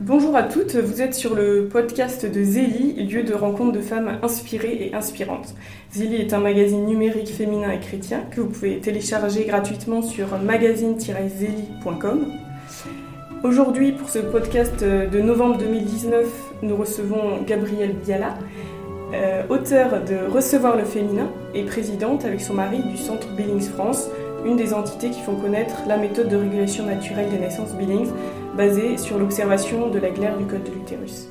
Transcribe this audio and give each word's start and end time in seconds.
Bonjour 0.00 0.34
à 0.34 0.42
toutes, 0.42 0.74
vous 0.74 1.02
êtes 1.02 1.14
sur 1.14 1.36
le 1.36 1.68
podcast 1.70 2.26
de 2.26 2.42
Zélie, 2.42 2.94
lieu 3.06 3.22
de 3.22 3.32
rencontre 3.32 3.70
de 3.70 3.80
femmes 3.80 4.18
inspirées 4.22 4.76
et 4.80 4.92
inspirantes. 4.92 5.54
Zélie 5.92 6.16
est 6.16 6.32
un 6.32 6.40
magazine 6.40 6.84
numérique 6.84 7.28
féminin 7.28 7.70
et 7.70 7.78
chrétien 7.78 8.22
que 8.32 8.40
vous 8.40 8.48
pouvez 8.48 8.80
télécharger 8.80 9.44
gratuitement 9.44 10.02
sur 10.02 10.36
magazine-zélie.com. 10.36 12.26
Aujourd'hui, 13.44 13.92
pour 13.92 14.08
ce 14.08 14.18
podcast 14.18 14.82
de 14.82 15.20
novembre 15.20 15.58
2019, 15.58 16.26
nous 16.62 16.76
recevons 16.76 17.42
Gabrielle 17.46 17.94
Biala, 17.94 18.34
euh, 19.14 19.44
auteure 19.48 20.02
de 20.02 20.28
Recevoir 20.28 20.76
le 20.76 20.84
féminin 20.84 21.30
et 21.54 21.62
présidente 21.62 22.24
avec 22.24 22.40
son 22.40 22.54
mari 22.54 22.82
du 22.82 22.96
Centre 22.96 23.28
Billings 23.36 23.70
France, 23.70 24.08
une 24.44 24.56
des 24.56 24.74
entités 24.74 25.10
qui 25.10 25.20
font 25.20 25.36
connaître 25.36 25.82
la 25.86 25.96
méthode 25.98 26.28
de 26.28 26.36
régulation 26.36 26.84
naturelle 26.84 27.30
des 27.30 27.38
naissances 27.38 27.74
Billings 27.74 28.10
basée 28.56 28.98
sur 28.98 29.18
l'observation 29.18 29.90
de 29.90 29.98
la 29.98 30.10
glaire 30.10 30.36
du 30.38 30.44
col 30.44 30.62
de 30.62 30.70
l'utérus. 30.70 31.26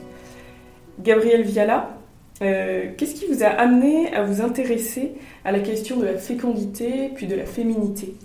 Gabrielle 1.00 1.44
Viala, 1.44 1.98
euh, 2.42 2.92
qu'est-ce 2.98 3.16
qui 3.16 3.26
vous 3.28 3.44
a 3.44 3.48
amené 3.48 4.14
à 4.14 4.24
vous 4.24 4.42
intéresser 4.42 5.14
à 5.46 5.52
la 5.52 5.60
question 5.60 6.00
de 6.00 6.06
la 6.06 6.18
fécondité 6.18 7.10
puis 7.16 7.28
de 7.28 7.36
la 7.36 7.46
féminité? 7.46 8.16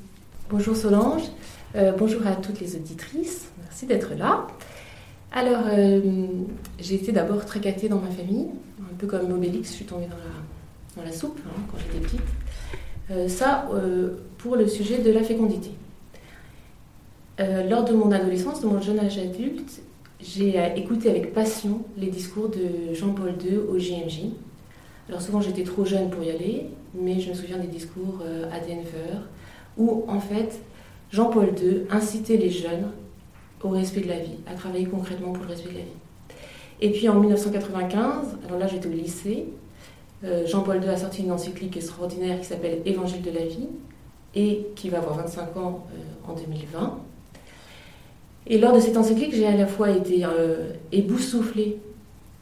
Bonjour 0.50 0.74
Solange, 0.76 1.22
euh, 1.76 1.92
bonjour 1.96 2.26
à 2.26 2.34
toutes 2.34 2.60
les 2.60 2.74
auditrices, 2.74 3.48
merci 3.62 3.86
d'être 3.86 4.14
là. 4.14 4.46
Alors, 5.30 5.64
euh, 5.70 6.00
j'ai 6.78 6.94
été 6.94 7.12
d'abord 7.12 7.44
très 7.44 7.60
gâtée 7.60 7.88
dans 7.88 8.00
ma 8.00 8.10
famille, 8.10 8.48
un 8.80 8.96
peu 8.96 9.06
comme 9.06 9.30
Obélix, 9.30 9.70
je 9.70 9.74
suis 9.74 9.84
tombée 9.84 10.06
dans 10.06 10.16
la, 10.16 11.02
dans 11.02 11.08
la 11.08 11.14
soupe 11.14 11.38
hein, 11.46 11.60
quand 11.70 11.78
j'étais 11.78 12.04
petite. 12.04 13.30
ça, 13.30 13.68
pour 14.38 14.56
le 14.56 14.66
sujet 14.66 14.98
de 14.98 15.12
la 15.12 15.22
fécondité. 15.22 15.70
Euh, 17.40 17.68
lors 17.68 17.84
de 17.84 17.92
mon 17.92 18.10
adolescence, 18.10 18.60
de 18.60 18.66
mon 18.66 18.80
jeune 18.80 18.98
âge 18.98 19.16
adulte, 19.16 19.80
j'ai 20.20 20.58
euh, 20.58 20.74
écouté 20.74 21.08
avec 21.08 21.32
passion 21.32 21.82
les 21.96 22.08
discours 22.08 22.48
de 22.48 22.92
Jean-Paul 22.94 23.34
II 23.40 23.58
au 23.58 23.78
JMJ. 23.78 24.22
Alors 25.08 25.22
souvent 25.22 25.40
j'étais 25.40 25.62
trop 25.62 25.84
jeune 25.84 26.10
pour 26.10 26.24
y 26.24 26.30
aller, 26.30 26.66
mais 26.94 27.20
je 27.20 27.30
me 27.30 27.34
souviens 27.34 27.58
des 27.58 27.68
discours 27.68 28.22
euh, 28.22 28.50
à 28.50 28.58
Denver, 28.58 29.20
où 29.76 30.04
en 30.08 30.18
fait 30.18 30.58
Jean-Paul 31.12 31.54
II 31.62 31.82
incitait 31.90 32.38
les 32.38 32.50
jeunes 32.50 32.90
au 33.62 33.68
respect 33.68 34.00
de 34.00 34.08
la 34.08 34.18
vie, 34.18 34.38
à 34.48 34.54
travailler 34.54 34.86
concrètement 34.86 35.32
pour 35.32 35.44
le 35.44 35.50
respect 35.50 35.70
de 35.70 35.74
la 35.74 35.84
vie. 35.84 36.40
Et 36.80 36.90
puis 36.90 37.08
en 37.08 37.20
1995, 37.20 38.36
alors 38.46 38.58
là 38.58 38.66
j'étais 38.66 38.88
au 38.88 38.92
lycée, 38.92 39.46
Jean-Paul 40.46 40.82
II 40.82 40.88
a 40.88 40.96
sorti 40.96 41.22
une 41.22 41.32
encyclique 41.32 41.76
extraordinaire 41.76 42.40
qui 42.40 42.46
s'appelle 42.46 42.82
Évangile 42.84 43.22
de 43.22 43.30
la 43.30 43.44
vie, 43.44 43.68
et 44.34 44.68
qui 44.76 44.88
va 44.88 44.98
avoir 44.98 45.16
25 45.16 45.56
ans 45.56 45.86
en 46.26 46.34
2020. 46.34 46.98
Et 48.50 48.56
lors 48.56 48.74
de 48.74 48.80
cette 48.80 48.96
encyclique, 48.96 49.34
j'ai 49.34 49.46
à 49.46 49.54
la 49.54 49.66
fois 49.66 49.90
été 49.90 50.24
euh, 50.24 50.72
éboussoufflée 50.90 51.78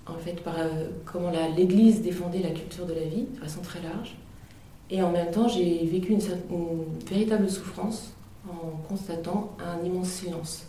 en 0.06 0.14
fait, 0.14 0.40
par 0.40 0.54
euh, 0.56 0.86
comment 1.04 1.32
l'Église 1.56 2.00
défendait 2.00 2.38
la 2.38 2.50
culture 2.50 2.86
de 2.86 2.94
la 2.94 3.02
vie 3.02 3.24
de 3.24 3.40
façon 3.40 3.60
très 3.60 3.82
large. 3.82 4.14
Et 4.88 5.02
en 5.02 5.10
même 5.10 5.32
temps, 5.32 5.48
j'ai 5.48 5.84
vécu 5.84 6.12
une, 6.12 6.20
véritable 7.10 7.50
souffrance 7.50 8.12
en 8.48 8.76
constatant 8.88 9.56
un 9.58 9.84
immense 9.84 10.10
silence 10.10 10.68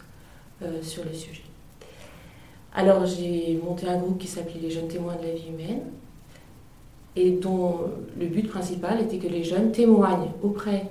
euh, 0.64 0.82
sur 0.82 1.04
le 1.06 1.14
sujet. 1.14 1.44
Alors 2.74 3.06
j'ai 3.06 3.60
monté 3.64 3.88
un 3.88 3.98
groupe 3.98 4.18
qui 4.18 4.28
s'appelait 4.28 4.60
les 4.60 4.72
Jeunes 4.72 4.88
témoins 4.88 5.16
de 5.18 5.28
la 5.28 5.34
vie 5.34 5.50
humaine 5.50 5.82
et 7.16 7.32
dont 7.32 7.82
le 8.20 8.26
but 8.26 8.48
principal 8.48 9.02
était 9.02 9.18
que 9.18 9.28
les 9.28 9.44
jeunes 9.44 9.72
témoignent 9.72 10.32
auprès 10.44 10.88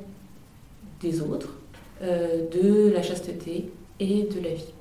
des 1.00 1.20
autres 1.20 1.54
de 2.00 2.90
la 2.92 3.02
chasteté, 3.02 3.70
et 4.00 4.24
de 4.24 4.40
la 4.40 4.54
vie. 4.54 4.72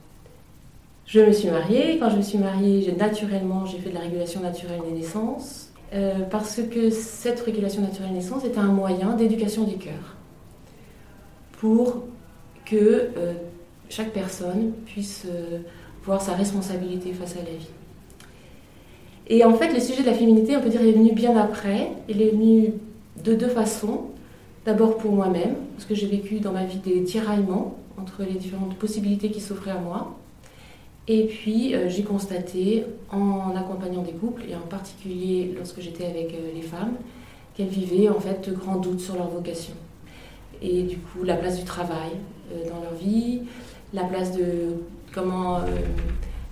Je 1.05 1.19
me 1.19 1.31
suis 1.31 1.49
mariée. 1.49 1.97
Quand 1.99 2.09
je 2.09 2.17
me 2.17 2.21
suis 2.21 2.37
mariée, 2.37 2.91
naturellement, 2.97 3.65
j'ai 3.65 3.77
fait 3.77 3.89
de 3.89 3.95
la 3.95 4.01
régulation 4.01 4.41
naturelle 4.41 4.81
des 4.87 4.99
naissances, 4.99 5.69
euh, 5.93 6.21
parce 6.31 6.61
que 6.61 6.89
cette 6.89 7.39
régulation 7.41 7.81
naturelle 7.81 8.09
des 8.09 8.15
naissances 8.15 8.43
est 8.43 8.57
un 8.57 8.67
moyen 8.67 9.13
d'éducation 9.13 9.63
du 9.63 9.77
cœur, 9.77 10.15
pour 11.59 12.03
que 12.65 12.75
euh, 12.75 13.33
chaque 13.89 14.11
personne 14.11 14.73
puisse 14.85 15.25
euh, 15.27 15.59
voir 16.03 16.21
sa 16.21 16.33
responsabilité 16.33 17.13
face 17.13 17.33
à 17.33 17.43
la 17.43 17.51
vie. 17.51 17.69
Et 19.27 19.43
en 19.43 19.53
fait, 19.53 19.73
le 19.73 19.79
sujet 19.79 20.01
de 20.01 20.07
la 20.07 20.13
féminité, 20.13 20.55
on 20.57 20.61
peut 20.61 20.69
dire, 20.69 20.81
est 20.81 20.91
venu 20.91 21.11
bien 21.13 21.35
après. 21.35 21.91
Il 22.09 22.21
est 22.21 22.29
venu 22.29 22.73
de 23.23 23.33
deux 23.33 23.47
façons. 23.47 24.05
D'abord 24.65 24.97
pour 24.97 25.11
moi-même, 25.11 25.55
parce 25.75 25.85
que 25.85 25.93
j'ai 25.93 26.07
vécu 26.07 26.39
dans 26.39 26.51
ma 26.51 26.65
vie 26.65 26.79
des 26.79 27.03
tiraillements 27.03 27.77
entre 27.99 28.23
les 28.23 28.33
différentes 28.33 28.75
possibilités 28.77 29.29
qui 29.29 29.39
s'offraient 29.39 29.71
à 29.71 29.77
moi. 29.77 30.17
Et 31.07 31.25
puis 31.25 31.75
euh, 31.75 31.87
j'ai 31.87 32.01
constaté 32.01 32.83
en 33.11 33.55
accompagnant 33.55 34.01
des 34.01 34.13
couples, 34.13 34.41
et 34.49 34.55
en 34.55 34.67
particulier 34.67 35.53
lorsque 35.55 35.81
j'étais 35.81 36.05
avec 36.05 36.33
euh, 36.33 36.51
les 36.55 36.63
femmes, 36.63 36.95
qu'elles 37.53 37.67
vivaient 37.67 38.09
en 38.09 38.19
fait 38.19 38.49
de 38.49 38.55
grands 38.55 38.77
doutes 38.77 39.01
sur 39.01 39.15
leur 39.15 39.27
vocation. 39.27 39.75
Et 40.63 40.81
du 40.81 40.97
coup, 40.97 41.23
la 41.23 41.35
place 41.35 41.59
du 41.59 41.63
travail 41.63 42.13
euh, 42.51 42.67
dans 42.67 42.81
leur 42.81 42.95
vie, 42.95 43.41
la 43.93 44.03
place 44.03 44.35
de 44.35 44.77
comment 45.13 45.59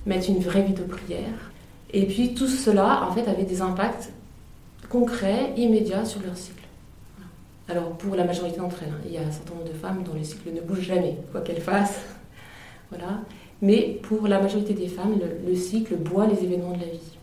mettre 0.05 0.29
une 0.29 0.39
vraie 0.39 0.61
vie 0.61 0.73
de 0.73 0.83
prière. 0.83 1.51
Et 1.91 2.05
puis 2.05 2.35
tout 2.35 2.47
cela 2.47 3.07
en 3.09 3.11
fait 3.11 3.27
avait 3.27 3.43
des 3.43 3.61
impacts 3.61 4.13
concrets, 4.87 5.51
immédiats 5.57 6.05
sur 6.05 6.21
leur 6.21 6.37
cycle. 6.37 6.62
Alors 7.69 7.91
pour 7.91 8.15
la 8.15 8.25
majorité 8.25 8.57
d'entre 8.57 8.83
elles, 8.83 8.91
hein, 8.91 9.01
il 9.05 9.13
y 9.13 9.17
a 9.17 9.21
un 9.21 9.31
certain 9.31 9.53
nombre 9.53 9.67
de 9.67 9.73
femmes 9.73 10.03
dont 10.03 10.13
le 10.13 10.23
cycle 10.23 10.49
ne 10.53 10.61
bouge 10.61 10.81
jamais, 10.81 11.17
quoi 11.31 11.41
qu'elles 11.41 11.61
fassent. 11.61 12.01
voilà. 12.89 13.21
Mais 13.61 13.99
pour 14.03 14.27
la 14.27 14.41
majorité 14.41 14.73
des 14.73 14.87
femmes, 14.89 15.17
le, 15.47 15.55
cycle 15.55 15.95
boit 15.95 16.27
les 16.27 16.43
événements 16.43 16.73
de 16.73 16.81
la 16.81 16.87
vie. 16.87 17.17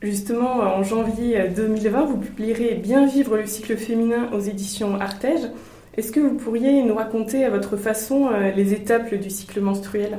Justement, 0.00 0.60
en 0.60 0.82
janvier 0.84 1.48
2020, 1.48 2.04
vous 2.04 2.18
publierez 2.18 2.76
Bien 2.76 3.06
vivre 3.06 3.36
le 3.36 3.46
cycle 3.46 3.76
féminin 3.76 4.30
aux 4.32 4.38
éditions 4.38 5.00
Artege. 5.00 5.50
Est-ce 5.96 6.12
que 6.12 6.20
vous 6.20 6.36
pourriez 6.36 6.82
nous 6.84 6.94
raconter 6.94 7.44
à 7.44 7.50
votre 7.50 7.76
façon 7.76 8.28
euh, 8.28 8.52
les 8.52 8.74
étapes 8.74 9.14
du 9.14 9.30
cycle 9.30 9.60
menstruel? 9.60 10.18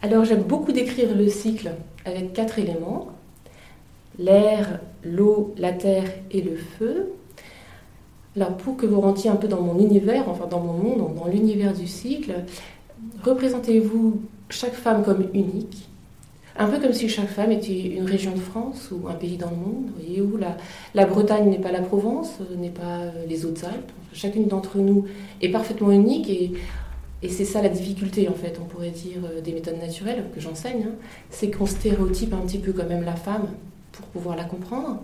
Alors 0.00 0.24
j'aime 0.24 0.42
beaucoup 0.42 0.72
décrire 0.72 1.14
le 1.14 1.28
cycle 1.28 1.72
avec 2.04 2.32
quatre 2.32 2.58
éléments. 2.58 3.08
L'air, 4.18 4.80
l'eau, 5.04 5.54
la 5.58 5.72
terre 5.72 6.08
et 6.30 6.40
le 6.40 6.56
feu. 6.56 7.12
Alors 8.36 8.56
pour 8.56 8.76
que 8.76 8.86
vous 8.86 9.00
rentriez 9.00 9.30
un 9.30 9.36
peu 9.36 9.48
dans 9.48 9.60
mon 9.60 9.78
univers, 9.78 10.28
enfin 10.28 10.46
dans 10.46 10.60
mon 10.60 10.72
monde, 10.72 11.14
dans 11.16 11.26
l'univers 11.26 11.72
du 11.72 11.86
cycle, 11.86 12.44
représentez-vous 13.24 14.20
chaque 14.50 14.74
femme 14.74 15.02
comme 15.02 15.28
unique, 15.34 15.88
un 16.58 16.66
peu 16.66 16.80
comme 16.80 16.92
si 16.92 17.08
chaque 17.08 17.28
femme 17.28 17.52
était 17.52 17.80
une 17.80 18.04
région 18.04 18.32
de 18.32 18.40
France 18.40 18.90
ou 18.90 19.06
un 19.08 19.14
pays 19.14 19.36
dans 19.36 19.50
le 19.50 19.56
monde, 19.56 19.86
vous 19.86 20.02
voyez, 20.02 20.20
où 20.20 20.36
la, 20.94 21.06
Bretagne 21.06 21.48
n'est 21.48 21.60
pas 21.60 21.70
la 21.70 21.82
Provence, 21.82 22.38
n'est 22.56 22.70
pas 22.70 23.02
les 23.28 23.46
Hautes-Alpes. 23.46 23.92
Chacune 24.12 24.46
d'entre 24.46 24.78
nous 24.78 25.04
est 25.40 25.50
parfaitement 25.50 25.92
unique 25.92 26.28
et, 26.28 26.52
et 27.22 27.28
c'est 27.28 27.44
ça 27.44 27.62
la 27.62 27.68
difficulté, 27.68 28.28
en 28.28 28.34
fait, 28.34 28.58
on 28.60 28.64
pourrait 28.64 28.90
dire, 28.90 29.18
euh, 29.24 29.40
des 29.40 29.52
méthodes 29.52 29.78
naturelles 29.80 30.24
que 30.34 30.40
j'enseigne, 30.40 30.86
hein. 30.88 30.94
c'est 31.30 31.50
qu'on 31.50 31.66
stéréotype 31.66 32.34
un 32.34 32.38
petit 32.38 32.58
peu 32.58 32.72
quand 32.72 32.88
même 32.88 33.04
la 33.04 33.16
femme 33.16 33.48
pour 33.92 34.06
pouvoir 34.06 34.36
la 34.36 34.44
comprendre. 34.44 35.00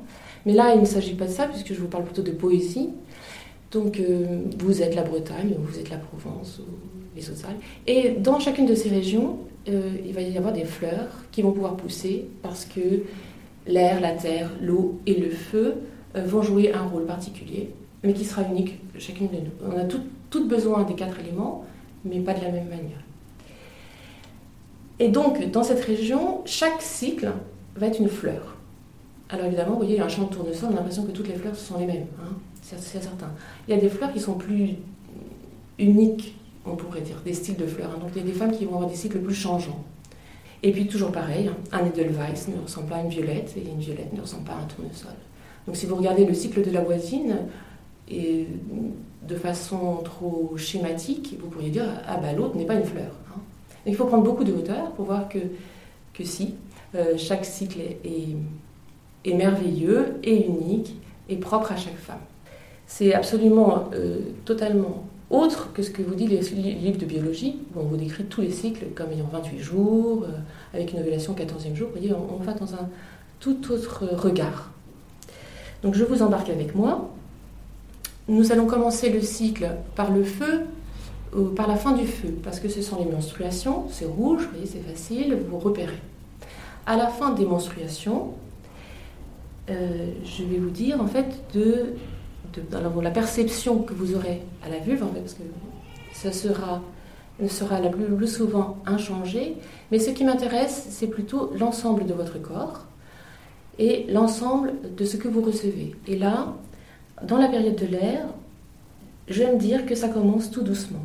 Mais 0.46 0.52
là, 0.52 0.74
il 0.74 0.80
ne 0.80 0.86
s'agit 0.86 1.14
pas 1.14 1.26
de 1.26 1.30
ça, 1.30 1.46
puisque 1.46 1.72
je 1.72 1.80
vous 1.80 1.88
parle 1.88 2.04
plutôt 2.04 2.22
de 2.22 2.30
poésie. 2.32 2.90
Donc, 3.74 3.98
euh, 3.98 4.42
vous 4.58 4.82
êtes 4.82 4.94
la 4.94 5.02
Bretagne, 5.02 5.56
vous 5.58 5.78
êtes 5.78 5.90
la 5.90 5.98
Provence, 5.98 6.60
ou 6.60 7.16
les 7.16 7.28
Hautes-Alpes. 7.28 7.60
Et 7.88 8.10
dans 8.10 8.38
chacune 8.38 8.66
de 8.66 8.74
ces 8.74 8.88
régions, 8.88 9.38
euh, 9.68 9.90
il 10.06 10.12
va 10.14 10.20
y 10.20 10.38
avoir 10.38 10.52
des 10.52 10.64
fleurs 10.64 11.24
qui 11.32 11.42
vont 11.42 11.50
pouvoir 11.50 11.76
pousser 11.76 12.26
parce 12.42 12.64
que 12.64 13.02
l'air, 13.66 14.00
la 14.00 14.12
terre, 14.12 14.50
l'eau 14.62 15.00
et 15.06 15.14
le 15.14 15.30
feu 15.30 15.74
euh, 16.16 16.24
vont 16.24 16.42
jouer 16.42 16.72
un 16.72 16.84
rôle 16.84 17.04
particulier, 17.04 17.70
mais 18.04 18.12
qui 18.12 18.24
sera 18.24 18.42
unique 18.42 18.78
chacune 18.98 19.28
de 19.28 19.36
nous. 19.36 19.68
On 19.68 19.76
a 19.76 19.84
tout, 19.84 20.02
tout 20.30 20.46
besoin 20.46 20.84
des 20.84 20.94
quatre 20.94 21.18
éléments, 21.18 21.64
mais 22.04 22.20
pas 22.20 22.34
de 22.34 22.42
la 22.42 22.52
même 22.52 22.68
manière. 22.68 23.02
Et 25.00 25.08
donc, 25.08 25.50
dans 25.50 25.64
cette 25.64 25.80
région, 25.80 26.42
chaque 26.44 26.80
cycle 26.80 27.32
va 27.74 27.88
être 27.88 27.98
une 27.98 28.08
fleur. 28.08 28.56
Alors 29.30 29.46
évidemment, 29.46 29.72
vous 29.72 29.78
voyez, 29.78 29.94
il 29.94 29.98
y 29.98 30.00
a 30.00 30.04
un 30.04 30.08
champ 30.08 30.26
de 30.26 30.32
tournesol, 30.32 30.68
on 30.70 30.74
a 30.74 30.76
l'impression 30.76 31.02
que 31.04 31.10
toutes 31.10 31.26
les 31.26 31.34
fleurs 31.34 31.56
sont 31.56 31.78
les 31.78 31.86
mêmes. 31.86 32.06
Hein 32.22 32.36
c'est 32.64 32.80
certain. 32.80 33.30
Il 33.68 33.74
y 33.74 33.76
a 33.76 33.80
des 33.80 33.90
fleurs 33.90 34.12
qui 34.12 34.20
sont 34.20 34.34
plus 34.34 34.70
uniques, 35.78 36.34
on 36.64 36.76
pourrait 36.76 37.02
dire, 37.02 37.20
des 37.24 37.34
styles 37.34 37.56
de 37.56 37.66
fleurs. 37.66 37.90
Hein. 37.94 37.98
Donc 38.00 38.10
il 38.14 38.22
y 38.22 38.24
a 38.24 38.26
des 38.26 38.32
femmes 38.32 38.52
qui 38.52 38.64
vont 38.64 38.76
avoir 38.76 38.88
des 38.88 38.96
cycles 38.96 39.18
plus 39.18 39.34
changeants. 39.34 39.84
Et 40.62 40.72
puis 40.72 40.86
toujours 40.86 41.12
pareil, 41.12 41.48
hein, 41.48 41.56
un 41.72 41.84
Edelweiss 41.84 42.48
ne 42.48 42.62
ressemble 42.62 42.88
pas 42.88 42.96
à 42.96 43.02
une 43.02 43.10
violette 43.10 43.54
et 43.56 43.68
une 43.68 43.80
violette 43.80 44.12
ne 44.14 44.22
ressemble 44.22 44.44
pas 44.44 44.54
à 44.54 44.60
un 44.62 44.64
tournesol. 44.64 45.12
Donc 45.66 45.76
si 45.76 45.84
vous 45.84 45.96
regardez 45.96 46.24
le 46.24 46.32
cycle 46.32 46.62
de 46.64 46.70
la 46.70 46.80
voisine, 46.80 47.36
de 48.08 49.36
façon 49.36 49.98
trop 50.02 50.54
schématique, 50.56 51.36
vous 51.40 51.48
pourriez 51.48 51.70
dire 51.70 51.86
ah 52.06 52.16
bah 52.16 52.32
l'autre 52.32 52.56
n'est 52.56 52.66
pas 52.66 52.74
une 52.74 52.84
fleur. 52.84 53.12
Hein. 53.30 53.40
Il 53.86 53.94
faut 53.94 54.06
prendre 54.06 54.24
beaucoup 54.24 54.44
de 54.44 54.52
hauteur 54.52 54.92
pour 54.92 55.04
voir 55.04 55.28
que, 55.28 55.38
que 56.14 56.24
si, 56.24 56.54
euh, 56.94 57.18
chaque 57.18 57.44
cycle 57.44 57.80
est, 57.80 58.36
est 59.24 59.34
merveilleux 59.34 60.18
et 60.22 60.46
unique 60.46 60.96
et 61.28 61.36
propre 61.36 61.72
à 61.72 61.76
chaque 61.76 61.96
femme. 61.96 62.20
C'est 62.86 63.14
absolument, 63.14 63.90
euh, 63.94 64.18
totalement 64.44 65.04
autre 65.30 65.72
que 65.72 65.82
ce 65.82 65.90
que 65.90 66.02
vous 66.02 66.14
dit 66.14 66.26
les 66.26 66.40
livres 66.40 66.98
de 66.98 67.06
biologie, 67.06 67.56
où 67.74 67.80
on 67.80 67.84
vous 67.84 67.96
décrit 67.96 68.24
tous 68.24 68.40
les 68.40 68.50
cycles 68.50 68.86
comme 68.94 69.10
ayant 69.10 69.28
28 69.32 69.58
jours, 69.58 70.24
euh, 70.24 70.28
avec 70.74 70.92
une 70.92 71.00
ovulation 71.00 71.32
au 71.32 71.36
14e 71.36 71.74
jour. 71.74 71.88
Vous 71.88 71.98
voyez, 71.98 72.12
on, 72.12 72.36
va 72.36 72.52
dans 72.52 72.74
un 72.74 72.88
tout 73.40 73.72
autre 73.72 74.04
regard. 74.12 74.70
Donc 75.82 75.94
je 75.94 76.04
vous 76.04 76.22
embarque 76.22 76.50
avec 76.50 76.74
moi. 76.74 77.10
Nous 78.28 78.52
allons 78.52 78.66
commencer 78.66 79.10
le 79.10 79.20
cycle 79.20 79.70
par 79.96 80.10
le 80.10 80.24
feu, 80.24 80.62
par 81.56 81.68
la 81.68 81.76
fin 81.76 81.92
du 81.92 82.06
feu, 82.06 82.34
parce 82.42 82.60
que 82.60 82.68
ce 82.68 82.80
sont 82.80 83.04
les 83.04 83.10
menstruations, 83.10 83.84
c'est 83.90 84.06
rouge, 84.06 84.44
vous 84.44 84.50
voyez, 84.50 84.66
c'est 84.66 84.78
facile, 84.78 85.36
vous 85.50 85.58
repérez. 85.58 85.98
À 86.86 86.96
la 86.96 87.08
fin 87.08 87.32
des 87.32 87.44
menstruations, 87.44 88.34
euh, 89.70 90.06
je 90.24 90.44
vais 90.44 90.58
vous 90.58 90.70
dire 90.70 91.00
en 91.00 91.06
fait 91.06 91.42
de 91.54 91.94
la 93.02 93.10
perception 93.10 93.78
que 93.78 93.94
vous 93.94 94.14
aurez 94.14 94.42
à 94.64 94.68
la 94.68 94.78
vulve, 94.78 95.04
parce 95.04 95.34
que 95.34 95.42
ça 96.12 96.32
sera, 96.32 96.80
sera 97.48 97.80
le 97.80 97.90
plus, 97.90 98.28
souvent 98.28 98.78
inchangé, 98.86 99.56
mais 99.90 99.98
ce 99.98 100.10
qui 100.10 100.24
m'intéresse, 100.24 100.86
c'est 100.90 101.08
plutôt 101.08 101.52
l'ensemble 101.58 102.06
de 102.06 102.14
votre 102.14 102.40
corps 102.40 102.86
et 103.78 104.06
l'ensemble 104.08 104.72
de 104.96 105.04
ce 105.04 105.16
que 105.16 105.28
vous 105.28 105.42
recevez. 105.42 105.94
Et 106.06 106.16
là, 106.16 106.54
dans 107.22 107.38
la 107.38 107.48
période 107.48 107.76
de 107.76 107.86
l'air, 107.86 108.26
j'aime 109.28 109.58
dire 109.58 109.86
que 109.86 109.94
ça 109.94 110.08
commence 110.08 110.50
tout 110.50 110.62
doucement. 110.62 111.04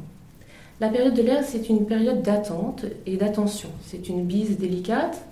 La 0.80 0.88
période 0.88 1.14
de 1.14 1.22
l'air, 1.22 1.44
c'est 1.44 1.68
une 1.68 1.86
période 1.86 2.22
d'attente 2.22 2.86
et 3.06 3.18
d'attention. 3.18 3.70
C'est 3.84 4.08
une 4.08 4.24
bise 4.24 4.58
délicate. 4.58 5.26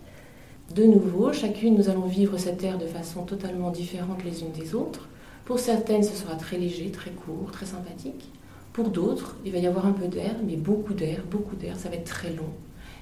De 0.75 0.83
nouveau, 0.83 1.31
chacune, 1.31 1.75
nous 1.77 1.89
allons 1.89 2.05
vivre 2.05 2.37
cette 2.37 2.61
ère 2.63 2.77
de 2.77 2.85
façon 2.85 3.23
totalement 3.23 3.71
différente 3.71 4.23
les 4.25 4.41
unes 4.41 4.51
des 4.51 4.75
autres. 4.75 5.07
Pour 5.47 5.59
certaines, 5.59 6.03
ce 6.03 6.13
sera 6.13 6.35
très 6.35 6.57
léger, 6.57 6.91
très 6.91 7.11
court, 7.11 7.51
très 7.53 7.65
sympathique. 7.65 8.29
Pour 8.73 8.89
d'autres, 8.89 9.37
il 9.45 9.53
va 9.53 9.59
y 9.59 9.65
avoir 9.65 9.85
un 9.85 9.93
peu 9.93 10.09
d'air, 10.09 10.35
mais 10.45 10.57
beaucoup 10.57 10.93
d'air, 10.93 11.23
beaucoup 11.31 11.55
d'air, 11.55 11.79
ça 11.79 11.87
va 11.87 11.95
être 11.95 12.03
très 12.03 12.33
long. 12.33 12.49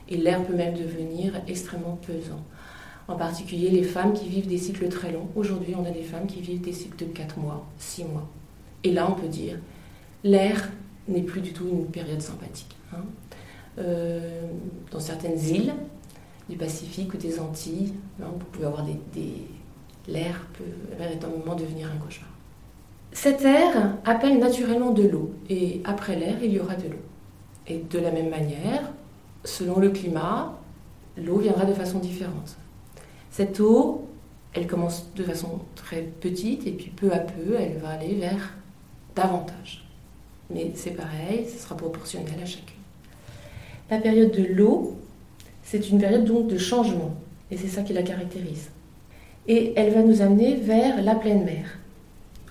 Et 0.10 0.16
l'air 0.16 0.46
peut 0.46 0.54
même 0.54 0.76
devenir 0.76 1.42
extrêmement 1.48 1.98
pesant. 2.06 2.46
En 3.08 3.16
particulier 3.16 3.72
les 3.72 3.82
femmes 3.82 4.14
qui 4.14 4.30
vivent 4.30 4.46
des 4.46 4.60
cycles 4.60 4.88
très 4.90 5.12
longs. 5.12 5.28
Aujourd'hui, 5.36 5.74
on 5.76 5.84
a 5.86 5.90
des 5.90 6.04
femmes 6.04 6.28
qui 6.28 6.40
vivent 6.40 6.62
des 6.62 6.72
cycles 6.72 7.04
de 7.04 7.12
4 7.12 7.40
mois, 7.40 7.66
6 7.80 8.04
mois. 8.04 8.30
Et 8.84 8.92
là, 8.92 9.10
on 9.10 9.16
peut 9.20 9.28
dire, 9.28 9.58
l'air 10.24 10.70
n'est 11.08 11.24
plus 11.24 11.42
du 11.42 11.52
tout 11.52 11.68
une 11.68 11.88
période 11.88 12.22
sympathique. 12.22 12.76
Hein. 12.94 13.06
Euh, 13.80 14.44
dans 14.92 15.00
certaines 15.00 15.40
îles 15.40 15.74
du 16.48 16.58
Pacifique 16.58 17.12
ou 17.12 17.18
des 17.18 17.40
Antilles, 17.40 17.96
hein, 18.22 18.28
vous 18.32 18.46
pouvez 18.52 18.68
avoir 18.68 18.86
des, 18.86 19.48
l'air 20.08 20.46
peut 20.56 20.96
véritablement 20.96 21.56
devenir 21.56 21.88
un 21.92 21.98
cauchemar. 21.98 22.35
Cet 23.16 23.46
air 23.46 23.96
appelle 24.04 24.40
naturellement 24.40 24.92
de 24.92 25.04
l'eau, 25.04 25.32
et 25.50 25.82
après 25.86 26.18
l'air, 26.18 26.36
il 26.44 26.52
y 26.52 26.60
aura 26.60 26.76
de 26.76 26.90
l'eau. 26.90 27.02
Et 27.66 27.78
de 27.78 27.98
la 27.98 28.12
même 28.12 28.30
manière, 28.30 28.92
selon 29.46 29.80
le 29.80 29.90
climat, 29.90 30.60
l'eau 31.18 31.38
viendra 31.38 31.64
de 31.64 31.74
façon 31.74 32.00
différente. 32.00 32.58
Cette 33.32 33.62
eau, 33.62 34.10
elle 34.54 34.68
commence 34.68 35.14
de 35.16 35.24
façon 35.24 35.62
très 35.76 36.02
petite, 36.02 36.68
et 36.68 36.74
puis 36.74 36.92
peu 36.94 37.14
à 37.14 37.20
peu, 37.20 37.56
elle 37.58 37.78
va 37.78 37.92
aller 37.92 38.16
vers 38.16 38.54
davantage. 39.16 39.88
Mais 40.54 40.74
c'est 40.76 40.92
pareil, 40.92 41.48
ce 41.48 41.64
sera 41.64 41.78
proportionnel 41.78 42.36
à 42.44 42.46
chacune. 42.46 42.76
La 43.90 44.00
période 44.00 44.32
de 44.32 44.44
l'eau, 44.44 44.98
c'est 45.64 45.90
une 45.90 46.00
période 46.00 46.26
donc 46.26 46.48
de 46.48 46.58
changement, 46.58 47.16
et 47.50 47.56
c'est 47.56 47.70
ça 47.70 47.82
qui 47.82 47.94
la 47.94 48.04
caractérise. 48.04 48.70
Et 49.48 49.72
elle 49.78 49.94
va 49.94 50.02
nous 50.02 50.22
amener 50.22 50.56
vers 50.56 51.02
la 51.02 51.16
pleine 51.16 51.46
mer 51.46 51.80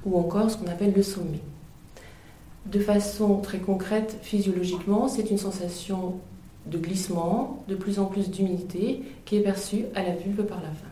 ou 0.05 0.19
encore 0.19 0.51
ce 0.51 0.56
qu'on 0.56 0.71
appelle 0.71 0.93
le 0.95 1.03
sommet. 1.03 1.41
De 2.67 2.81
façon 2.81 3.39
très 3.39 3.59
concrète, 3.59 4.19
physiologiquement, 4.23 5.09
c'est 5.09 5.31
une 5.31 5.39
sensation 5.39 6.15
de 6.67 6.79
glissement, 6.79 7.62
de 7.69 7.75
plus 7.75 7.99
en 7.99 8.06
plus 8.06 8.31
d'humidité 8.31 9.03
qui 9.25 9.37
est 9.37 9.43
perçue 9.43 9.85
à 9.95 10.03
la 10.03 10.15
vulve 10.15 10.45
par 10.45 10.59
la 10.59 10.69
femme. 10.69 10.89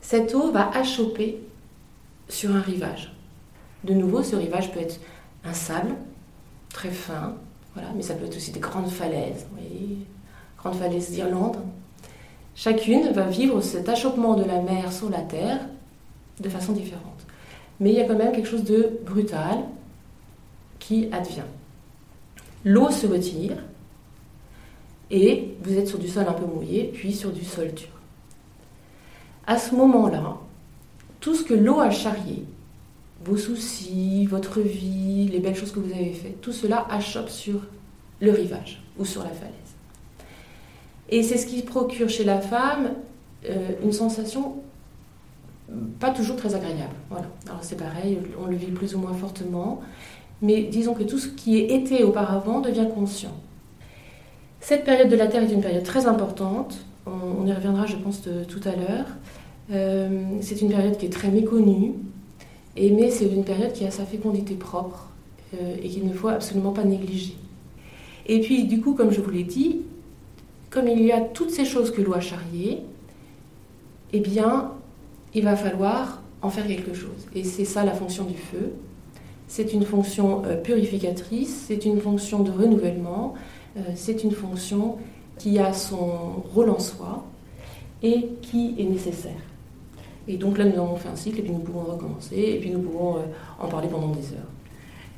Cette 0.00 0.34
eau 0.34 0.50
va 0.52 0.70
achoper 0.70 1.38
sur 2.28 2.54
un 2.54 2.60
rivage. 2.60 3.12
De 3.84 3.92
nouveau, 3.92 4.22
ce 4.22 4.36
rivage 4.36 4.72
peut 4.72 4.80
être 4.80 5.00
un 5.44 5.52
sable 5.52 5.94
très 6.70 6.90
fin, 6.90 7.34
voilà, 7.74 7.90
mais 7.94 8.02
ça 8.02 8.14
peut 8.14 8.24
être 8.24 8.36
aussi 8.36 8.52
des 8.52 8.60
grandes 8.60 8.88
falaises, 8.88 9.46
grandes 10.58 10.76
falaises 10.76 11.10
d'Irlande. 11.10 11.58
Chacune 12.54 13.12
va 13.12 13.24
vivre 13.24 13.60
cet 13.60 13.88
achoppement 13.88 14.34
de 14.34 14.44
la 14.44 14.62
mer 14.62 14.92
sur 14.92 15.10
la 15.10 15.20
terre 15.20 15.60
de 16.40 16.48
façon 16.48 16.72
différente 16.72 17.15
mais 17.80 17.90
il 17.90 17.96
y 17.96 18.00
a 18.00 18.04
quand 18.04 18.16
même 18.16 18.32
quelque 18.32 18.48
chose 18.48 18.64
de 18.64 18.98
brutal 19.04 19.64
qui 20.78 21.08
advient. 21.12 21.42
L'eau 22.64 22.90
se 22.90 23.06
retire 23.06 23.56
et 25.10 25.54
vous 25.62 25.76
êtes 25.76 25.88
sur 25.88 25.98
du 25.98 26.08
sol 26.08 26.26
un 26.28 26.32
peu 26.32 26.46
mouillé, 26.46 26.90
puis 26.92 27.12
sur 27.12 27.30
du 27.30 27.44
sol 27.44 27.72
dur. 27.72 27.88
À 29.46 29.58
ce 29.58 29.74
moment-là, 29.74 30.36
tout 31.20 31.34
ce 31.34 31.44
que 31.44 31.54
l'eau 31.54 31.80
a 31.80 31.90
charrié, 31.90 32.44
vos 33.24 33.36
soucis, 33.36 34.26
votre 34.26 34.60
vie, 34.60 35.28
les 35.28 35.38
belles 35.38 35.54
choses 35.54 35.72
que 35.72 35.80
vous 35.80 35.92
avez 35.92 36.12
faites, 36.12 36.40
tout 36.40 36.52
cela 36.52 36.86
achoppe 36.90 37.28
sur 37.28 37.60
le 38.20 38.32
rivage 38.32 38.82
ou 38.98 39.04
sur 39.04 39.22
la 39.22 39.30
falaise. 39.30 39.52
Et 41.08 41.22
c'est 41.22 41.38
ce 41.38 41.46
qui 41.46 41.62
procure 41.62 42.08
chez 42.08 42.24
la 42.24 42.40
femme 42.40 42.94
euh, 43.48 43.72
une 43.82 43.92
sensation 43.92 44.56
pas 45.98 46.10
toujours 46.10 46.36
très 46.36 46.54
agréable. 46.54 46.94
Voilà. 47.10 47.26
Alors 47.46 47.62
c'est 47.62 47.76
pareil, 47.76 48.18
on 48.42 48.46
le 48.46 48.56
vit 48.56 48.70
plus 48.70 48.94
ou 48.94 48.98
moins 48.98 49.14
fortement, 49.14 49.80
mais 50.42 50.62
disons 50.62 50.94
que 50.94 51.02
tout 51.02 51.18
ce 51.18 51.28
qui 51.28 51.58
était 51.58 52.02
auparavant 52.02 52.60
devient 52.60 52.86
conscient. 52.94 53.34
Cette 54.60 54.84
période 54.84 55.08
de 55.08 55.16
la 55.16 55.26
Terre 55.26 55.42
est 55.42 55.52
une 55.52 55.60
période 55.60 55.84
très 55.84 56.06
importante, 56.06 56.84
on, 57.06 57.46
y 57.46 57.52
reviendra 57.52 57.86
je 57.86 57.96
pense 57.96 58.22
tout 58.22 58.60
à 58.64 58.74
l'heure. 58.74 59.06
Euh, 59.72 60.36
c'est 60.40 60.60
une 60.60 60.70
période 60.70 60.96
qui 60.96 61.06
est 61.06 61.10
très 61.12 61.28
méconnue, 61.28 61.94
mais 62.76 63.10
c'est 63.10 63.26
une 63.26 63.44
période 63.44 63.72
qui 63.72 63.84
a 63.84 63.90
sa 63.90 64.04
fécondité 64.04 64.54
propre 64.54 65.08
euh, 65.54 65.76
et 65.82 65.88
qu'il 65.88 66.06
ne 66.06 66.12
faut 66.12 66.28
absolument 66.28 66.72
pas 66.72 66.84
négliger. 66.84 67.36
Et 68.26 68.40
puis 68.40 68.64
du 68.64 68.80
coup, 68.80 68.94
comme 68.94 69.10
je 69.10 69.20
vous 69.20 69.30
l'ai 69.30 69.44
dit, 69.44 69.82
comme 70.70 70.88
il 70.88 71.02
y 71.02 71.12
a 71.12 71.20
toutes 71.20 71.50
ces 71.50 71.64
choses 71.64 71.90
que 71.90 72.02
l'eau 72.02 72.14
a 72.14 72.20
charriées, 72.20 72.82
eh 74.12 74.20
bien, 74.20 74.72
il 75.36 75.44
va 75.44 75.54
falloir 75.54 76.22
en 76.40 76.48
faire 76.48 76.66
quelque 76.66 76.94
chose. 76.94 77.26
Et 77.34 77.44
c'est 77.44 77.66
ça 77.66 77.84
la 77.84 77.92
fonction 77.92 78.24
du 78.24 78.34
feu. 78.34 78.72
C'est 79.48 79.74
une 79.74 79.84
fonction 79.84 80.42
euh, 80.46 80.56
purificatrice, 80.56 81.66
c'est 81.68 81.84
une 81.84 82.00
fonction 82.00 82.42
de 82.42 82.50
renouvellement, 82.50 83.34
euh, 83.76 83.80
c'est 83.94 84.24
une 84.24 84.32
fonction 84.32 84.96
qui 85.38 85.58
a 85.58 85.74
son 85.74 86.42
rôle 86.54 86.70
en 86.70 86.78
soi 86.78 87.24
et 88.02 88.30
qui 88.40 88.74
est 88.78 88.84
nécessaire. 88.84 89.42
Et 90.26 90.38
donc 90.38 90.56
là, 90.56 90.64
nous 90.64 90.80
avons 90.80 90.96
fait 90.96 91.10
un 91.10 91.16
cycle 91.16 91.40
et 91.40 91.42
puis 91.42 91.52
nous 91.52 91.60
pouvons 91.60 91.84
recommencer 91.84 92.36
et 92.36 92.58
puis 92.58 92.70
nous 92.70 92.80
pouvons 92.80 93.18
euh, 93.18 93.20
en 93.60 93.68
parler 93.68 93.88
pendant 93.88 94.08
des 94.08 94.32
heures. 94.32 94.55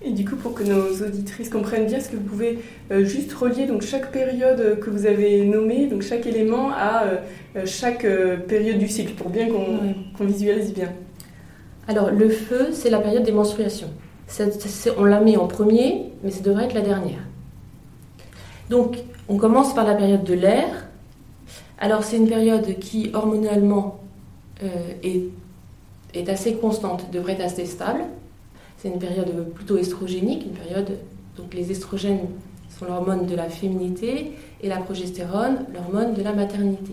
Et 0.00 0.12
du 0.12 0.25
coup, 0.25 0.37
pour 0.37 0.55
que 0.55 0.62
nos 0.62 1.05
auditrices 1.05 1.50
comprennent 1.50 1.87
bien, 1.87 1.99
est-ce 1.99 2.11
que 2.11 2.17
vous 2.17 2.23
pouvez 2.23 2.61
euh, 2.93 3.05
juste 3.05 3.33
relier 3.33 3.67
donc 3.67 3.83
chaque 3.83 4.12
période 4.12 4.78
que 4.78 4.90
vous 4.90 5.07
avez 5.07 5.45
nommée, 5.45 5.87
donc 5.87 6.02
chaque 6.02 6.25
élément 6.26 6.71
à 6.71 7.05
euh, 7.05 7.67
chaque 7.67 8.05
euh, 8.05 8.37
période 8.37 8.78
du 8.78 8.87
cycle, 8.87 9.14
pour 9.14 9.28
bien 9.28 9.49
qu'on 9.49 10.25
visualise 10.25 10.73
bien 10.73 10.93
Alors, 11.88 12.12
le 12.12 12.28
feu, 12.28 12.69
c'est 12.73 12.90
la 12.90 13.00
période 13.00 13.25
des 13.25 13.33
menstruations. 13.33 13.90
on 14.99 15.05
l'a 15.05 15.21
mis 15.21 15.37
en 15.37 15.49
premier, 15.49 16.12
mais 16.23 16.31
ça 16.31 16.43
devrait 16.43 16.67
être 16.67 16.75
la 16.75 16.83
dernière. 16.83 17.26
Donc, 18.71 18.99
on 19.28 19.37
commence 19.37 19.75
par 19.75 19.85
la 19.85 19.95
période 19.95 20.23
de 20.23 20.35
l'air. 20.35 20.87
Alors, 21.81 22.05
c'est 22.05 22.19
une 22.19 22.28
période 22.28 22.78
qui, 22.78 23.11
hormonalement, 23.14 24.00
est, 25.02 25.23
est 26.14 26.28
assez 26.28 26.55
constante, 26.55 27.11
devrait 27.11 27.33
être 27.33 27.45
assez 27.45 27.67
stable. 27.67 28.05
C'est 28.78 28.88
une 28.88 28.99
période 28.99 29.52
plutôt 29.54 29.76
estrogénique, 29.76 30.44
une 30.47 30.52
période 30.52 30.99
donc 31.37 31.54
les 31.54 31.70
estrogènes 31.70 32.28
sont 32.68 32.85
l'hormone 32.85 33.26
de 33.26 33.35
la 33.35 33.49
féminité 33.49 34.32
et 34.61 34.68
la 34.68 34.78
progestérone 34.78 35.64
l'hormone 35.73 36.14
de 36.14 36.23
la 36.23 36.32
maternité. 36.32 36.92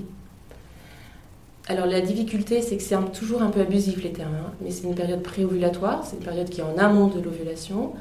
Alors 1.68 1.88
la 1.88 2.01
difficulté, 2.01 2.62
c'est 2.62 2.77
que 2.77 2.84
c'est 2.84 2.96
toujours 3.12 3.42
un 3.42 3.50
peu 3.50 3.62
abusif 3.62 4.04
les 4.04 4.12
termes, 4.12 4.36
hein, 4.36 4.51
mais 4.62 4.70
c'est 4.70 4.88
une 4.88 4.94
période 4.94 5.24
préovulatoire, 5.24 6.06
c'est 6.06 6.18
une 6.18 6.24
période 6.24 6.48
qui 6.48 6.62
est 6.62 6.63
en 6.63 6.77
amont 6.77 7.08
de 7.08 7.20
l'ovulation, 7.20 7.94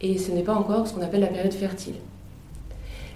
et 0.00 0.18
ce 0.18 0.32
n'est 0.32 0.42
pas 0.42 0.54
encore 0.54 0.88
ce 0.88 0.94
qu'on 0.94 1.02
appelle 1.02 1.20
la 1.20 1.28
période 1.28 1.52
fertile. 1.52 1.94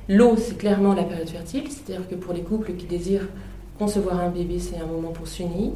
L'eau, 0.09 0.37
c'est 0.37 0.57
clairement 0.57 0.95
la 0.95 1.03
période 1.03 1.29
fertile, 1.29 1.65
c'est-à-dire 1.69 2.09
que 2.09 2.15
pour 2.15 2.33
les 2.33 2.43
couples 2.43 2.75
qui 2.75 2.87
désirent 2.87 3.29
concevoir 3.77 4.21
un 4.21 4.31
bébé, 4.31 4.61
c'est 4.61 4.77
un 4.77 4.87
moment 4.87 5.11
pour 5.11 5.27
s'unir. 5.27 5.73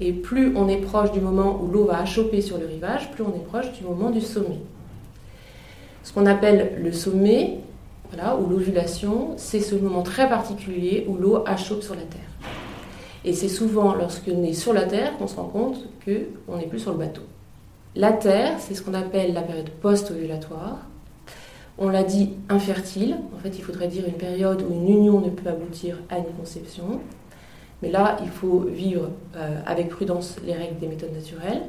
Et 0.00 0.12
plus 0.12 0.56
on 0.56 0.68
est 0.68 0.78
proche 0.78 1.12
du 1.12 1.20
moment 1.20 1.60
où 1.62 1.70
l'eau 1.70 1.84
va 1.84 2.04
choper 2.04 2.40
sur 2.40 2.58
le 2.58 2.66
rivage, 2.66 3.10
plus 3.10 3.22
on 3.22 3.34
est 3.34 3.44
proche 3.44 3.72
du 3.72 3.84
moment 3.84 4.10
du 4.10 4.20
sommet. 4.20 4.60
Ce 6.02 6.12
qu'on 6.12 6.26
appelle 6.26 6.78
le 6.82 6.92
sommet, 6.92 7.58
voilà, 8.10 8.36
ou 8.36 8.48
l'ovulation, 8.48 9.34
c'est 9.36 9.60
ce 9.60 9.74
moment 9.74 10.02
très 10.02 10.28
particulier 10.28 11.06
où 11.08 11.16
l'eau 11.16 11.44
achoppe 11.46 11.82
sur 11.82 11.94
la 11.94 12.02
Terre. 12.02 12.20
Et 13.24 13.34
c'est 13.34 13.48
souvent 13.48 13.94
lorsqu'on 13.94 14.42
est 14.42 14.54
sur 14.54 14.72
la 14.72 14.84
Terre 14.84 15.16
qu'on 15.18 15.26
se 15.26 15.36
rend 15.36 15.44
compte 15.44 15.86
qu'on 16.04 16.56
n'est 16.56 16.66
plus 16.66 16.78
sur 16.78 16.92
le 16.92 16.98
bateau. 16.98 17.22
La 17.94 18.12
Terre, 18.12 18.54
c'est 18.58 18.74
ce 18.74 18.82
qu'on 18.82 18.94
appelle 18.94 19.34
la 19.34 19.42
période 19.42 19.68
post-ovulatoire. 19.68 20.78
On 21.76 21.88
l'a 21.88 22.02
dit 22.02 22.30
infertile. 22.48 23.16
En 23.36 23.38
fait, 23.38 23.50
il 23.58 23.62
faudrait 23.62 23.88
dire 23.88 24.04
une 24.06 24.14
période 24.14 24.62
où 24.62 24.72
une 24.72 24.88
union 24.88 25.20
ne 25.20 25.30
peut 25.30 25.48
aboutir 25.48 25.98
à 26.08 26.18
une 26.18 26.32
conception. 26.38 27.00
Mais 27.82 27.90
là, 27.90 28.18
il 28.22 28.28
faut 28.28 28.60
vivre 28.60 29.10
euh, 29.36 29.60
avec 29.66 29.88
prudence 29.88 30.36
les 30.44 30.54
règles 30.54 30.78
des 30.78 30.86
méthodes 30.86 31.14
naturelles 31.14 31.62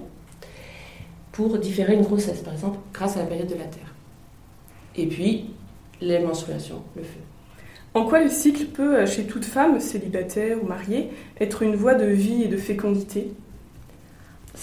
pour 1.31 1.57
différer 1.57 1.93
une 1.93 2.01
grossesse, 2.01 2.41
par 2.41 2.53
exemple, 2.53 2.79
grâce 2.93 3.15
à 3.15 3.21
la 3.21 3.25
période 3.25 3.47
de 3.47 3.55
la 3.55 3.65
Terre. 3.65 3.93
Et 4.95 5.07
puis, 5.07 5.51
les 6.01 6.19
menstruations, 6.19 6.81
le 6.95 7.03
feu. 7.03 7.19
En 7.93 8.05
quoi 8.05 8.23
le 8.23 8.29
cycle 8.29 8.65
peut, 8.65 8.99
euh, 8.99 9.05
chez 9.05 9.25
toute 9.25 9.45
femme, 9.45 9.79
célibataire 9.79 10.57
ou 10.61 10.67
mariée, 10.67 11.09
être 11.39 11.61
une 11.61 11.75
voie 11.75 11.95
de 11.95 12.05
vie 12.05 12.43
et 12.43 12.47
de 12.47 12.57
fécondité? 12.57 13.31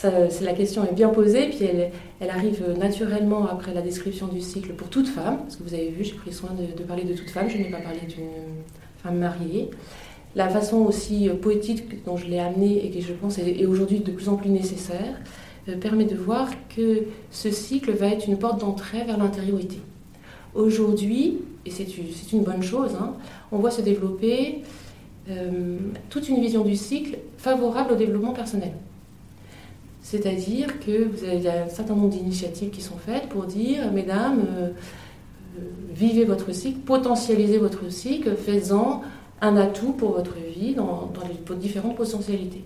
La 0.02 0.52
question 0.52 0.85
est 0.85 0.93
bien 0.93 1.09
posée, 1.09 1.49
puis 1.49 1.64
elle, 1.64 1.90
elle, 2.21 2.31
arrive 2.31 2.62
naturellement 2.78 3.49
après 3.49 3.73
la 3.75 3.81
description 3.81 4.28
du 4.28 4.40
cycle 4.40 4.75
pour 4.75 4.88
toute 4.88 5.09
femme, 5.09 5.38
parce 5.38 5.57
que 5.57 5.62
vous 5.62 5.75
avez 5.75 5.88
vu, 5.88 6.05
j'ai 6.05 6.14
pris 6.14 6.33
soin 6.33 6.50
de, 6.50 6.83
parler 6.85 7.05
de 7.05 7.14
toute 7.14 7.31
femme, 7.31 7.49
je 7.49 7.57
n'ai 7.57 7.71
pas 7.71 7.81
parlé 7.81 8.00
d'une 8.00 8.28
femme 9.02 9.19
mariée. 9.19 9.71
La 10.37 10.49
façon 10.49 10.79
aussi 10.79 11.29
poétique 11.41 12.05
dont 12.05 12.17
je 12.17 12.27
l'ai 12.27 12.39
amenée 12.39 12.85
et 12.85 12.91
qui, 12.91 13.03
je 13.03 13.13
pense, 13.13 13.39
est, 13.39 13.67
aujourd'hui 13.67 14.01
de 14.01 14.13
plus 14.13 14.29
en 14.29 14.37
plus 14.37 14.51
nécessaire, 14.51 15.17
euh, 15.69 15.77
permet 15.77 16.05
de 16.05 16.17
voir 16.17 16.49
que 16.75 17.05
ce 17.31 17.51
cycle 17.51 17.93
va 17.93 18.09
être 18.09 18.27
une 18.27 18.39
porte 18.39 18.61
d'entrée 18.61 19.05
vers 19.05 19.19
l'intériorité. 19.19 19.79
Aujourd'hui, 20.55 21.39
et 21.67 21.71
c'est 21.71 22.33
une 22.33 22.43
bonne 22.43 22.63
chose, 22.63 22.93
hein, 23.01 23.15
on 23.53 23.59
voit 23.59 23.71
se 23.71 23.83
développer 23.83 24.63
euh, 25.29 25.77
toute 26.09 26.29
une 26.29 26.41
vision 26.41 26.65
du 26.65 26.77
cycle 26.77 27.19
favorable 27.37 27.93
au 27.93 27.97
développement 27.97 28.33
personnel. 28.33 28.73
C'est-à-dire 30.01 30.81
que 30.81 31.05
vous 31.05 31.25
avez, 31.25 31.49
un 31.49 31.69
certain 31.69 31.95
nombre 31.95 32.09
d'initiatives 32.09 32.71
qui 32.71 32.81
sont 32.81 32.97
faites 32.97 33.29
pour 33.29 33.45
dire, 33.45 33.93
mesdames, 33.93 34.47
euh, 34.57 34.71
vivez 35.93 36.25
votre 36.25 36.55
cycle, 36.55 36.79
potentialisez 36.79 37.59
votre 37.59 37.91
cycle, 37.93 38.35
faites-en 38.37 39.03
un 39.40 39.57
atout 39.57 39.92
pour 39.92 40.12
votre 40.12 40.35
vie 40.35 40.75
dans, 40.75 41.11
les 41.28 41.57
différentes 41.57 41.97
potentialités. 41.97 42.64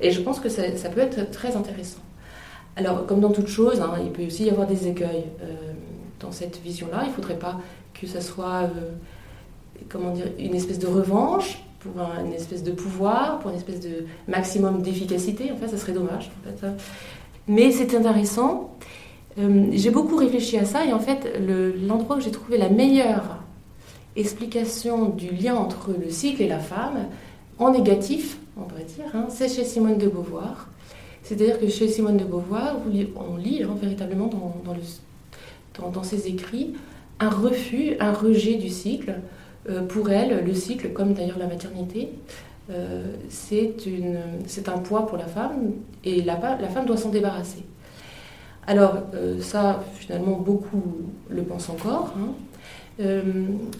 Et 0.00 0.10
je 0.10 0.20
pense 0.20 0.40
que 0.40 0.48
ça, 0.48 0.62
peut 0.88 1.00
être 1.00 1.30
très 1.30 1.56
intéressant. 1.56 2.00
Alors, 2.76 3.06
comme 3.06 3.20
dans 3.20 3.32
toute 3.32 3.48
chose, 3.48 3.80
hein, 3.80 3.94
il 4.02 4.10
peut 4.10 4.24
aussi 4.24 4.44
y 4.44 4.50
avoir 4.50 4.66
des 4.66 4.88
écueils 4.88 5.24
dans 6.20 6.32
cette 6.32 6.60
vision-là. 6.62 7.02
Il 7.04 7.08
ne 7.08 7.14
faudrait 7.14 7.38
pas 7.38 7.58
que 7.94 8.06
ça 8.06 8.20
soit, 8.20 8.62
euh, 8.62 8.90
comment 9.88 10.12
dire, 10.12 10.26
une 10.38 10.54
espèce 10.54 10.78
de 10.78 10.86
revanche 10.86 11.62
pour 11.80 11.92
une 12.24 12.32
espèce 12.32 12.62
de 12.62 12.72
pouvoir, 12.72 13.38
pour 13.38 13.50
une 13.50 13.56
espèce 13.56 13.80
de 13.80 14.06
maximum 14.28 14.82
d'efficacité. 14.82 15.50
En 15.50 15.56
fait, 15.56 15.68
ça 15.68 15.78
serait 15.78 15.92
dommage. 15.92 16.30
Mais 17.48 17.72
c'est 17.72 17.94
intéressant. 17.96 18.76
Euh, 19.38 19.66
j'ai 19.72 19.90
beaucoup 19.90 20.16
réfléchi 20.16 20.58
à 20.58 20.64
ça 20.64 20.84
et 20.84 20.92
en 20.92 20.98
fait, 20.98 21.40
l'endroit 21.86 22.16
où 22.16 22.20
j'ai 22.20 22.30
trouvé 22.30 22.58
la 22.58 22.68
meilleure 22.68 23.39
explication 24.16 25.08
du 25.08 25.30
lien 25.30 25.54
entre 25.54 25.92
le 25.92 26.10
cycle 26.10 26.42
et 26.42 26.48
la 26.48 26.58
femme, 26.58 27.06
en 27.58 27.72
négatif, 27.72 28.38
on 28.56 28.62
pourrait 28.62 28.84
dire, 28.84 29.04
hein, 29.14 29.26
c'est 29.28 29.48
chez 29.48 29.64
Simone 29.64 29.98
de 29.98 30.08
Beauvoir. 30.08 30.68
C'est-à-dire 31.22 31.60
que 31.60 31.68
chez 31.68 31.88
Simone 31.88 32.16
de 32.16 32.24
Beauvoir, 32.24 32.76
on 33.16 33.36
lit 33.36 33.62
hein, 33.62 33.76
véritablement 33.80 34.26
dans, 34.26 35.90
dans, 35.90 36.02
ses 36.02 36.26
écrits 36.26 36.74
un 37.20 37.28
refus, 37.28 37.96
un 38.00 38.12
rejet 38.12 38.54
du 38.54 38.68
cycle. 38.68 39.14
Euh, 39.68 39.82
pour 39.82 40.10
elle, 40.10 40.44
le 40.44 40.54
cycle, 40.54 40.92
comme 40.92 41.12
d'ailleurs 41.12 41.38
la 41.38 41.46
maternité, 41.46 42.08
euh, 42.70 43.04
c'est 43.28 44.68
un 44.68 44.78
poids 44.78 45.06
pour 45.06 45.18
la 45.18 45.26
femme 45.26 45.72
et 46.04 46.22
la, 46.22 46.38
la 46.60 46.68
femme 46.68 46.86
doit 46.86 46.96
s'en 46.96 47.10
débarrasser. 47.10 47.64
Alors 48.66 48.94
euh, 49.14 49.40
ça, 49.40 49.82
finalement, 49.96 50.36
beaucoup 50.36 50.82
le 51.28 51.42
pensent 51.42 51.68
encore. 51.68 52.14
Hein. 52.16 52.32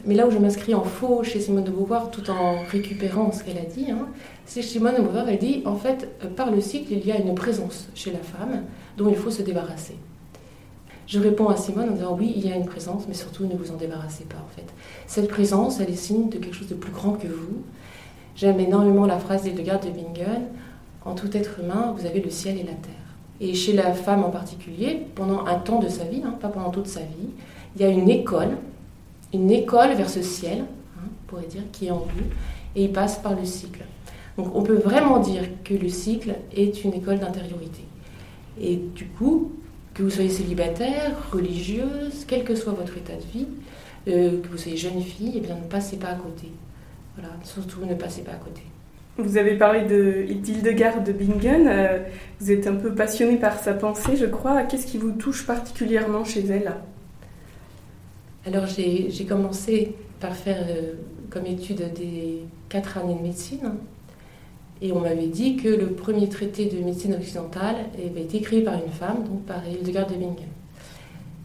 Mais 0.07 0.15
là 0.15 0.27
où 0.27 0.31
je 0.31 0.39
m'inscris 0.39 0.75
en 0.75 0.83
faux 0.83 1.23
chez 1.23 1.41
Simone 1.41 1.65
de 1.65 1.71
Beauvoir, 1.71 2.11
tout 2.11 2.31
en 2.31 2.63
récupérant 2.71 3.33
ce 3.33 3.45
qu'elle 3.45 3.59
a 3.59 3.65
dit, 3.65 3.91
hein, 3.91 4.09
c'est 4.47 4.63
Simone 4.63 4.97
de 4.97 5.03
Beauvoir, 5.03 5.29
elle 5.29 5.39
dit, 5.39 5.63
en 5.67 5.77
fait, 5.77 6.09
par 6.37 6.51
le 6.51 6.61
cycle, 6.61 6.93
il 6.93 7.07
y 7.07 7.13
a 7.13 7.19
une 7.19 7.35
présence 7.35 7.89
chez 7.95 8.11
la 8.11 8.21
femme 8.21 8.63
dont 8.97 9.09
il 9.09 9.17
faut 9.17 9.31
se 9.31 9.43
débarrasser. 9.43 9.97
Je 11.11 11.19
réponds 11.19 11.49
à 11.49 11.57
Simone 11.57 11.89
en 11.91 11.93
disant 11.95 12.17
oui, 12.17 12.33
il 12.37 12.47
y 12.49 12.53
a 12.53 12.55
une 12.55 12.67
présence, 12.67 13.07
mais 13.09 13.15
surtout 13.15 13.45
ne 13.45 13.57
vous 13.57 13.73
en 13.73 13.77
débarrassez 13.77 14.23
pas 14.25 14.37
en 14.37 14.49
fait. 14.55 14.67
Cette 15.09 15.27
présence, 15.27 15.81
elle 15.81 15.91
est 15.91 15.97
signe 15.97 16.29
de 16.29 16.39
quelque 16.39 16.55
chose 16.55 16.69
de 16.69 16.77
plus 16.77 16.93
grand 16.93 17.15
que 17.15 17.27
vous. 17.27 17.65
J'aime 18.37 18.61
énormément 18.61 19.07
la 19.07 19.19
phrase 19.19 19.43
d'Hildegard 19.43 19.81
de 19.81 19.91
Bingen 19.91 20.43
En 21.05 21.17
tout 21.17 21.37
être 21.37 21.59
humain, 21.59 21.93
vous 21.99 22.07
avez 22.07 22.21
le 22.21 22.31
ciel 22.31 22.59
et 22.59 22.63
la 22.63 22.75
terre. 22.75 22.95
Et 23.41 23.55
chez 23.55 23.73
la 23.73 23.93
femme 23.93 24.23
en 24.23 24.31
particulier, 24.31 25.03
pendant 25.17 25.47
un 25.47 25.59
temps 25.59 25.81
de 25.81 25.89
sa 25.89 26.05
vie, 26.05 26.23
hein, 26.25 26.37
pas 26.41 26.49
pendant 26.49 26.71
toute 26.71 26.87
sa 26.87 27.01
vie, 27.01 27.31
il 27.75 27.83
y 27.83 27.85
a 27.85 27.89
une 27.89 28.09
école, 28.09 28.57
une 29.33 29.51
école 29.51 29.95
vers 29.95 30.11
ce 30.11 30.23
ciel, 30.23 30.61
hein, 30.99 31.03
on 31.05 31.27
pourrait 31.27 31.47
dire, 31.47 31.63
qui 31.73 31.87
est 31.87 31.91
en 31.91 32.01
vue, 32.01 32.25
et 32.77 32.85
il 32.85 32.93
passe 32.93 33.19
par 33.19 33.35
le 33.35 33.45
cycle. 33.45 33.85
Donc 34.37 34.55
on 34.55 34.63
peut 34.63 34.79
vraiment 34.79 35.19
dire 35.19 35.43
que 35.65 35.75
le 35.75 35.89
cycle 35.89 36.35
est 36.57 36.85
une 36.85 36.95
école 36.95 37.19
d'intériorité. 37.19 37.85
Et 38.61 38.77
du 38.77 39.07
coup, 39.07 39.53
que 39.95 40.03
vous 40.03 40.11
soyez 40.11 40.31
célibataire, 40.31 41.13
religieuse, 41.33 42.25
quel 42.27 42.45
que 42.45 42.55
soit 42.55 42.73
votre 42.73 42.97
état 42.97 43.15
de 43.15 43.39
vie, 43.39 43.47
euh, 44.09 44.41
que 44.41 44.49
vous 44.49 44.59
soyez 44.59 44.77
jeune 44.77 45.01
fille, 45.01 45.35
eh 45.37 45.41
bien 45.41 45.57
ne 45.57 45.69
passez 45.69 45.97
pas 45.97 46.09
à 46.09 46.15
côté. 46.15 46.49
Voilà, 47.17 47.35
surtout 47.45 47.85
ne 47.85 47.95
passez 47.95 48.23
pas 48.23 48.33
à 48.33 48.37
côté. 48.37 48.63
Vous 49.19 49.37
avez 49.37 49.57
parlé 49.57 49.83
d'Hildegard 50.35 51.03
de, 51.03 51.13
de 51.13 51.19
Bingen. 51.19 51.67
Euh, 51.69 51.99
vous 52.39 52.51
êtes 52.51 52.67
un 52.67 52.77
peu 52.77 52.95
passionné 52.95 53.37
par 53.37 53.59
sa 53.59 53.75
pensée, 53.75 54.17
je 54.17 54.27
crois. 54.27 54.63
Qu'est-ce 54.63 54.87
qui 54.87 54.97
vous 54.97 55.13
touche 55.13 55.47
particulièrement 55.47 56.25
chez 56.25 56.47
elle? 56.47 56.73
Alors 58.47 58.67
j'ai 58.67 59.27
commencé 59.29 59.95
par 60.19 60.35
faire 60.35 60.65
euh, 60.69 60.95
comme 61.31 61.47
étude 61.47 61.93
des 61.95 62.41
quatre 62.69 62.99
années 62.99 63.15
de 63.15 63.23
médecine. 63.23 63.73
Et 64.83 64.93
on 64.93 65.01
m'avait 65.01 65.27
dit 65.27 65.57
que 65.57 65.69
le 65.69 65.89
premier 65.89 66.29
traité 66.29 66.67
de 66.67 66.83
médecine 66.83 67.15
occidentale 67.15 67.77
avait 67.95 68.23
été 68.23 68.39
écrit 68.39 68.63
par 68.63 68.75
une 68.75 68.91
femme, 68.91 69.25
donc 69.25 69.45
par 69.45 69.61
Hildegard 69.69 70.07
de 70.07 70.15
Bingen. 70.15 70.49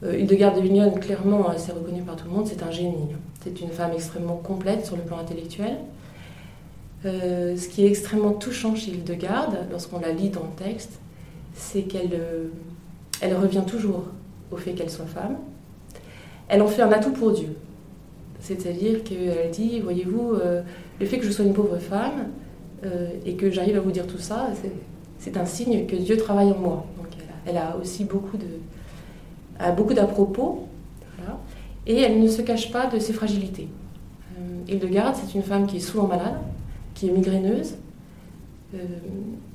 Euh, 0.04 0.18
Hildegard 0.18 0.56
de 0.56 0.62
Bingen, 0.62 0.98
clairement, 1.00 1.46
c'est 1.58 1.74
reconnu 1.74 2.02
par 2.02 2.16
tout 2.16 2.26
le 2.26 2.32
monde, 2.32 2.48
c'est 2.48 2.64
un 2.64 2.72
génie. 2.72 3.10
C'est 3.44 3.60
une 3.60 3.70
femme 3.70 3.92
extrêmement 3.94 4.38
complète 4.38 4.86
sur 4.86 4.96
le 4.96 5.02
plan 5.02 5.18
intellectuel. 5.18 5.78
Euh, 7.06 7.58
ce 7.58 7.68
qui 7.68 7.86
est 7.86 7.88
extrêmement 7.88 8.32
touchant 8.32 8.76
chez 8.76 8.92
Hildegard, 8.92 9.52
lorsqu'on 9.70 10.00
la 10.00 10.12
lit 10.12 10.30
dans 10.30 10.44
le 10.44 10.64
texte, 10.64 11.00
c'est 11.54 11.84
qu'elle 11.84 12.14
euh, 12.14 12.48
elle 13.22 13.36
revient 13.36 13.64
toujours 13.68 14.06
au 14.52 14.58
fait 14.58 14.72
qu'elle 14.72 14.90
soit 14.90 15.06
femme. 15.06 15.38
Elle 16.48 16.62
en 16.62 16.68
fait 16.68 16.82
un 16.82 16.92
atout 16.92 17.12
pour 17.12 17.32
Dieu. 17.32 17.56
C'est-à-dire 18.40 19.04
qu'elle 19.04 19.50
dit, 19.52 19.80
voyez-vous, 19.80 20.36
le 21.00 21.06
fait 21.06 21.18
que 21.18 21.26
je 21.26 21.32
sois 21.32 21.46
une 21.46 21.54
pauvre 21.54 21.78
femme, 21.78 22.30
euh, 22.86 23.10
et 23.26 23.36
que 23.36 23.50
j'arrive 23.50 23.78
à 23.78 23.80
vous 23.80 23.92
dire 23.92 24.06
tout 24.06 24.18
ça, 24.18 24.50
c'est 25.18 25.38
un 25.38 25.46
signe 25.46 25.86
que 25.88 25.96
Dieu 25.96 26.18
travaille 26.18 26.52
en 26.52 26.58
moi. 26.58 26.86
Donc 26.98 27.08
elle 27.46 27.58
a, 27.58 27.78
aussi 27.78 28.04
beaucoup 28.04 28.38
de, 28.38 28.46
beaucoup 29.76 29.94
d'à 29.94 30.06
propos, 30.06 30.68
et 31.88 32.02
elle 32.02 32.20
ne 32.20 32.28
se 32.28 32.42
cache 32.42 32.72
pas 32.72 32.88
de 32.88 33.00
ses 33.00 33.14
fragilités. 33.14 33.68
Euh, 34.38 34.72
Hildegarde, 34.72 35.16
c'est 35.16 35.36
une 35.36 35.44
femme 35.44 35.68
qui 35.68 35.78
est 35.78 35.80
souvent 35.82 36.08
malade, 36.08 36.36
qui 36.96 37.08
est 37.08 37.12
migraineuse, 37.12 37.76
euh, 38.74 38.78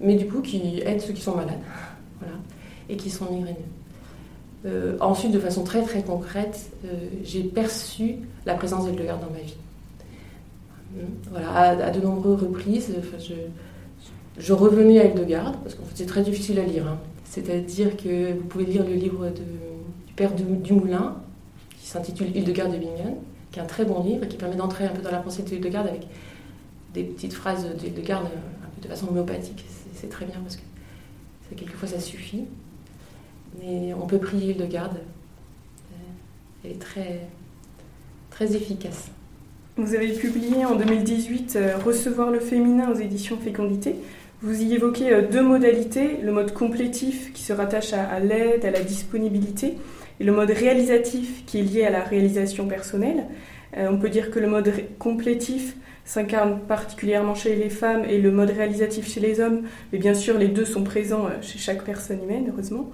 mais 0.01 0.15
du 0.15 0.27
coup 0.27 0.41
qui 0.41 0.81
aide 0.85 1.01
ceux 1.01 1.13
qui 1.13 1.21
sont 1.21 1.35
malades, 1.35 1.59
et 2.89 2.97
qui 2.97 3.11
sont 3.11 3.27
migraineux. 3.33 3.57
Ensuite, 5.01 5.33
de 5.33 5.39
façon 5.39 5.65
très 5.65 5.83
très 5.83 6.03
concrète, 6.03 6.71
j'ai 7.25 7.43
perçu 7.43 8.17
la 8.47 8.55
présence 8.55 8.87
d'Hildegarde 8.87 9.21
dans 9.21 9.31
ma 9.31 9.41
vie. 9.41 9.57
Voilà, 11.31 11.53
à, 11.53 11.91
de 11.91 12.01
nombreuses 12.01 12.43
reprises, 12.43 12.93
je, 14.39 14.53
revenais 14.53 14.99
à 14.99 15.05
Hildegarde, 15.05 15.57
parce 15.63 15.75
qu'en 15.75 15.85
fait 15.85 15.95
c'est 15.95 16.07
très 16.07 16.23
difficile 16.23 16.59
à 16.59 16.65
lire. 16.65 16.87
Hein. 16.87 16.99
C'est-à-dire 17.25 17.97
que 17.97 18.33
vous 18.33 18.45
pouvez 18.45 18.65
lire 18.65 18.85
le 18.85 18.95
livre 18.95 19.27
de, 19.27 19.43
du 20.07 20.13
père 20.17 20.33
Dumoulin, 20.35 21.17
qui 21.79 21.87
s'intitule 21.87 22.37
Hildegarde 22.37 22.73
de 22.73 22.79
Bingen, 22.79 23.15
qui 23.53 23.59
est 23.59 23.63
un 23.63 23.67
très 23.67 23.85
bon 23.85 24.03
livre 24.03 24.25
et 24.25 24.29
qui 24.29 24.37
permet 24.37 24.57
d'entrer 24.57 24.85
un 24.85 24.91
peu 24.91 25.03
dans 25.03 25.13
la 25.13 25.19
pensée 25.19 25.43
de 25.43 25.55
Hildegarde 25.55 25.87
avec 25.87 26.07
des 26.93 27.05
petites 27.05 27.33
phrases 27.33 27.67
d'Hildegarde 27.77 28.27
un 28.27 28.69
peu 28.75 28.83
de 28.83 28.89
façon 28.89 29.09
homéopathique. 29.09 29.65
C'est 29.95 30.09
très 30.09 30.27
bien 30.27 30.41
parce 30.41 30.57
que 30.57 31.55
quelquefois 31.55 31.89
ça 31.89 32.01
suffit. 32.01 32.45
Mais 33.59 33.95
on 33.95 34.07
peut 34.07 34.19
prier 34.19 34.53
Hildegarde. 34.53 35.01
Elle 36.65 36.73
est 36.73 36.79
très, 36.79 38.55
efficace. 38.55 39.11
Vous 39.77 39.95
avez 39.95 40.13
publié 40.13 40.65
en 40.65 40.75
2018 40.75 41.57
euh, 41.57 41.77
Recevoir 41.85 42.31
le 42.31 42.41
féminin 42.41 42.91
aux 42.91 42.95
éditions 42.95 43.37
Fécondité. 43.37 43.97
Vous 44.43 44.63
y 44.63 44.75
évoquez 44.75 45.13
euh, 45.13 45.29
deux 45.31 45.43
modalités, 45.43 46.19
le 46.23 46.33
mode 46.33 46.55
complétif 46.55 47.33
qui 47.35 47.43
se 47.43 47.53
rattache 47.53 47.93
à, 47.93 48.19
l'aide, 48.21 48.65
à 48.65 48.71
la 48.71 48.81
disponibilité, 48.81 49.77
et 50.19 50.25
le 50.25 50.33
mode 50.33 50.51
réalisatif 50.51 51.45
qui 51.45 51.61
est 51.61 51.63
lié 51.63 51.85
à 51.85 51.91
la 51.91 52.03
réalisation 52.03 52.67
personnelle. 52.67 53.27
Euh, 53.77 53.89
on 53.91 53.99
peut 53.99 54.09
dire 54.09 54.31
que 54.31 54.39
le 54.39 54.49
mode 54.49 54.73
complétif 54.99 55.77
s'incarne 56.07 56.61
particulièrement 56.61 57.35
chez 57.35 57.57
les 57.57 57.71
femmes 57.71 58.05
et 58.05 58.19
le 58.19 58.31
mode 58.31 58.51
réalisatif 58.51 59.07
chez 59.07 59.21
les 59.21 59.41
hommes, 59.41 59.63
mais 59.93 59.99
bien 59.99 60.15
sûr 60.15 60.39
les 60.39 60.49
deux 60.49 60.65
sont 60.65 60.83
présents 60.83 61.29
chez 61.43 61.59
chaque 61.59 61.85
personne 61.85 62.23
humaine, 62.23 62.51
heureusement. 62.53 62.91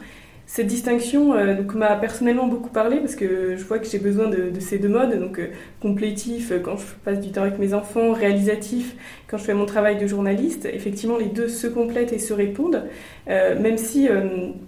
Cette 0.49 0.69
distinction 0.69 1.35
euh, 1.35 1.61
m'a 1.75 1.97
personnellement 1.97 2.47
beaucoup 2.47 2.71
parlé 2.71 2.99
parce 2.99 3.17
que 3.17 3.57
je 3.57 3.65
vois 3.65 3.81
que 3.81 3.87
j'ai 3.87 3.99
besoin 3.99 4.29
de, 4.29 4.53
ces 4.61 4.79
deux 4.79 4.89
modes, 4.89 5.19
donc 5.19 5.41
euh, 5.41 5.49
complétif 5.81 6.53
euh, 6.53 6.61
quand 6.61 6.77
je 6.77 6.87
passe 7.05 7.21
du 7.21 7.33
temps 7.33 7.43
avec 7.43 7.59
mes 7.59 7.75
enfants, 7.75 8.13
réalisatif 8.13 8.95
quand 9.29 9.39
je 9.39 9.45
fais 9.45 9.55
mon 9.55 9.67
travail 9.67 9.99
de 9.99 10.07
journaliste. 10.07 10.69
Effectivement, 10.73 11.17
les 11.17 11.27
deux 11.27 11.49
se 11.49 11.67
complètent 11.67 12.13
et 12.13 12.19
se 12.19 12.33
répondent, 12.33 12.85
même 13.27 13.77
si 13.77 14.09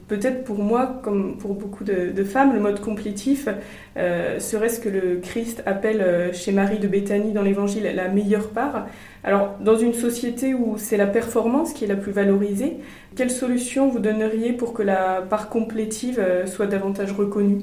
peut-être 0.08 0.42
pour 0.42 0.58
moi, 0.58 1.00
comme 1.04 1.36
pour 1.38 1.54
beaucoup 1.54 1.84
de, 1.84 2.24
femmes, 2.24 2.54
le 2.54 2.60
mode 2.60 2.80
complétif 2.80 3.48
serait 3.96 4.68
ce 4.68 4.80
que 4.80 4.88
le 4.88 5.20
Christ 5.22 5.62
appelle 5.64 6.30
chez 6.32 6.50
Marie 6.50 6.80
de 6.80 6.88
Béthanie 6.88 7.32
dans 7.32 7.42
l'Évangile 7.42 7.88
la 7.94 8.08
meilleure 8.08 8.48
part. 8.48 8.86
Alors, 9.24 9.56
dans 9.60 9.76
une 9.76 9.94
société 9.94 10.54
où 10.54 10.76
c'est 10.78 10.96
la 10.96 11.06
performance 11.06 11.72
qui 11.72 11.84
est 11.84 11.88
la 11.88 11.96
plus 11.96 12.12
valorisée, 12.12 12.76
quelle 13.16 13.30
solution 13.30 13.88
vous 13.88 13.98
donneriez 13.98 14.52
pour 14.52 14.72
que 14.72 14.82
la 14.82 15.22
part 15.28 15.48
complétive 15.48 16.18
euh, 16.18 16.46
soit 16.46 16.66
davantage 16.66 17.12
reconnue? 17.12 17.62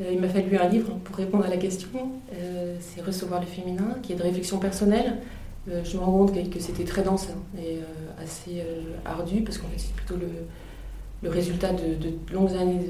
Euh, 0.00 0.10
Il 0.12 0.20
m'a 0.20 0.28
fallu 0.28 0.56
un 0.56 0.68
livre 0.68 0.98
pour 1.04 1.16
répondre 1.16 1.44
à 1.44 1.48
la 1.48 1.58
question. 1.58 2.10
Euh, 2.32 2.74
c'est 2.80 3.02
Recevoir 3.02 3.40
le 3.40 3.46
féminin, 3.46 3.96
qui 4.02 4.12
est 4.12 4.16
de 4.16 4.22
réflexion 4.22 4.58
personnelle. 4.58 5.18
Je 5.66 5.96
me 5.96 6.02
rends 6.02 6.12
compte 6.12 6.50
que 6.50 6.60
c'était 6.60 6.84
très 6.84 7.02
dense 7.02 7.28
hein, 7.30 7.60
et 7.60 7.78
assez 8.22 8.62
ardu, 9.04 9.40
parce 9.42 9.58
qu'en 9.58 9.68
fait, 9.68 9.78
c'est 9.78 9.94
plutôt 9.94 10.16
le, 10.16 11.30
résultat 11.30 11.72
de, 11.72 12.34
longues 12.34 12.54
années 12.54 12.80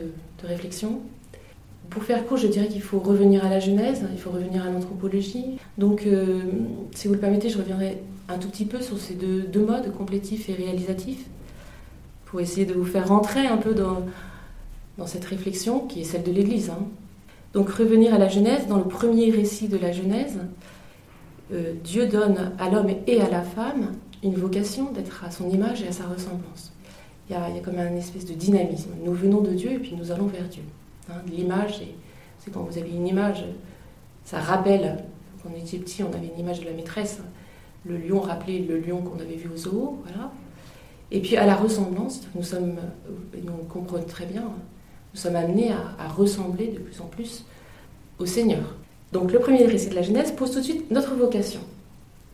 de, 0.42 0.46
réflexion. 0.46 1.00
Pour 1.88 2.02
faire 2.02 2.26
court, 2.26 2.36
je 2.36 2.48
dirais 2.48 2.68
qu'il 2.68 2.82
faut 2.82 2.98
revenir 2.98 3.44
à 3.44 3.48
la 3.48 3.60
Genèse, 3.60 4.02
il 4.12 4.18
faut 4.18 4.30
revenir 4.30 4.64
à 4.64 4.70
l'anthropologie. 4.70 5.58
Donc, 5.78 6.06
si 6.94 7.08
vous 7.08 7.14
le 7.14 7.20
permettez, 7.20 7.48
je 7.48 7.58
reviendrai 7.58 7.98
un 8.28 8.38
tout 8.38 8.48
petit 8.48 8.64
peu 8.64 8.80
sur 8.80 8.98
ces 8.98 9.14
deux, 9.14 9.64
modes, 9.64 9.92
complétif 9.96 10.48
et 10.48 10.54
réalisatif 10.54 11.24
pour 12.26 12.40
essayer 12.40 12.66
de 12.66 12.74
vous 12.74 12.84
faire 12.84 13.08
rentrer 13.08 13.46
un 13.46 13.56
peu 13.56 13.74
dans, 13.74 14.02
dans 14.98 15.06
cette 15.06 15.24
réflexion 15.24 15.80
qui 15.80 16.00
est 16.00 16.04
celle 16.04 16.22
de 16.22 16.32
l'Église. 16.32 16.70
Hein. 16.70 16.84
Donc 17.52 17.68
revenir 17.70 18.12
à 18.14 18.18
la 18.18 18.28
Genèse, 18.28 18.66
dans 18.66 18.78
le 18.78 18.84
premier 18.84 19.30
récit 19.30 19.68
de 19.68 19.76
la 19.76 19.92
Genèse, 19.92 20.38
euh, 21.52 21.74
Dieu 21.82 22.06
donne 22.06 22.52
à 22.58 22.70
l'homme 22.70 22.90
et 23.06 23.20
à 23.20 23.28
la 23.28 23.42
femme 23.42 23.92
une 24.22 24.34
vocation 24.34 24.90
d'être 24.92 25.24
à 25.24 25.30
son 25.30 25.50
image 25.50 25.82
et 25.82 25.88
à 25.88 25.92
sa 25.92 26.04
ressemblance. 26.04 26.72
Il 27.28 27.32
y, 27.32 27.36
a, 27.36 27.48
comme 27.62 27.78
un 27.78 27.96
espèce 27.96 28.26
de 28.26 28.34
dynamisme. 28.34 28.90
Nous 29.02 29.12
venons 29.12 29.40
de 29.40 29.52
Dieu 29.52 29.72
et 29.72 29.78
puis 29.78 29.94
nous 29.96 30.12
allons 30.12 30.26
vers 30.26 30.44
Dieu. 30.44 30.62
Hein. 31.10 31.20
L'image, 31.30 31.82
c'est 32.38 32.50
quand 32.50 32.60
vous 32.62 32.78
avez 32.78 32.90
une 32.90 33.06
image, 33.06 33.44
ça 34.24 34.40
rappelle, 34.40 35.04
quand 35.42 35.50
on 35.54 35.58
était 35.58 35.78
petit, 35.78 36.02
on 36.02 36.12
avait 36.12 36.26
une 36.26 36.38
image 36.38 36.60
de 36.60 36.66
la 36.66 36.72
maîtresse. 36.72 37.20
Le 37.86 37.98
lion 37.98 38.20
rappelait 38.20 38.60
le 38.60 38.78
lion 38.78 39.02
qu'on 39.02 39.18
avait 39.20 39.36
vu 39.36 39.48
au 39.52 39.56
zoo, 39.56 40.02
voilà. 40.04 40.30
Et 41.10 41.20
puis 41.20 41.36
à 41.36 41.46
la 41.46 41.54
ressemblance, 41.54 42.22
nous 42.34 42.42
sommes, 42.42 42.76
euh, 42.78 43.38
nous 43.42 43.52
comprenons 43.68 44.04
très 44.04 44.26
bien, 44.26 44.42
nous 44.42 45.20
sommes 45.20 45.36
amenés 45.36 45.70
à, 45.70 46.08
ressembler 46.08 46.68
de 46.68 46.78
plus 46.78 47.00
en 47.00 47.06
plus 47.06 47.44
au 48.18 48.26
Seigneur. 48.26 48.74
Donc 49.14 49.30
le 49.30 49.38
premier 49.38 49.64
récit 49.64 49.88
de 49.88 49.94
la 49.94 50.02
Genèse 50.02 50.32
pose 50.32 50.50
tout 50.50 50.58
de 50.58 50.64
suite 50.64 50.90
notre 50.90 51.14
vocation, 51.14 51.60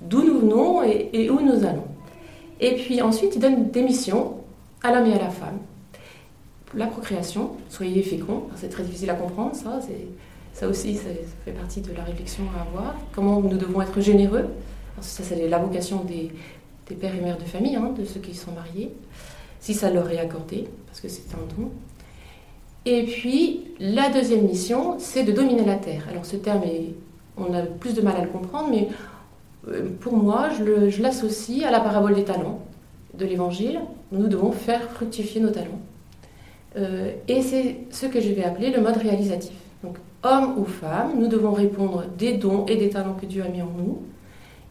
d'où 0.01 0.25
nous 0.25 0.41
venons 0.41 0.83
et, 0.83 1.29
où 1.29 1.39
nous 1.41 1.65
allons. 1.67 1.85
Et 2.59 2.75
puis 2.75 3.03
ensuite, 3.03 3.37
il 3.37 3.39
donne 3.39 3.71
des 3.71 3.83
missions 3.83 4.37
à 4.83 4.91
l'homme 4.91 5.07
et 5.07 5.13
à 5.13 5.19
la 5.19 5.29
femme. 5.29 5.59
La 6.75 6.87
procréation, 6.87 7.51
soyez 7.69 8.03
féconds, 8.03 8.45
c'est 8.57 8.71
très 8.71 8.83
difficile 8.83 9.11
à 9.11 9.15
comprendre, 9.15 9.55
ça, 9.55 9.79
ça 10.55 10.69
aussi, 10.69 10.95
ça, 10.97 11.11
fait 11.45 11.53
partie 11.53 11.83
de 11.83 11.93
la 11.95 12.03
réflexion 12.03 12.45
à 12.57 12.63
avoir. 12.63 12.97
Comment 13.15 13.43
nous 13.43 13.59
devons 13.59 13.83
être 13.83 14.01
généreux? 14.01 14.47
ça, 15.03 15.23
c'est 15.23 15.49
la 15.49 15.59
vocation 15.59 16.05
des, 16.05 16.31
des 16.89 16.95
pères 16.95 17.15
et 17.15 17.21
mères 17.21 17.39
de 17.39 17.45
famille, 17.45 17.77
hein, 17.77 17.93
de 17.97 18.07
ceux 18.07 18.21
qui 18.21 18.35
sont 18.35 18.53
mariés, 18.53 18.91
si 19.61 19.75
ça 19.75 19.91
leur 19.91 20.11
est 20.11 20.19
accordé, 20.19 20.67
parce 20.87 21.01
que 21.01 21.09
c'est 21.09 21.35
un 21.35 21.61
don. 21.61 21.71
Et 22.87 23.05
puis, 23.05 23.65
la 23.79 24.09
deuxième 24.09 24.47
mission, 24.47 24.97
c'est 24.99 25.23
de 25.23 25.33
dominer 25.33 25.65
la 25.65 25.77
terre. 25.77 26.07
Alors, 26.11 26.25
ce 26.25 26.37
terme, 26.37 26.63
est, 26.65 26.95
on 27.37 27.53
a 27.55 27.63
plus 27.63 27.95
de 27.95 28.01
mal 28.01 28.17
à 28.17 28.23
le 28.23 28.29
comprendre, 28.29 28.69
mais 28.71 28.89
euh, 29.69 29.91
pour 30.01 30.15
moi, 30.15 30.49
je 30.51 31.03
l'associe 31.03 31.65
à 31.65 31.71
la 31.71 31.81
parabole 31.81 32.15
des 32.15 32.25
talents 32.25 32.61
de 33.15 33.27
l'Évangile. 33.27 33.81
Nous 34.13 34.29
devons 34.29 34.53
faire 34.53 34.83
fructifier 34.91 35.41
nos 35.41 35.51
talents. 35.51 35.81
Euh, 36.77 37.13
et 37.29 37.43
c'est 37.43 37.79
ce 37.91 38.07
que 38.07 38.21
je 38.21 38.33
vais 38.33 38.45
appeler 38.45 38.71
le 38.71 38.81
mode 38.81 38.97
réalisatif. 38.97 39.53
Donc, 39.83 39.97
homme 40.23 40.55
ou 40.59 40.65
femme, 40.65 41.19
nous 41.19 41.27
devons 41.29 41.53
répondre 41.53 42.05
des 42.17 42.35
dons 42.35 42.65
et 42.67 42.77
des 42.77 42.91
talents 42.91 43.15
que 43.15 43.27
Dieu 43.27 43.43
a 43.43 43.49
mis 43.49 43.63
en 43.63 43.71
nous 43.77 44.03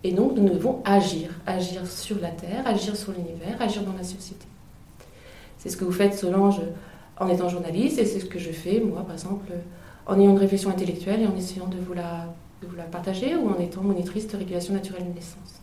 et 0.03 0.11
donc, 0.11 0.37
nous 0.37 0.47
devons 0.47 0.81
agir, 0.85 1.29
agir 1.45 1.85
sur 1.85 2.19
la 2.21 2.29
Terre, 2.29 2.65
agir 2.65 2.95
sur 2.95 3.11
l'univers, 3.11 3.61
agir 3.61 3.83
dans 3.83 3.93
la 3.93 4.03
société. 4.03 4.45
C'est 5.57 5.69
ce 5.69 5.75
que 5.75 5.83
vous 5.83 5.91
faites, 5.91 6.13
Solange, 6.13 6.61
en 7.19 7.27
étant 7.27 7.49
journaliste, 7.49 7.99
et 7.99 8.05
c'est 8.05 8.19
ce 8.19 8.25
que 8.25 8.39
je 8.39 8.51
fais, 8.51 8.79
moi, 8.79 9.01
par 9.01 9.13
exemple, 9.13 9.51
en 10.05 10.19
ayant 10.19 10.31
une 10.31 10.37
réflexion 10.37 10.69
intellectuelle 10.69 11.21
et 11.21 11.27
en 11.27 11.35
essayant 11.35 11.67
de 11.67 11.77
vous 11.77 11.93
la, 11.93 12.83
partager, 12.91 13.35
ou 13.35 13.49
en 13.49 13.59
étant 13.59 13.81
monitrice 13.81 14.27
de 14.27 14.37
régulation 14.37 14.73
naturelle 14.73 15.03
de 15.03 15.13
naissance. 15.13 15.61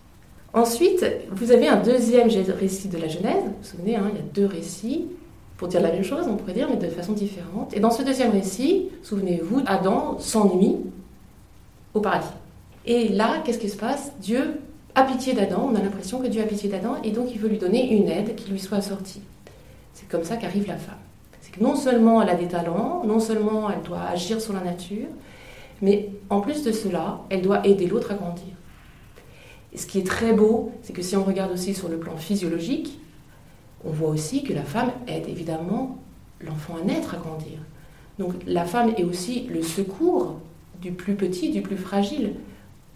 Ensuite, 0.53 1.05
vous 1.33 1.53
avez 1.53 1.69
un 1.69 1.77
deuxième 1.77 2.29
récit 2.29 2.89
de 2.89 2.99
la 2.99 3.09
Genèse. 3.09 3.43
Vous 3.45 3.55
vous 3.61 3.65
souvenez, 3.65 3.97
hein, 3.97 4.11
il 4.11 4.17
y 4.17 4.21
a 4.21 4.25
deux 4.35 4.47
récits 4.47 5.07
pour 5.57 5.69
dire 5.69 5.81
la 5.81 5.91
même 5.91 6.05
chose, 6.05 6.27
on 6.29 6.37
pourrait 6.37 6.53
dire, 6.53 6.69
mais 6.71 6.77
de 6.77 6.91
façon 6.91 7.13
différente. 7.13 7.75
Et 7.75 7.81
dans 7.81 7.91
ce 7.91 8.03
deuxième 8.03 8.31
récit, 8.31 8.89
souvenez-vous, 9.03 9.63
Adam 9.67 10.19
s'ennuie 10.19 10.77
au 11.95 12.01
paradis. 12.01 12.29
Et 12.85 13.09
là, 13.09 13.43
qu'est-ce 13.45 13.59
qui 13.59 13.69
se 13.69 13.77
passe? 13.77 14.13
Dieu 14.21 14.61
a 14.95 15.03
pitié 15.03 15.35
d'Adam, 15.35 15.71
on 15.71 15.75
a 15.75 15.83
l'impression 15.83 16.21
que 16.21 16.27
Dieu 16.29 16.43
a 16.43 16.47
pitié 16.47 16.69
d'Adam, 16.69 16.97
et 17.03 17.11
donc 17.11 17.35
il 17.35 17.39
veut 17.39 17.49
lui 17.49 17.59
donner 17.59 17.93
une 17.93 18.09
aide 18.09 18.35
qui 18.35 18.51
lui 18.51 18.61
soit 18.61 18.79
assortie. 18.79 19.23
C'est 19.93 20.09
comme 20.09 20.25
ça 20.25 20.37
qu'arrive 20.37 20.67
la 20.69 20.77
femme. 20.77 20.95
Non 21.61 21.75
seulement 21.75 22.23
elle 22.23 22.29
a 22.29 22.35
des 22.35 22.49
talents, 22.49 23.03
non 23.05 23.21
seulement 23.21 23.71
elle 23.71 23.83
doit 23.83 24.03
agir 24.03 24.41
sur 24.41 24.53
la 24.53 24.61
nature, 24.61 25.09
mais 25.83 26.11
en 26.31 26.41
plus 26.41 26.63
de 26.63 26.73
cela, 26.73 27.21
elle 27.31 27.43
doit 27.43 27.67
aider 27.67 27.87
l'autre 27.87 28.13
à 28.13 28.15
grandir. 28.15 28.55
Et 29.73 29.79
ce 29.79 29.87
qui 29.87 29.99
est 29.99 30.07
très 30.07 30.33
beau, 30.33 30.73
c'est 30.83 30.93
que 30.93 31.03
si 31.03 31.17
on 31.17 31.25
regarde 31.25 31.53
aussi 31.53 31.75
sur 31.75 31.89
le 31.89 31.99
plan 31.99 32.17
physiologique, 32.17 32.99
on 33.85 33.91
voit 33.91 34.09
aussi 34.09 34.43
que 34.43 34.53
la 34.53 34.63
femme 34.63 34.91
aide 35.07 35.29
évidemment 35.29 35.99
l'enfant 36.41 36.77
à 36.77 36.85
naître, 36.85 37.15
à 37.15 37.19
grandir. 37.19 37.59
Donc 38.19 38.35
la 38.47 38.65
femme 38.65 38.93
est 38.97 39.05
aussi 39.05 39.47
le 39.53 39.63
secours 39.63 40.41
du 40.81 40.93
plus 40.93 41.15
petit, 41.15 41.51
du 41.51 41.63
plus 41.63 41.77
fragile 41.77 42.35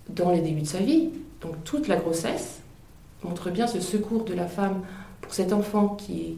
dans 0.08 0.30
les 0.30 0.40
débuts 0.40 0.62
de 0.62 0.66
sa 0.66 0.78
vie. 0.78 1.10
Donc 1.42 1.62
toute 1.64 1.88
la 1.88 1.96
grossesse 1.96 2.60
montre 3.22 3.50
bien 3.50 3.66
ce 3.66 3.80
secours 3.80 4.24
de 4.24 4.34
la 4.34 4.46
femme 4.46 4.80
pour 5.20 5.32
cet 5.32 5.52
enfant 5.52 5.88
qui, 5.88 6.36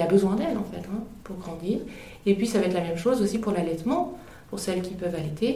a 0.00 0.06
besoin 0.06 0.36
d'elle 0.36 0.56
en 0.56 0.64
fait 0.64 0.86
hein, 0.88 1.04
pour 1.24 1.36
grandir. 1.36 1.80
Et 2.26 2.34
puis 2.34 2.46
ça 2.46 2.58
va 2.58 2.66
être 2.66 2.74
la 2.74 2.82
même 2.82 2.96
chose 2.96 3.20
aussi 3.22 3.38
pour 3.38 3.52
l'allaitement, 3.52 4.18
pour 4.50 4.58
celles 4.58 4.82
qui 4.82 4.94
peuvent 4.94 5.14
allaiter. 5.14 5.48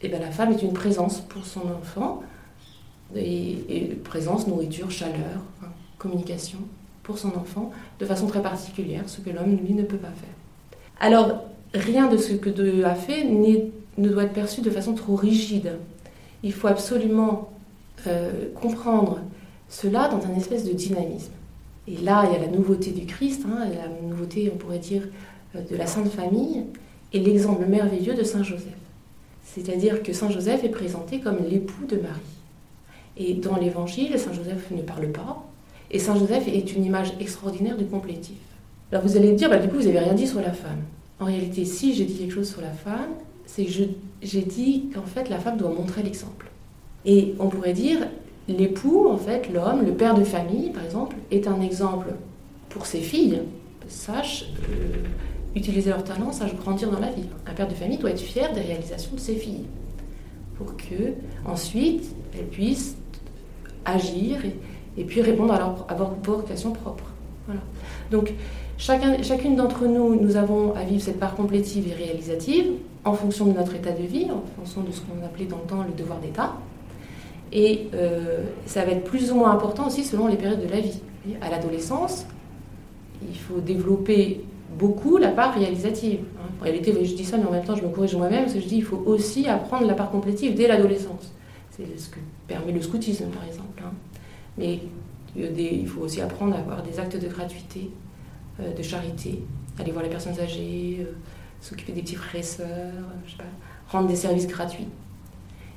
Et 0.00 0.06
eh 0.06 0.08
bien, 0.08 0.20
la 0.20 0.30
femme 0.30 0.52
est 0.52 0.62
une 0.62 0.72
présence 0.72 1.20
pour 1.20 1.44
son 1.44 1.62
enfant, 1.72 2.22
et, 3.16 3.96
présence, 4.04 4.46
nourriture, 4.46 4.90
chaleur, 4.92 5.42
hein, 5.62 5.68
communication 5.98 6.58
pour 7.02 7.18
son 7.18 7.28
enfant 7.36 7.72
de 7.98 8.06
façon 8.06 8.28
très 8.28 8.42
particulière, 8.42 9.02
ce 9.06 9.20
que 9.20 9.30
l'homme, 9.30 9.56
lui, 9.56 9.74
ne 9.74 9.82
peut 9.82 9.96
pas 9.96 10.08
faire. 10.08 10.28
Alors, 11.00 11.42
rien 11.74 12.06
de 12.06 12.16
ce 12.16 12.34
que 12.34 12.50
Dieu 12.50 12.86
a 12.86 12.94
fait 12.94 13.24
ne 13.24 14.08
doit 14.08 14.24
être 14.24 14.34
perçu 14.34 14.60
de 14.60 14.70
façon 14.70 14.94
trop 14.94 15.16
rigide 15.16 15.78
il 16.42 16.52
faut 16.52 16.68
absolument 16.68 17.50
euh, 18.06 18.52
comprendre 18.54 19.20
cela 19.68 20.08
dans 20.08 20.24
un 20.26 20.36
espèce 20.36 20.64
de 20.64 20.72
dynamisme. 20.72 21.32
Et 21.88 21.96
là, 22.04 22.24
il 22.26 22.32
y 22.32 22.36
a 22.36 22.46
la 22.46 22.54
nouveauté 22.54 22.90
du 22.90 23.06
Christ, 23.06 23.44
hein, 23.48 23.64
la 23.64 23.88
nouveauté, 24.06 24.50
on 24.54 24.58
pourrait 24.58 24.78
dire, 24.78 25.02
euh, 25.56 25.62
de 25.62 25.76
la 25.76 25.86
Sainte 25.86 26.10
Famille, 26.10 26.64
et 27.12 27.18
l'exemple 27.18 27.64
merveilleux 27.66 28.14
de 28.14 28.22
Saint 28.22 28.42
Joseph. 28.42 28.74
C'est-à-dire 29.42 30.02
que 30.02 30.12
Saint 30.12 30.30
Joseph 30.30 30.62
est 30.64 30.68
présenté 30.68 31.20
comme 31.20 31.38
l'époux 31.48 31.86
de 31.86 31.96
Marie. 31.96 32.20
Et 33.16 33.34
dans 33.34 33.56
l'Évangile, 33.56 34.18
Saint 34.18 34.34
Joseph 34.34 34.70
ne 34.70 34.82
parle 34.82 35.08
pas, 35.08 35.42
et 35.90 35.98
Saint 35.98 36.16
Joseph 36.16 36.46
est 36.46 36.74
une 36.74 36.84
image 36.84 37.14
extraordinaire 37.20 37.76
du 37.76 37.86
complétif. 37.86 38.36
Alors 38.92 39.02
vous 39.04 39.16
allez 39.16 39.32
me 39.32 39.36
dire, 39.36 39.48
bah, 39.48 39.58
du 39.58 39.68
coup, 39.68 39.76
vous 39.76 39.84
n'avez 39.84 40.00
rien 40.00 40.14
dit 40.14 40.26
sur 40.26 40.40
la 40.40 40.52
femme. 40.52 40.82
En 41.20 41.24
réalité, 41.24 41.64
si 41.64 41.94
j'ai 41.94 42.04
dit 42.04 42.14
quelque 42.14 42.34
chose 42.34 42.48
sur 42.48 42.60
la 42.60 42.70
femme, 42.70 43.10
c'est 43.46 43.64
que 43.64 43.72
j'ai 44.22 44.42
dit 44.42 44.90
qu'en 44.94 45.02
fait 45.02 45.30
la 45.30 45.38
femme 45.38 45.56
doit 45.56 45.70
montrer 45.70 46.02
l'exemple. 46.02 46.50
Et 47.06 47.34
on 47.38 47.48
pourrait 47.48 47.72
dire, 47.72 48.06
l'époux, 48.48 49.08
en 49.08 49.16
fait, 49.16 49.52
l'homme, 49.52 49.84
le 49.84 49.92
père 49.92 50.14
de 50.14 50.24
famille, 50.24 50.70
par 50.70 50.84
exemple, 50.84 51.16
est 51.30 51.46
un 51.46 51.60
exemple 51.60 52.08
pour 52.70 52.86
ses 52.86 53.00
filles. 53.00 53.42
Sache 53.88 54.46
euh, 54.70 54.96
utiliser 55.54 55.90
leur 55.90 56.04
talent, 56.04 56.32
sache 56.32 56.54
grandir 56.56 56.90
dans 56.90 57.00
la 57.00 57.10
vie. 57.10 57.24
Un 57.46 57.52
père 57.52 57.68
de 57.68 57.74
famille 57.74 57.98
doit 57.98 58.10
être 58.10 58.20
fier 58.20 58.52
des 58.52 58.60
réalisations 58.60 59.14
de 59.14 59.20
ses 59.20 59.34
filles, 59.34 59.64
pour 60.56 60.76
que 60.76 61.14
ensuite 61.46 62.04
elles 62.34 62.46
puissent 62.46 62.96
agir 63.84 64.38
et, 64.96 65.04
puis 65.04 65.22
répondre 65.22 65.54
à 65.54 65.58
leur, 65.58 65.86
à 65.88 65.96
leur 65.96 66.14
vocation 66.22 66.72
propre. 66.72 67.04
Voilà. 67.46 67.60
Donc 68.10 68.34
chacun, 68.76 69.22
chacune 69.22 69.56
d'entre 69.56 69.86
nous, 69.86 70.20
nous 70.20 70.36
avons 70.36 70.74
à 70.74 70.84
vivre 70.84 71.02
cette 71.02 71.18
part 71.18 71.34
complétive 71.34 71.88
et 71.88 71.94
réalisative 71.94 72.72
en 73.04 73.14
fonction 73.14 73.46
de 73.46 73.52
notre 73.52 73.74
état 73.74 73.92
de 73.92 74.02
vie, 74.02 74.26
en 74.30 74.42
fonction 74.56 74.82
de 74.82 74.92
ce 74.92 75.00
qu'on 75.00 75.24
appelait 75.24 75.46
dans 75.46 75.58
le 75.58 75.62
temps 75.62 75.82
le 75.82 75.94
devoir 75.94 76.18
d'État. 76.18 76.52
Et 77.52 77.88
euh, 77.94 78.44
ça 78.66 78.84
va 78.84 78.92
être 78.92 79.04
plus 79.04 79.32
ou 79.32 79.36
moins 79.36 79.50
important 79.50 79.86
aussi 79.86 80.04
selon 80.04 80.26
les 80.26 80.36
périodes 80.36 80.60
de 80.60 80.68
la 80.68 80.80
vie. 80.80 81.00
À 81.40 81.50
l'adolescence, 81.50 82.26
il 83.22 83.38
faut 83.38 83.60
développer 83.60 84.44
beaucoup 84.78 85.16
la 85.16 85.28
part 85.28 85.54
réalisative. 85.54 86.20
Hein. 86.38 86.48
En 86.60 86.64
réalité, 86.64 86.92
je 86.92 87.14
dis 87.14 87.24
ça, 87.24 87.36
mais 87.36 87.46
en 87.46 87.50
même 87.50 87.64
temps, 87.64 87.74
je 87.74 87.82
me 87.82 87.88
corrige 87.88 88.14
moi-même, 88.16 88.42
parce 88.42 88.54
que 88.54 88.60
je 88.60 88.66
dis 88.66 88.76
qu'il 88.76 88.84
faut 88.84 89.02
aussi 89.06 89.48
apprendre 89.48 89.86
la 89.86 89.94
part 89.94 90.10
complétive 90.10 90.54
dès 90.54 90.68
l'adolescence. 90.68 91.32
C'est 91.70 91.98
ce 91.98 92.08
que 92.08 92.18
permet 92.46 92.72
le 92.72 92.82
scoutisme, 92.82 93.26
par 93.26 93.44
exemple. 93.44 93.82
Hein. 93.84 93.92
Mais 94.56 94.80
il 95.36 95.86
faut 95.86 96.00
aussi 96.00 96.20
apprendre 96.20 96.56
à 96.56 96.58
avoir 96.58 96.82
des 96.82 96.98
actes 96.98 97.16
de 97.16 97.28
gratuité, 97.28 97.90
euh, 98.60 98.74
de 98.74 98.82
charité, 98.82 99.42
aller 99.78 99.92
voir 99.92 100.02
les 100.02 100.10
personnes 100.10 100.38
âgées, 100.40 100.98
euh, 101.00 101.12
s'occuper 101.60 101.92
des 101.92 102.02
petits 102.02 102.16
frères 102.16 102.40
et 102.40 102.44
sœurs, 102.44 102.92
rendre 103.88 104.08
des 104.08 104.16
services 104.16 104.46
gratuits. 104.46 104.88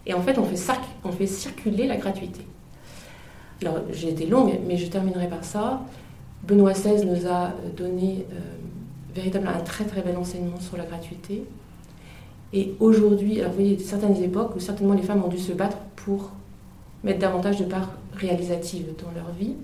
Et 0.06 0.14
en 0.14 0.22
fait, 0.22 0.38
on 0.38 0.44
fait, 0.44 0.58
on 1.04 1.12
fait 1.12 1.28
circuler 1.28 1.88
la 1.88 1.98
gratuité. 1.98 2.42
Alors, 3.62 3.80
j'ai 3.92 4.10
été 4.10 4.26
longue, 4.26 4.60
mais 4.68 4.78
je 4.78 4.88
terminerai 4.88 5.28
par 5.28 5.44
ça. 5.44 5.82
Benoît 6.48 6.74
XVI 6.74 7.06
nous 7.06 7.28
a 7.28 7.52
donné 7.78 8.26
euh, 8.32 8.40
véritablement 9.14 9.52
un 9.52 9.60
très 9.60 9.86
très 9.86 10.02
bel 10.02 10.18
enseignement 10.18 10.60
sur 10.60 10.78
la 10.78 10.86
gratuité. 10.86 11.44
Et 12.54 12.74
aujourd'hui, 12.80 13.40
alors 13.40 13.52
vous 13.52 13.60
voyez, 13.60 13.80
certaines 13.80 14.18
époques 14.22 14.56
où 14.56 14.60
certainement 14.60 14.94
les 14.94 15.04
femmes 15.04 15.24
ont 15.24 15.30
dû 15.30 15.38
se 15.38 15.54
battre 15.54 15.78
pour 15.96 16.32
mettre 17.04 17.20
davantage 17.20 17.60
de 17.60 17.66
part 17.66 17.92
réalisative 18.14 18.88
dans 18.98 19.12
leur 19.12 19.32
vie. 19.32 19.56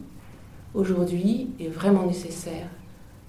Aujourd'hui, 0.73 1.49
est 1.59 1.67
vraiment 1.67 2.05
nécessaire 2.05 2.67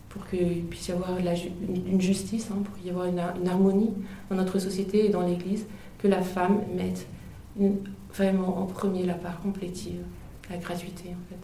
pour 0.08 0.26
qu'il 0.26 0.64
puisse 0.64 0.88
y 0.88 0.92
avoir 0.92 1.10
une 1.18 2.00
justice, 2.00 2.48
hein, 2.50 2.58
pour 2.64 2.74
qu'il 2.76 2.86
y 2.86 2.88
ait 2.88 2.92
avoir 2.92 3.06
une, 3.06 3.48
harmonie 3.48 3.90
dans 4.30 4.36
notre 4.36 4.58
société 4.58 5.06
et 5.06 5.08
dans 5.08 5.22
l'Église, 5.22 5.66
que 5.98 6.08
la 6.08 6.22
femme 6.22 6.60
mette 6.74 7.06
vraiment 8.14 8.58
en 8.58 8.66
premier 8.66 9.04
la 9.04 9.14
part 9.14 9.40
complétive, 9.40 10.00
la 10.50 10.56
gratuité 10.56 11.08
en 11.08 11.28
fait. 11.28 11.40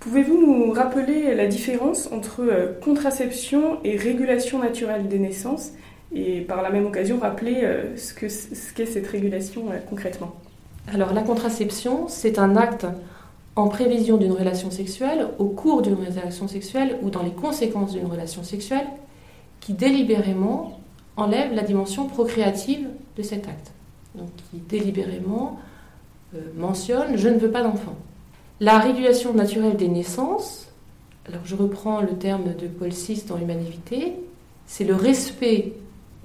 Pouvez-vous 0.00 0.38
nous 0.40 0.72
rappeler 0.72 1.34
la 1.34 1.46
différence 1.46 2.10
entre 2.12 2.42
euh, 2.42 2.72
contraception 2.80 3.78
et 3.82 3.96
régulation 3.96 4.58
naturelle 4.58 5.08
des 5.08 5.18
naissances 5.18 5.72
et 6.14 6.42
par 6.42 6.62
la 6.62 6.70
même 6.70 6.86
occasion 6.86 7.18
rappeler 7.18 7.62
euh, 7.64 7.96
ce 7.96 8.14
qu'est 8.14 8.28
ce 8.28 8.84
cette 8.84 9.06
régulation 9.06 9.70
euh, 9.70 9.78
concrètement? 9.88 10.34
Alors 10.92 11.12
la 11.12 11.22
contraception, 11.22 12.06
c'est 12.08 12.38
un 12.38 12.56
acte 12.56 12.86
en 13.56 13.68
prévision 13.68 14.18
d'une 14.18 14.32
relation 14.32 14.70
sexuelle, 14.70 15.28
au 15.38 15.46
cours 15.46 15.82
d'une 15.82 15.94
relation 15.94 16.46
sexuelle 16.46 16.98
ou 17.02 17.10
dans 17.10 17.22
les 17.22 17.32
conséquences 17.32 17.92
d'une 17.92 18.06
relation 18.06 18.44
sexuelle, 18.44 18.86
qui 19.60 19.72
délibérément 19.72 20.78
enlève 21.16 21.54
la 21.54 21.62
dimension 21.62 22.06
procréative 22.06 22.86
de 23.16 23.22
cet 23.22 23.48
acte. 23.48 23.72
Qui 24.50 24.58
délibérément 24.58 25.58
mentionne 26.56 27.16
je 27.16 27.28
ne 27.28 27.38
veux 27.38 27.50
pas 27.50 27.62
d'enfant. 27.62 27.94
La 28.60 28.78
régulation 28.78 29.34
naturelle 29.34 29.76
des 29.76 29.88
naissances, 29.88 30.68
alors 31.28 31.42
je 31.44 31.54
reprends 31.54 32.00
le 32.00 32.14
terme 32.16 32.54
de 32.58 32.66
Paul 32.66 32.88
VI 32.88 33.22
dans 33.28 33.36
L'humanité, 33.36 34.14
c'est 34.66 34.84
le 34.84 34.94
respect 34.94 35.74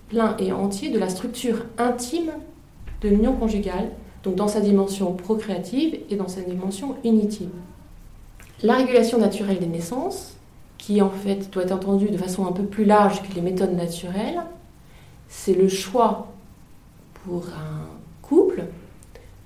plein 0.10 0.36
et 0.38 0.52
entier 0.54 0.90
de 0.90 1.00
la 1.00 1.10
structure 1.10 1.66
intime 1.78 2.32
de 3.02 3.10
l'union 3.10 3.34
conjugale, 3.34 3.90
donc 4.24 4.36
dans 4.36 4.48
sa 4.48 4.62
dimension 4.62 5.14
procréative 5.14 6.00
et 6.10 6.16
dans 6.16 6.28
sa 6.28 6.42
dimension 6.42 6.96
unitive. 7.04 7.50
La 8.64 8.76
régulation 8.76 9.18
naturelle 9.18 9.60
des 9.60 9.66
naissances, 9.66 10.36
qui 10.78 11.02
en 11.02 11.10
fait 11.10 11.52
doit 11.52 11.64
être 11.64 11.72
entendue 11.72 12.10
de 12.10 12.18
façon 12.18 12.46
un 12.48 12.52
peu 12.52 12.64
plus 12.64 12.86
large 12.86 13.22
que 13.24 13.34
les 13.36 13.42
méthodes 13.42 13.76
naturelles, 13.76 14.42
c'est 15.28 15.54
le 15.54 15.68
choix 15.68 16.28
pour 17.26 17.46
un 17.48 17.88
couple 18.22 18.64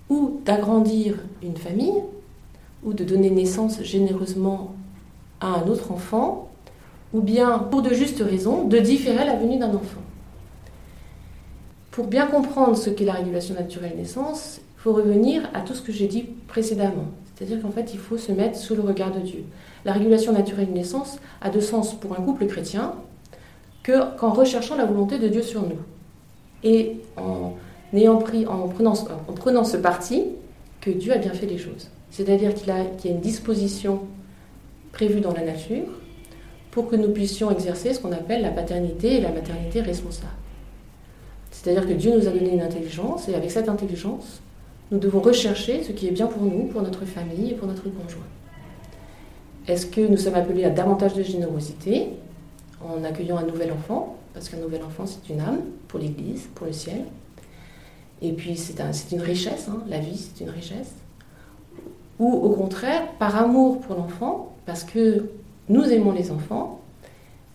ou 0.10 0.40
d'agrandir 0.46 1.18
une 1.42 1.58
famille 1.58 2.04
ou 2.84 2.94
de 2.94 3.04
donner 3.04 3.30
naissance 3.30 3.82
généreusement 3.82 4.76
à 5.42 5.48
un 5.48 5.68
autre 5.68 5.92
enfant, 5.92 6.50
ou 7.14 7.22
bien, 7.22 7.60
pour 7.60 7.82
de 7.82 7.94
justes 7.94 8.22
raisons, 8.22 8.68
de 8.68 8.78
différer 8.78 9.26
la 9.26 9.36
venue 9.36 9.58
d'un 9.58 9.74
enfant. 9.74 10.02
Pour 11.92 12.08
bien 12.08 12.28
comprendre 12.28 12.78
ce 12.78 12.90
qu'est 12.90 13.06
la 13.06 13.14
régulation 13.14 13.56
naturelle 13.56 13.96
naissance, 13.98 14.60
il 14.78 14.82
faut 14.82 14.94
revenir 14.94 15.50
à 15.54 15.62
tout 15.62 15.74
ce 15.74 15.82
que 15.82 15.92
j'ai 15.92 16.08
dit 16.08 16.24
précédemment. 16.48 17.06
C'est-à-dire 17.36 17.62
qu'en 17.62 17.72
fait, 17.72 17.94
il 17.94 18.00
faut 18.00 18.18
se 18.18 18.32
mettre 18.32 18.58
sous 18.58 18.76
le 18.76 18.82
regard 18.82 19.12
de 19.12 19.20
Dieu. 19.20 19.44
La 19.84 19.94
régulation 19.94 20.32
naturelle 20.32 20.72
naissance 20.72 21.20
a 21.42 21.50
de 21.50 21.60
sens 21.60 21.94
pour 21.94 22.14
un 22.14 22.22
couple 22.22 22.46
chrétien 22.48 22.94
qu'en 23.84 24.32
recherchant 24.32 24.76
la 24.76 24.86
volonté 24.86 25.20
de 25.20 25.28
Dieu 25.28 25.42
sur 25.42 25.62
nous. 25.62 25.78
Et 26.64 26.98
en, 27.18 27.54
ayant 27.94 28.18
pris, 28.18 28.46
en, 28.46 28.68
prenant, 28.68 28.94
en 29.28 29.34
prenant 29.34 29.64
ce 29.64 29.78
parti 29.78 30.24
que 30.82 30.90
Dieu 30.90 31.14
a 31.14 31.18
bien 31.18 31.34
fait 31.34 31.46
les 31.46 31.58
choses. 31.58 31.90
C'est-à-dire 32.12 32.54
qu'il 32.54 32.68
y 32.68 32.72
a 32.72 33.12
une 33.12 33.22
disposition 33.22 34.02
prévue 34.92 35.22
dans 35.22 35.34
la 35.34 35.44
nature 35.44 35.88
pour 36.72 36.88
que 36.88 36.96
nous 36.96 37.10
puissions 37.10 37.52
exercer 37.52 37.94
ce 37.94 38.00
qu'on 38.00 38.12
appelle 38.12 38.42
la 38.42 38.52
paternité 38.52 39.16
et 39.16 39.22
la 39.22 39.32
maternité 39.32 39.82
responsable. 39.82 40.32
C'est-à-dire 41.52 41.88
que 41.88 41.94
Dieu 41.94 42.14
nous 42.14 42.28
a 42.28 42.32
donné 42.32 42.54
une 42.54 42.62
intelligence 42.62 43.30
et 43.30 43.36
avec 43.36 43.50
cette 43.50 43.70
intelligence, 43.70 44.42
nous 44.92 45.00
devons 45.00 45.20
rechercher 45.20 45.84
ce 45.84 45.92
qui 45.92 46.08
est 46.08 46.12
bien 46.12 46.28
pour 46.28 46.44
nous, 46.44 46.66
pour 46.66 46.82
notre 46.82 47.06
famille 47.06 47.52
et 47.52 47.54
pour 47.54 47.68
notre 47.68 47.84
conjoint. 47.84 48.28
Est-ce 49.68 49.86
que 49.88 50.02
nous 50.02 50.18
sommes 50.18 50.36
appelés 50.36 50.66
à 50.66 50.70
davantage 50.70 51.14
de 51.14 51.24
générosité 51.24 52.10
en 52.82 53.04
accueillant 53.04 53.38
un 53.38 53.46
nouvel 53.46 53.72
enfant? 53.72 54.18
Parce 54.34 54.50
qu'un 54.50 54.58
nouvel 54.58 54.84
enfant, 54.84 55.06
c'est 55.06 55.34
une 55.34 55.40
âme 55.40 55.62
pour 55.88 56.00
l'Église, 56.00 56.48
pour 56.54 56.68
le 56.68 56.74
ciel. 56.74 57.06
Et 58.28 58.34
puis, 58.34 58.58
c'est 58.58 59.12
une 59.12 59.22
richesse, 59.22 59.68
hein. 59.70 59.82
la 59.88 60.00
vie, 60.00 60.18
c'est 60.18 60.44
une 60.44 60.50
richesse 60.50 60.94
ou 62.20 62.32
au 62.32 62.50
contraire 62.52 63.08
par 63.20 63.36
amour 63.36 63.82
pour 63.82 63.96
l'enfant, 63.96 64.56
parce 64.66 64.84
que 64.84 65.30
nous 65.70 65.84
aimons 65.84 66.12
les 66.12 66.32
enfants, 66.32 66.82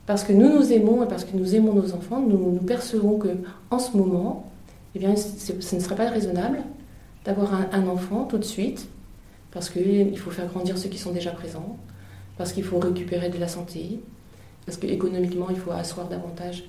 parce 0.06 0.24
que 0.24 0.32
nous 0.32 0.48
nous 0.48 0.72
aimons 0.72 1.04
et 1.04 1.08
parce 1.08 1.24
que 1.24 1.36
nous 1.36 1.54
aimons 1.54 1.72
nos 1.72 1.94
enfants, 1.94 2.20
nous, 2.20 2.52
nous 2.52 2.60
percevons 2.60 3.18
que 3.18 3.28
en 3.70 3.78
ce 3.78 3.96
moment, 3.96 4.50
eh 4.94 4.98
bien, 4.98 5.14
ce 5.16 5.52
ne 5.52 5.80
serait 5.80 5.94
pas 5.94 6.08
raisonnable 6.10 6.62
d'avoir 7.24 7.54
un, 7.54 7.86
enfant 7.86 8.24
tout 8.24 8.38
de 8.38 8.44
suite, 8.44 8.88
parce 9.50 9.70
qu'il 9.70 10.16
faut 10.18 10.30
faire 10.30 10.46
grandir 10.46 10.78
ceux 10.78 10.88
qui 10.88 10.98
sont 10.98 11.12
déjà 11.12 11.30
présents, 11.30 11.76
parce 12.36 12.52
qu'il 12.52 12.64
faut 12.64 12.78
récupérer 12.78 13.28
de 13.28 13.38
la 13.38 13.48
santé, 13.48 14.00
parce 14.66 14.78
qu'économiquement, 14.78 15.48
il 15.50 15.56
faut 15.56 15.70
asseoir 15.70 16.08
davantage 16.08 16.64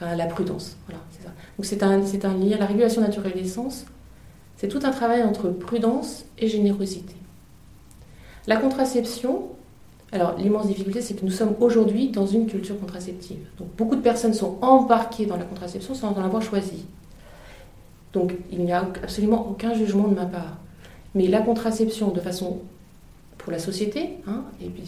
la 0.00 0.26
prudence. 0.26 0.76
Voilà. 0.86 1.02
Donc 1.56 1.64
c'est 1.64 1.82
un, 1.82 2.04
c'est 2.06 2.24
un 2.24 2.34
lien, 2.34 2.56
la 2.58 2.66
régulation 2.66 3.00
naturelle 3.00 3.32
des 3.34 3.48
sens, 3.48 3.84
c'est 4.56 4.68
tout 4.68 4.80
un 4.82 4.90
travail 4.90 5.22
entre 5.22 5.48
prudence 5.48 6.24
et 6.38 6.48
générosité. 6.48 7.14
La 8.46 8.56
contraception, 8.56 9.48
alors 10.12 10.36
l'immense 10.38 10.66
difficulté, 10.66 11.00
c'est 11.00 11.14
que 11.14 11.24
nous 11.24 11.30
sommes 11.30 11.54
aujourd'hui 11.60 12.08
dans 12.08 12.26
une 12.26 12.46
culture 12.46 12.78
contraceptive. 12.78 13.38
Donc 13.58 13.68
beaucoup 13.76 13.96
de 13.96 14.00
personnes 14.00 14.34
sont 14.34 14.58
embarquées 14.62 15.26
dans 15.26 15.36
la 15.36 15.44
contraception 15.44 15.94
sans 15.94 16.08
en 16.08 16.24
avoir 16.24 16.42
choisi. 16.42 16.84
Donc 18.12 18.34
il 18.50 18.64
n'y 18.64 18.72
a 18.72 18.80
absolument 18.80 19.48
aucun 19.50 19.74
jugement 19.74 20.08
de 20.08 20.14
ma 20.14 20.26
part. 20.26 20.56
Mais 21.14 21.26
la 21.26 21.40
contraception, 21.40 22.10
de 22.10 22.20
façon 22.20 22.60
pour 23.38 23.52
la 23.52 23.58
société, 23.58 24.10
hein, 24.26 24.44
et 24.62 24.68
puis, 24.68 24.82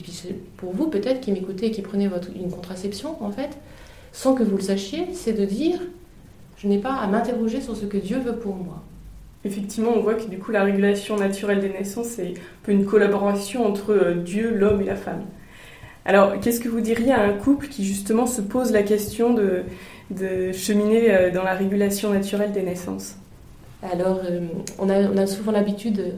pour 0.57 0.73
vous 0.73 0.89
peut-être 0.89 1.21
qui 1.21 1.33
m'écoutez 1.33 1.67
et 1.67 1.71
qui 1.71 1.83
prenez 1.83 2.09
une 2.35 2.51
contraception, 2.51 3.23
en 3.23 3.31
fait, 3.31 3.57
sans 4.13 4.35
que 4.35 4.43
vous 4.43 4.57
le 4.57 4.63
sachiez, 4.63 5.09
c'est 5.13 5.33
de 5.33 5.45
dire, 5.45 5.81
je 6.57 6.69
n'ai 6.69 6.79
pas 6.79 6.95
à 6.95 7.07
m'interroger 7.07 7.61
sur 7.61 7.77
ce 7.77 7.87
que 7.87 7.97
Dieu 7.97 8.19
veut 8.19 8.37
pour 8.37 8.57
moi. 8.57 8.83
Effectivement, 9.45 9.93
on 9.97 10.01
voit 10.01 10.15
que 10.15 10.29
du 10.29 10.39
coup 10.39 10.51
la 10.51 10.65
régulation 10.65 11.17
naturelle 11.17 11.61
des 11.61 11.71
naissances, 11.71 12.09
c'est 12.09 12.29
un 12.29 12.63
peu 12.63 12.73
une 12.73 12.85
collaboration 12.85 13.67
entre 13.67 13.93
euh, 13.93 14.15
Dieu, 14.15 14.55
l'homme 14.55 14.83
et 14.83 14.85
la 14.85 14.97
femme. 14.97 15.23
Alors, 16.05 16.39
qu'est-ce 16.41 16.61
que 16.61 16.69
vous 16.69 16.81
diriez 16.81 17.13
à 17.13 17.23
un 17.23 17.33
couple 17.33 17.69
qui 17.69 17.85
justement 17.85 18.27
se 18.27 18.41
pose 18.41 18.73
la 18.73 18.83
question 18.83 19.35
de, 19.35 19.63
cheminer 20.53 21.15
euh, 21.15 21.31
dans 21.31 21.43
la 21.43 21.55
régulation 21.55 22.13
naturelle 22.13 22.53
des 22.53 22.63
naissances? 22.63 23.17
Alors, 23.83 24.21
euh, 24.25 24.41
on, 24.79 24.91
a, 24.91 25.27
souvent 25.27 25.53
l'habitude 25.53 26.15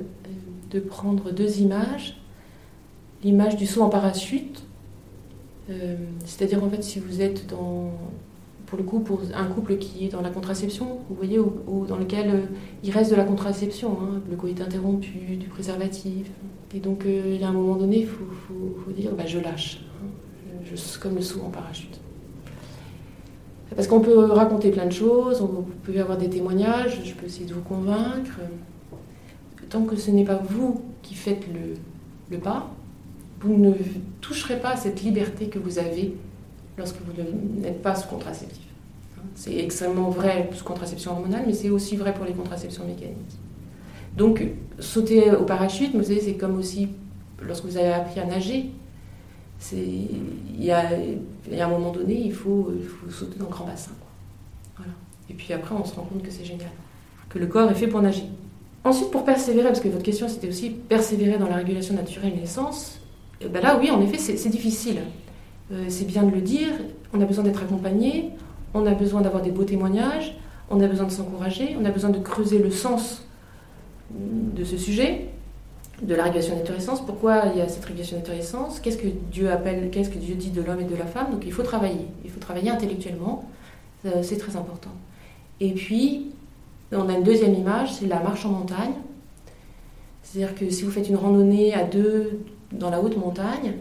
de 0.71 0.81
prendre 0.81 1.31
deux 1.31 1.61
images. 1.61 2.17
L'image 3.23 3.57
du 3.57 3.67
saut 3.67 3.83
en 3.83 3.89
parachute, 3.89 4.65
c'est-à-dire 6.25 6.63
en 6.63 6.69
fait 6.69 6.83
si 6.83 6.99
vous 6.99 7.23
êtes 7.23 7.47
dans, 7.49 7.93
pour 8.73 8.79
le 8.79 8.85
coup, 8.85 9.01
pour 9.01 9.21
un 9.35 9.45
couple 9.49 9.77
qui 9.77 10.07
est 10.07 10.09
dans 10.09 10.23
la 10.23 10.31
contraception, 10.31 11.01
vous 11.07 11.15
voyez, 11.15 11.39
ou, 11.39 11.85
dans 11.87 11.99
lequel 11.99 12.31
euh, 12.31 12.41
il 12.83 12.91
reste 12.91 13.11
de 13.11 13.17
la 13.17 13.25
contraception, 13.25 13.99
hein, 14.01 14.23
le 14.31 14.49
est 14.49 14.63
interrompu, 14.63 15.37
du 15.37 15.47
préservatif. 15.47 16.31
Et 16.75 16.79
donc, 16.79 17.05
euh, 17.05 17.35
il 17.35 17.39
y 17.39 17.45
a 17.45 17.49
un 17.49 17.53
moment 17.53 17.77
donné, 17.77 17.99
il 17.99 18.07
faut, 18.07 18.91
dire, 18.97 19.13
bah, 19.15 19.27
je 19.27 19.39
lâche, 19.39 19.85
hein, 20.01 20.75
comme 21.03 21.17
le 21.17 21.21
saut 21.21 21.43
en 21.45 21.51
parachute. 21.51 22.01
Parce 23.77 23.89
qu'on 23.89 24.01
peut 24.01 24.17
raconter 24.17 24.71
plein 24.71 24.87
de 24.87 24.93
choses, 24.93 25.43
on 25.43 25.67
peut 25.83 26.01
avoir 26.01 26.17
des 26.17 26.31
témoignages, 26.31 27.03
je 27.05 27.13
peux 27.13 27.27
essayer 27.27 27.45
de 27.45 27.53
vous 27.53 27.61
convaincre. 27.61 28.41
Tant 29.69 29.83
que 29.83 29.97
ce 29.97 30.11
n'est 30.11 30.25
pas 30.25 30.41
vous 30.49 30.81
qui 31.03 31.15
faites 31.15 31.45
le 32.31 32.39
pas, 32.39 32.71
vous 33.43 33.57
ne 33.57 33.73
toucherez 34.21 34.59
pas 34.61 34.71
à 34.71 34.77
cette 34.77 35.03
liberté 35.03 35.49
que 35.49 35.59
vous 35.59 35.79
avez 35.79 36.15
lorsque 36.79 36.97
vous 36.97 37.13
n'êtes 37.61 37.83
pas 37.83 37.95
sous 37.95 38.09
contraceptif. 38.09 38.67
C'est 39.35 39.57
extrêmement 39.57 40.11
vrai 40.11 40.49
sous 40.53 40.65
contraception 40.65 41.13
hormonale, 41.13 41.45
mais 41.47 41.53
c'est 41.53 41.71
aussi 41.71 41.97
vrai 41.97 42.15
pour 42.15 42.25
les 42.25 42.33
contraceptions 42.33 42.85
mécaniques. 42.85 43.39
Donc, 44.17 44.47
sauter 44.79 45.31
au 45.31 45.45
parachute, 45.45 45.95
vous 45.95 46.03
savez, 46.03 46.21
c'est 46.21 46.35
comme 46.35 46.59
aussi 46.59 46.89
lorsque 47.41 47.65
vous 47.65 47.77
avez 47.77 47.93
appris 47.93 48.21
à 48.21 48.27
nager. 48.27 48.71
il 49.73 50.65
y 50.65 50.71
a, 50.71 50.85
y 51.51 51.61
un 51.61 51.69
moment 51.69 51.93
donné, 51.93 52.15
il 52.15 52.33
faut, 52.33 52.73
sauter 53.11 53.39
dans 53.39 53.47
le 53.47 53.51
grand 53.51 53.67
bassin. 53.67 53.93
Et 55.31 55.35
puis 55.35 55.53
après, 55.55 55.75
on 55.75 55.85
se 55.85 55.95
rend 55.95 56.03
compte 56.03 56.23
que 56.23 56.31
c'est 56.31 56.45
génial, 56.45 56.71
que 57.31 57.39
le 57.39 57.47
corps 57.47 57.71
est 57.71 57.75
fait 57.75 57.87
pour 57.87 58.03
nager. 58.03 58.25
Ensuite, 58.85 59.11
pour 59.11 59.25
persévérer, 59.25 59.69
parce 59.69 59.81
que 59.81 59.89
votre 59.89 60.03
question 60.03 60.29
c'était 60.29 60.49
aussi 60.49 60.71
persévérer 60.71 61.39
dans 61.39 61.49
la 61.49 61.57
régulation 61.57 61.95
naturelle 61.95 62.35
naissance, 62.35 62.99
eh 62.99 63.02
ben 63.49 63.63
là, 63.63 63.79
oui, 63.81 63.91
en 63.91 64.01
effet, 64.01 64.19
c'est 64.19 64.49
difficile. 64.49 65.01
Euh, 65.73 65.87
c'est 65.89 66.07
bien 66.07 66.23
de 66.25 66.31
le 66.31 66.41
dire, 66.41 66.71
on 67.15 67.21
a 67.21 67.25
besoin 67.25 67.45
d'être 67.45 67.63
accompagné, 67.63 68.31
on 68.75 68.87
a 68.87 68.93
besoin 68.93 69.21
d'avoir 69.21 69.43
des 69.43 69.51
beaux 69.51 69.65
témoignages, 69.65 70.37
on 70.71 70.81
a 70.81 70.87
besoin 70.87 71.07
de 71.07 71.13
s'encourager, 71.13 71.77
on 71.81 71.85
a 71.85 71.91
besoin 71.91 72.11
de 72.11 72.19
creuser 72.19 72.59
le 72.59 72.71
sens 72.71 73.23
de 74.11 74.65
ce 74.65 74.77
sujet 74.77 75.29
de 76.03 76.15
la 76.15 76.25
régulation 76.25 76.57
nature-essence. 76.57 77.05
Pourquoi 77.05 77.45
il 77.55 77.59
y 77.59 77.61
a 77.63 77.69
cette 77.69 77.85
régulation 77.85 78.17
nature-essence 78.17 78.81
Qu'est-ce 78.81 78.99
que 78.99 79.09
Dieu 79.31 79.51
appelle, 79.51 79.91
qu'est-ce 79.91 80.11
que 80.11 80.19
Dieu 80.19 80.35
dit 80.35 80.51
de 80.51 80.61
l'homme 80.61 80.81
et 80.81 80.85
de 80.85 80.97
la 80.97 81.07
femme? 81.07 81.31
Donc 81.31 81.43
il 81.47 81.53
faut 81.53 81.63
travailler, 81.63 82.07
il 82.25 82.31
faut 82.31 82.41
travailler 82.41 82.71
intellectuellement, 82.71 83.49
euh, 84.07 84.23
c'est 84.23 84.37
très 84.37 84.57
important. 84.57 84.91
Et 85.61 85.73
puis, 85.73 86.33
on 86.91 87.09
a 87.09 87.13
une 87.13 87.23
deuxième 87.23 87.55
image, 87.55 87.95
c'est 87.95 88.07
la 88.07 88.21
marche 88.21 88.45
en 88.45 88.51
montagne. 88.51 88.95
C'est-à-dire 90.23 90.55
que 90.55 90.69
si 90.71 90.83
vous 90.83 90.91
faites 90.91 91.09
une 91.09 91.17
randonnée 91.17 91.73
à 91.73 91.85
deux 91.85 92.41
dans 92.73 92.91
la 92.91 93.01
haute 93.01 93.17
montagne, 93.17 93.75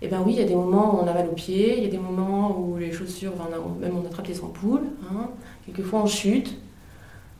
eh 0.00 0.08
bien 0.08 0.22
oui, 0.24 0.32
il 0.32 0.38
y 0.38 0.42
a 0.42 0.46
des 0.46 0.54
moments 0.54 0.96
où 0.96 1.04
on 1.04 1.06
a 1.06 1.14
mal 1.14 1.28
aux 1.28 1.34
pieds, 1.34 1.76
il 1.78 1.84
y 1.84 1.86
a 1.86 1.90
des 1.90 1.98
moments 1.98 2.58
où 2.58 2.76
les 2.76 2.92
chaussures, 2.92 3.32
même 3.80 3.96
on 3.96 4.04
attrape 4.04 4.26
les 4.26 4.40
ampoules, 4.40 4.88
hein. 5.10 5.28
quelquefois 5.64 6.02
on 6.02 6.06
chute, 6.06 6.56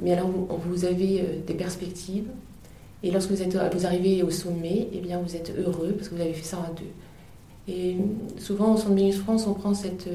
mais 0.00 0.12
alors 0.12 0.28
vous, 0.28 0.84
avez 0.84 1.20
euh, 1.20 1.24
des 1.46 1.54
perspectives, 1.54 2.28
et 3.02 3.10
lorsque 3.10 3.30
vous, 3.30 3.42
êtes, 3.42 3.56
vous 3.74 3.86
arrivez 3.86 4.22
au 4.22 4.30
sommet, 4.30 4.88
eh 4.92 5.00
bien, 5.00 5.18
vous 5.18 5.34
êtes 5.34 5.52
heureux 5.58 5.92
parce 5.96 6.08
que 6.08 6.14
vous 6.14 6.20
avez 6.20 6.32
fait 6.32 6.44
ça 6.44 6.58
à 6.58 6.70
deux. 6.70 7.72
Et 7.72 7.96
souvent, 8.38 8.74
au 8.74 8.76
Centre 8.76 8.90
Minus 8.90 9.18
France, 9.18 9.46
on 9.46 9.54
prend 9.54 9.74
cette, 9.74 10.08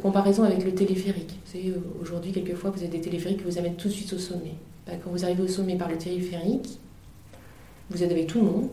comparaison 0.00 0.44
avec 0.44 0.64
le 0.64 0.74
téléphérique. 0.74 1.38
Vous 1.44 1.52
savez, 1.52 1.74
aujourd'hui, 2.00 2.30
quelquefois, 2.30 2.70
vous 2.70 2.78
avez 2.78 2.88
des 2.88 3.00
téléphériques 3.00 3.38
qui 3.38 3.44
vous 3.44 3.58
amènent 3.58 3.74
tout 3.74 3.88
de 3.88 3.92
suite 3.92 4.12
au 4.12 4.18
sommet. 4.18 4.54
Ben, 4.86 4.98
quand 5.02 5.10
vous 5.10 5.24
arrivez 5.24 5.42
au 5.42 5.48
sommet 5.48 5.76
par 5.76 5.88
le 5.88 5.98
téléphérique, 5.98 6.78
vous 7.90 8.02
êtes 8.02 8.10
avec 8.10 8.28
tout 8.28 8.38
le 8.38 8.44
monde, 8.44 8.68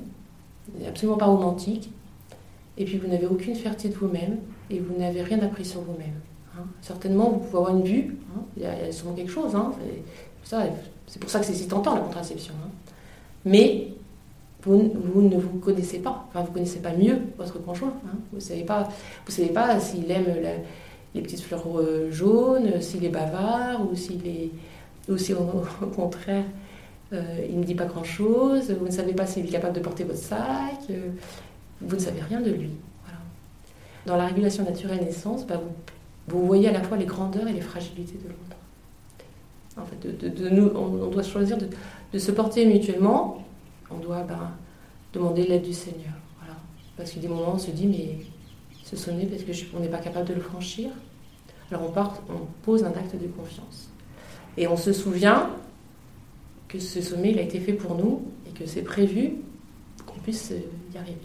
absolument 0.88 1.18
pas 1.18 1.26
romantique, 1.26 1.92
et 2.78 2.86
puis 2.86 2.98
vous 2.98 3.08
n'avez 3.08 3.28
aucune 3.28 3.56
fierté 3.56 3.90
de 3.90 3.96
vous-même, 3.96 4.38
et 4.70 4.80
vous 4.80 4.98
n'avez 4.98 5.22
rien 5.22 5.40
appris 5.42 5.66
sur 5.66 5.82
vous-même. 5.82 6.20
Hein. 6.58 6.64
Certainement, 6.82 7.30
vous 7.30 7.40
pouvez 7.40 7.58
avoir 7.58 7.76
une 7.76 7.84
vue, 7.84 8.18
hein. 8.36 8.42
il, 8.58 8.64
y 8.64 8.66
a, 8.66 8.92
souvent 8.92 9.14
quelque 9.14 9.32
chose. 9.32 9.56
Hein. 9.56 9.72
C'est 10.44 11.20
pour 11.20 11.30
ça 11.30 11.40
que 11.40 11.46
c'est 11.46 11.54
si 11.54 11.68
tentant 11.68 11.96
la 11.96 12.02
contraception. 12.02 12.54
Mais 13.46 13.94
vous, 14.64 15.22
ne 15.22 15.38
vous 15.38 15.60
connaissez 15.60 16.00
pas. 16.00 16.26
Enfin, 16.30 16.42
vous 16.42 16.50
ne 16.50 16.54
connaissez 16.54 16.80
pas 16.80 16.94
mieux 16.94 17.20
votre 17.38 17.64
conjoint. 17.64 17.94
Vous 18.32 18.38
ne 18.38 18.42
savez 18.42 18.66
savez 19.28 19.50
pas 19.50 19.80
s'il 19.80 20.10
aime 20.12 20.26
les 21.16 21.22
petites 21.22 21.42
fleurs 21.42 21.64
euh, 21.78 22.12
jaunes, 22.12 22.82
s'il 22.82 23.06
est 23.06 23.10
bavard, 23.10 23.82
ou 23.90 23.96
s'il 23.96 24.26
est, 24.28 24.52
ou 25.10 25.18
si 25.18 25.34
au, 25.34 25.46
contraire, 25.96 26.46
il 27.12 27.60
ne 27.60 27.64
dit 27.64 27.76
pas 27.76 27.86
grand-chose. 27.86 28.72
Vous 28.72 28.86
ne 28.86 28.92
savez 28.92 29.14
pas 29.14 29.26
s'il 29.26 29.46
est 29.46 29.50
capable 29.50 29.74
de 29.74 29.80
porter 29.80 30.04
votre 30.04 30.20
sac. 30.20 30.80
Euh, 30.90 31.10
vous 31.82 31.96
ne 31.96 32.02
savez 32.02 32.22
rien 32.22 32.42
de 32.42 32.52
lui. 32.52 32.72
Dans 34.06 34.16
la 34.16 34.26
régulation 34.26 34.64
naturelle 34.64 35.04
naissance, 35.04 35.46
bah, 35.46 35.62
vous, 36.28 36.46
voyez 36.46 36.70
à 36.70 36.72
la 36.72 36.84
fois 36.84 36.98
les 36.98 37.06
grandeurs 37.06 37.48
et 37.48 37.54
les 37.54 37.62
fragilités 37.62 38.18
de 38.18 38.30
l'autre. 38.30 38.40
En 39.78 39.86
fait, 39.86 40.76
on, 40.76 41.08
doit 41.08 41.24
choisir 41.24 41.58
de 41.58 42.20
se 42.20 42.32
porter 42.32 42.66
mutuellement, 42.66 43.44
on 43.90 43.98
doit 43.98 44.24
ben, 44.24 44.52
demander 45.14 45.46
l'aide 45.46 45.64
du 45.64 45.74
Seigneur. 45.74 46.14
Voilà. 46.40 46.56
Parce 46.98 47.12
que 47.12 47.20
des 47.20 47.28
moments, 47.28 47.54
on 47.56 47.60
se 47.60 47.72
dit, 47.72 47.88
mais 47.88 48.26
ce 48.84 48.96
sommet, 48.96 49.26
parce 49.26 49.44
qu'on 49.44 49.80
n'est 49.80 49.88
pas 49.88 50.00
capable 50.00 50.28
de 50.28 50.34
le 50.34 50.42
franchir. 50.42 50.90
Alors 51.72 51.94
on 52.30 52.48
pose 52.64 52.84
un 52.84 52.88
acte 52.88 53.16
de 53.16 53.28
confiance. 53.28 53.90
Et 54.58 54.68
on 54.68 54.76
se 54.76 54.92
souvient 54.92 55.50
que 56.70 56.80
ce 56.80 57.02
sommet, 57.02 57.32
il 57.32 57.40
a 57.40 57.42
été 57.42 57.60
fait 57.60 57.74
pour 57.74 57.96
nous 57.96 58.22
et 58.48 58.58
que 58.58 58.66
c'est 58.66 58.84
prévu 58.84 59.34
qu'on 60.06 60.20
puisse 60.20 60.54
y 60.94 60.98
arriver. 60.98 61.18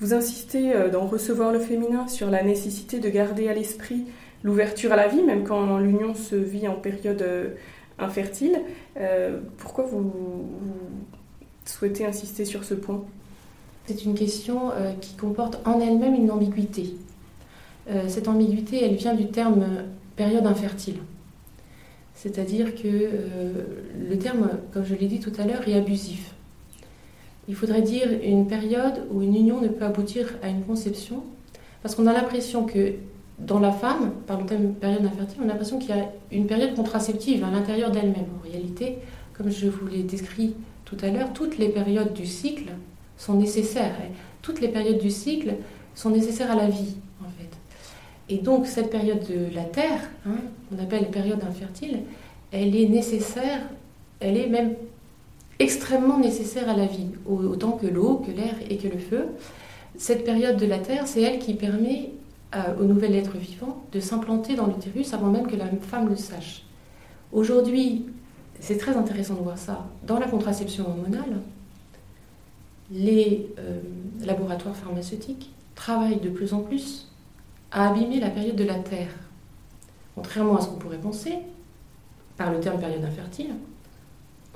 Vous 0.00 0.14
insistez 0.14 0.74
euh, 0.74 0.90
dans 0.90 1.06
Recevoir 1.06 1.52
le 1.52 1.58
féminin 1.58 2.08
sur 2.08 2.30
la 2.30 2.42
nécessité 2.42 2.98
de 2.98 3.08
garder 3.10 3.48
à 3.48 3.54
l'esprit 3.54 4.06
l'ouverture 4.42 4.92
à 4.92 4.96
la 4.96 5.08
vie, 5.08 5.22
même 5.22 5.44
quand 5.44 5.78
l'union 5.78 6.14
se 6.14 6.34
vit 6.36 6.66
en 6.68 6.74
période 6.74 7.22
euh, 7.22 7.50
infertile. 7.98 8.60
Euh, 8.96 9.40
pourquoi 9.58 9.84
vous, 9.84 10.12
souhaitez 11.64 12.04
insister 12.04 12.44
sur 12.44 12.64
ce 12.64 12.74
point? 12.74 13.04
C'est 13.86 14.04
une 14.04 14.14
question 14.14 14.70
euh, 14.72 14.92
qui 15.00 15.14
comporte 15.14 15.58
en 15.66 15.80
elle-même 15.80 16.14
une 16.14 16.30
ambiguïté. 16.30 16.94
Euh, 17.90 18.04
cette 18.08 18.28
ambiguïté, 18.28 18.82
elle 18.82 18.94
vient 18.94 19.14
du 19.14 19.28
terme 19.28 19.66
période 20.16 20.46
infertile. 20.46 20.96
C'est-à-dire 22.24 22.74
que 22.74 23.10
le 24.10 24.18
terme, 24.18 24.48
comme 24.72 24.82
je 24.82 24.94
l'ai 24.94 25.08
dit 25.08 25.20
tout 25.20 25.32
à 25.38 25.44
l'heure, 25.44 25.68
est 25.68 25.74
abusif. 25.74 26.32
Il 27.48 27.54
faudrait 27.54 27.82
dire 27.82 28.08
une 28.22 28.46
période 28.46 29.02
où 29.12 29.20
une 29.20 29.36
union 29.36 29.60
ne 29.60 29.68
peut 29.68 29.84
aboutir 29.84 30.34
à 30.42 30.48
une 30.48 30.62
conception, 30.62 31.22
parce 31.82 31.94
qu'on 31.94 32.06
a 32.06 32.14
l'impression 32.14 32.64
que 32.64 32.94
dans 33.38 33.60
la 33.60 33.72
femme, 33.72 34.12
par 34.26 34.40
le 34.40 34.46
thème 34.46 34.72
période 34.72 35.04
infertile, 35.04 35.40
on 35.42 35.44
a 35.44 35.48
l'impression 35.48 35.78
qu'il 35.78 35.90
y 35.90 36.00
a 36.00 36.10
une 36.32 36.46
période 36.46 36.74
contraceptive 36.74 37.44
à 37.44 37.50
l'intérieur 37.50 37.90
d'elle-même. 37.90 38.24
En 38.40 38.42
réalité, 38.42 38.96
comme 39.34 39.50
je 39.50 39.66
vous 39.66 39.86
l'ai 39.86 40.02
décrit 40.02 40.54
tout 40.86 40.96
à 41.02 41.10
l'heure, 41.10 41.34
toutes 41.34 41.58
les 41.58 41.68
périodes 41.68 42.14
du 42.14 42.24
cycle 42.24 42.72
sont 43.18 43.34
nécessaires. 43.34 43.96
toutes 44.40 44.62
les 44.62 44.68
périodes 44.68 44.98
du 44.98 45.10
cycle 45.10 45.56
sont 45.94 46.08
nécessaires 46.08 46.50
à 46.50 46.56
la 46.56 46.70
vie. 46.70 46.96
Et 48.28 48.38
donc, 48.38 48.66
cette 48.66 48.90
période 48.90 49.26
de 49.28 49.54
la 49.54 49.64
Terre, 49.64 50.00
hein, 50.26 50.36
qu'on 50.68 50.82
appelle 50.82 51.10
période 51.10 51.42
infertile, 51.44 52.00
elle 52.52 52.74
est 52.74 52.88
nécessaire, 52.88 53.60
elle 54.20 54.36
est 54.36 54.48
même 54.48 54.74
extrêmement 55.58 56.18
nécessaire 56.18 56.68
à 56.68 56.76
la 56.76 56.86
vie, 56.86 57.08
autant 57.26 57.72
que 57.72 57.86
l'eau, 57.86 58.22
que 58.26 58.30
l'air 58.30 58.54
et 58.68 58.76
que 58.76 58.88
le 58.88 58.98
feu. 58.98 59.26
Cette 59.96 60.24
période 60.24 60.56
de 60.56 60.66
la 60.66 60.78
Terre, 60.78 61.06
c'est 61.06 61.22
elle 61.22 61.38
qui 61.38 61.54
permet 61.54 62.10
euh, 62.54 62.76
au 62.80 62.84
nouvel 62.84 63.14
être 63.14 63.36
vivant 63.36 63.84
de 63.92 64.00
s'implanter 64.00 64.56
dans 64.56 64.66
l'utérus 64.66 65.12
avant 65.12 65.28
même 65.28 65.46
que 65.46 65.56
la 65.56 65.66
femme 65.80 66.08
le 66.08 66.16
sache. 66.16 66.64
Aujourd'hui, 67.32 68.06
c'est 68.60 68.78
très 68.78 68.96
intéressant 68.96 69.34
de 69.34 69.40
voir 69.40 69.58
ça. 69.58 69.86
Dans 70.06 70.18
la 70.18 70.26
contraception 70.26 70.88
hormonale, 70.88 71.40
les 72.90 73.48
euh, 73.58 73.80
laboratoires 74.24 74.76
pharmaceutiques 74.76 75.52
travaillent 75.74 76.20
de 76.20 76.30
plus 76.30 76.54
en 76.54 76.60
plus 76.60 77.08
à 77.74 77.90
abîmer 77.90 78.20
la 78.20 78.30
période 78.30 78.56
de 78.56 78.64
la 78.64 78.76
Terre. 78.76 79.10
Contrairement 80.14 80.56
à 80.56 80.60
ce 80.60 80.68
qu'on 80.68 80.76
pourrait 80.76 80.96
penser, 80.96 81.34
par 82.36 82.52
le 82.52 82.60
terme 82.60 82.78
période 82.78 83.04
infertile, 83.04 83.50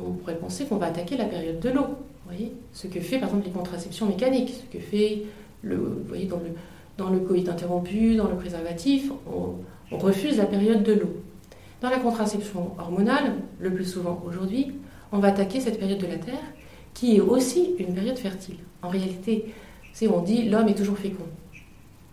on 0.00 0.12
pourrait 0.12 0.38
penser 0.38 0.66
qu'on 0.66 0.76
va 0.76 0.86
attaquer 0.86 1.16
la 1.16 1.24
période 1.24 1.58
de 1.58 1.68
l'eau. 1.68 1.86
voyez 2.24 2.52
Ce 2.72 2.86
que 2.86 3.00
fait 3.00 3.18
par 3.18 3.28
exemple 3.28 3.46
les 3.46 3.52
contraceptions 3.52 4.06
mécaniques, 4.06 4.50
ce 4.50 4.76
que 4.76 4.82
fait 4.82 5.24
le, 5.62 5.76
vous 5.76 6.04
voyez, 6.06 6.26
dans 6.26 6.38
le, 6.38 6.50
dans 6.96 7.10
le 7.10 7.18
coït 7.18 7.48
interrompu, 7.48 8.14
dans 8.14 8.28
le 8.28 8.36
préservatif, 8.36 9.10
on, 9.26 9.56
refuse 9.96 10.36
la 10.36 10.44
période 10.44 10.82
de 10.82 10.92
l'eau. 10.92 11.16
Dans 11.80 11.88
la 11.88 11.98
contraception 11.98 12.72
hormonale, 12.78 13.32
le 13.58 13.72
plus 13.72 13.86
souvent 13.86 14.22
aujourd'hui, 14.26 14.72
on 15.12 15.18
va 15.18 15.28
attaquer 15.28 15.60
cette 15.60 15.78
période 15.78 15.98
de 15.98 16.06
la 16.06 16.18
Terre, 16.18 16.44
qui 16.92 17.16
est 17.16 17.20
aussi 17.20 17.74
une 17.78 17.94
période 17.94 18.18
fertile. 18.18 18.58
En 18.82 18.90
réalité, 18.90 19.46
si 19.94 20.06
on 20.06 20.20
dit 20.20 20.48
l'homme 20.48 20.68
est 20.68 20.74
toujours 20.74 20.98
fécond, 20.98 21.24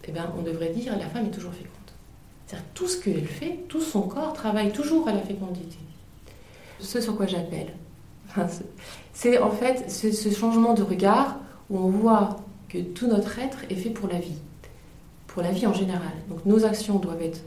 eh 0.08 0.14
on 0.38 0.42
devrait 0.42 0.70
dire 0.70 0.98
la 0.98 1.08
femme 1.08 1.26
est 1.26 1.32
toujours 1.32 1.54
féconde. 1.54 1.72
C'est-à-dire 2.46 2.68
tout 2.74 2.88
ce 2.88 2.98
qu'elle 2.98 3.26
fait, 3.26 3.60
tout 3.68 3.82
son 3.82 4.04
corps 4.04 4.34
travaille 4.34 4.72
toujours 4.72 5.08
à 5.08 5.14
la 5.14 5.22
fécondité. 5.22 5.78
Ce 6.80 7.02
sur 7.02 7.16
quoi 7.16 7.26
j'appelle, 7.26 7.74
c'est 9.14 9.40
en 9.40 9.52
fait 9.52 9.90
ce 9.90 10.30
changement 10.30 10.74
de 10.74 10.84
regard 10.84 11.38
où 11.70 11.80
on 11.80 11.90
voit 11.90 12.38
que 12.70 12.80
tout 12.80 13.08
notre 13.08 13.40
être 13.40 13.60
est 13.70 13.76
fait 13.76 13.90
pour 13.90 14.08
la 14.10 14.20
vie 14.20 14.38
pour 15.36 15.44
la 15.44 15.52
vie 15.52 15.68
en 15.68 15.74
général. 15.74 16.14
Donc 16.30 16.46
nos 16.46 16.64
actions 16.64 16.98
doivent 16.98 17.22
être 17.22 17.42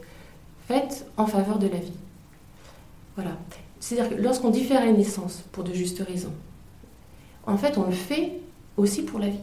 faites 0.67 1.07
en 1.17 1.25
faveur 1.25 1.57
de 1.57 1.67
la 1.67 1.79
vie. 1.79 1.97
Voilà. 3.15 3.31
C'est-à-dire 3.79 4.15
que 4.15 4.21
lorsqu'on 4.21 4.51
diffère 4.51 4.85
les 4.85 4.91
naissances 4.91 5.41
pour 5.51 5.63
de 5.63 5.73
justes 5.73 6.03
raisons, 6.07 6.33
en 7.47 7.57
fait, 7.57 7.79
on 7.79 7.85
le 7.85 7.91
fait 7.91 8.33
aussi 8.77 9.01
pour 9.01 9.17
la 9.17 9.29
vie, 9.29 9.39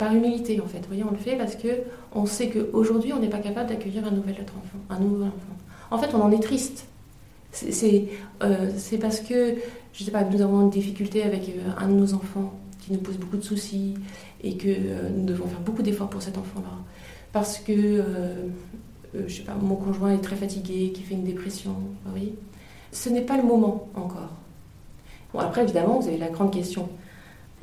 par 0.00 0.14
humilité 0.14 0.58
en 0.60 0.66
fait. 0.66 0.78
Vous 0.78 0.86
voyez, 0.86 1.04
on 1.04 1.10
le 1.10 1.18
fait 1.18 1.36
parce 1.36 1.54
que 1.54 1.68
on 2.14 2.24
sait 2.24 2.48
qu'aujourd'hui, 2.48 3.12
on 3.12 3.20
n'est 3.20 3.28
pas 3.28 3.38
capable 3.38 3.68
d'accueillir 3.68 4.06
un 4.06 4.10
nouvel 4.10 4.34
enfant, 4.40 4.78
un. 4.88 5.94
En 5.94 5.98
fait, 5.98 6.14
on 6.14 6.22
en 6.22 6.32
est 6.32 6.42
triste. 6.42 6.86
C'est 7.52 8.08
euh, 8.42 8.70
parce 9.00 9.20
que, 9.20 9.56
je 9.92 10.02
ne 10.02 10.04
sais 10.04 10.10
pas, 10.10 10.24
nous 10.24 10.40
avons 10.40 10.62
une 10.62 10.70
difficulté 10.70 11.22
avec 11.22 11.48
euh, 11.48 11.70
un 11.78 11.88
de 11.88 11.94
nos 11.94 12.14
enfants 12.14 12.54
qui 12.78 12.92
nous 12.92 13.00
pose 13.00 13.18
beaucoup 13.18 13.36
de 13.36 13.42
soucis 13.42 13.94
et 14.42 14.56
que 14.56 14.68
euh, 14.68 15.10
nous 15.14 15.26
devons 15.26 15.46
faire 15.46 15.60
beaucoup 15.60 15.82
d'efforts 15.82 16.08
pour 16.08 16.22
cet 16.22 16.38
enfant-là 16.38 16.78
parce 17.32 17.58
que, 17.58 18.02
je 19.14 19.32
sais 19.32 19.42
pas, 19.42 19.54
mon 19.54 19.76
conjoint 19.76 20.12
est 20.12 20.18
très 20.18 20.34
fatigué, 20.34 20.90
qui 20.92 21.02
fait 21.02 21.14
une 21.14 21.22
dépression. 21.24 21.76
Oui. 22.12 22.32
Ce 22.90 23.08
n'est 23.08 23.22
pas 23.22 23.36
le 23.36 23.44
moment 23.44 23.88
encore. 23.94 24.30
Bon, 25.32 25.38
après, 25.38 25.62
évidemment, 25.62 26.00
vous 26.00 26.08
avez 26.08 26.18
la 26.18 26.30
grande 26.30 26.52
question. 26.52 26.88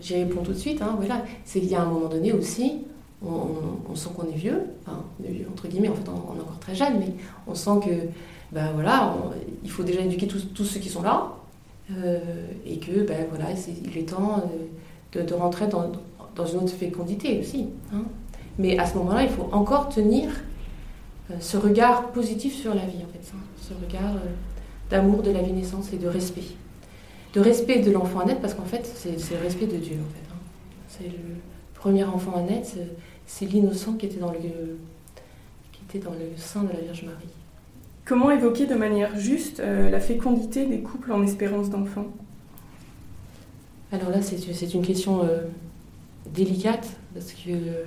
J'y 0.01 0.15
réponds 0.15 0.43
tout 0.43 0.53
de 0.53 0.57
suite. 0.57 0.81
Hein, 0.81 0.95
voilà. 0.97 1.23
C'est 1.45 1.59
qu'il 1.59 1.69
y 1.69 1.75
a 1.75 1.81
un 1.81 1.85
moment 1.85 2.07
donné 2.07 2.33
aussi 2.33 2.85
on, 3.25 3.95
sent 3.95 4.09
qu'on 4.15 4.27
est 4.27 4.35
vieux, 4.35 4.61
entre 5.51 5.67
guillemets, 5.67 5.89
en 5.89 5.95
fait, 5.95 6.07
on, 6.09 6.37
est 6.37 6.41
encore 6.41 6.59
très 6.59 6.75
jeune, 6.75 6.99
mais 6.99 7.13
on 7.47 7.55
sent 7.55 7.79
que, 7.83 8.07
ben 8.51 8.71
voilà, 8.73 9.15
il 9.63 9.69
faut 9.69 9.83
déjà 9.83 10.01
éduquer 10.01 10.27
tous, 10.27 10.63
ceux 10.63 10.79
qui 10.79 10.89
sont 10.89 11.01
là, 11.01 11.33
euh, 11.91 12.19
et 12.65 12.77
que, 12.77 13.05
ben 13.05 13.25
voilà, 13.29 13.47
il 13.51 13.97
est 13.97 14.09
temps 14.09 14.43
euh, 15.15 15.23
de, 15.23 15.33
rentrer 15.33 15.67
dans, 15.67 15.91
une 16.45 16.59
autre 16.59 16.73
fécondité 16.73 17.39
aussi. 17.39 17.67
Hein. 17.93 18.03
Mais 18.59 18.77
à 18.77 18.85
ce 18.85 18.95
moment-là, 18.97 19.23
il 19.23 19.29
faut 19.29 19.49
encore 19.51 19.89
tenir 19.89 20.29
euh, 21.31 21.35
ce 21.39 21.57
regard 21.57 22.11
positif 22.11 22.55
sur 22.55 22.75
la 22.75 22.85
vie, 22.85 22.97
en 22.97 23.11
fait, 23.11 23.31
hein. 23.33 23.39
ce 23.59 23.73
regard 23.73 24.13
d'amour 24.91 25.23
de 25.23 25.31
la 25.31 25.41
vie 25.41 25.53
naissance 25.53 25.91
et 25.91 25.97
de 25.97 26.07
respect. 26.07 26.55
De 27.33 27.39
respect 27.41 27.79
de 27.79 27.91
l'enfant 27.91 28.21
à 28.21 28.25
naître, 28.25 28.41
parce 28.41 28.53
qu'en 28.53 28.65
fait, 28.65 28.85
c'est 28.85 29.11
le 29.11 29.41
respect 29.41 29.67
de 29.67 29.77
Dieu, 29.77 29.95
en 29.95 30.13
fait. 30.13 30.33
Hein. 30.33 30.39
C'est 30.87 31.07
le 31.07 31.35
premier 31.73 32.03
enfant 32.03 32.35
à 32.35 32.41
naître, 32.41 32.69
c'est 33.25 33.45
l'innocent 33.45 33.93
qui 33.93 34.07
était 34.07 34.19
dans 34.19 34.31
le 34.31 34.39
qui 35.71 35.81
était 35.89 35.99
dans 35.99 36.13
le 36.13 36.35
sein 36.35 36.63
de 36.63 36.69
la 36.69 36.79
Vierge 36.79 37.03
Marie. 37.03 37.29
Comment 38.05 38.31
évoquer 38.31 38.65
de 38.65 38.75
manière 38.75 39.17
juste 39.19 39.59
euh, 39.59 39.89
la 39.89 39.99
fécondité 39.99 40.65
des 40.65 40.79
couples 40.79 41.11
en 41.11 41.21
espérance 41.23 41.69
d'enfants? 41.69 42.07
Alors 43.91 44.09
là, 44.09 44.21
c'est 44.21 44.73
une 44.73 44.81
question 44.81 45.23
euh, 45.23 45.41
délicate, 46.33 46.87
parce 47.13 47.33
que 47.33 47.49
euh, 47.49 47.83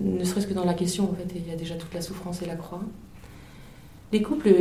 ne 0.00 0.24
serait-ce 0.24 0.46
que 0.48 0.54
dans 0.54 0.64
la 0.64 0.74
question, 0.74 1.04
en 1.04 1.14
fait, 1.14 1.26
il 1.36 1.48
y 1.48 1.52
a 1.52 1.56
déjà 1.56 1.76
toute 1.76 1.94
la 1.94 2.02
souffrance 2.02 2.42
et 2.42 2.46
la 2.46 2.56
croix. 2.56 2.82
Les 4.12 4.22
couples 4.22 4.52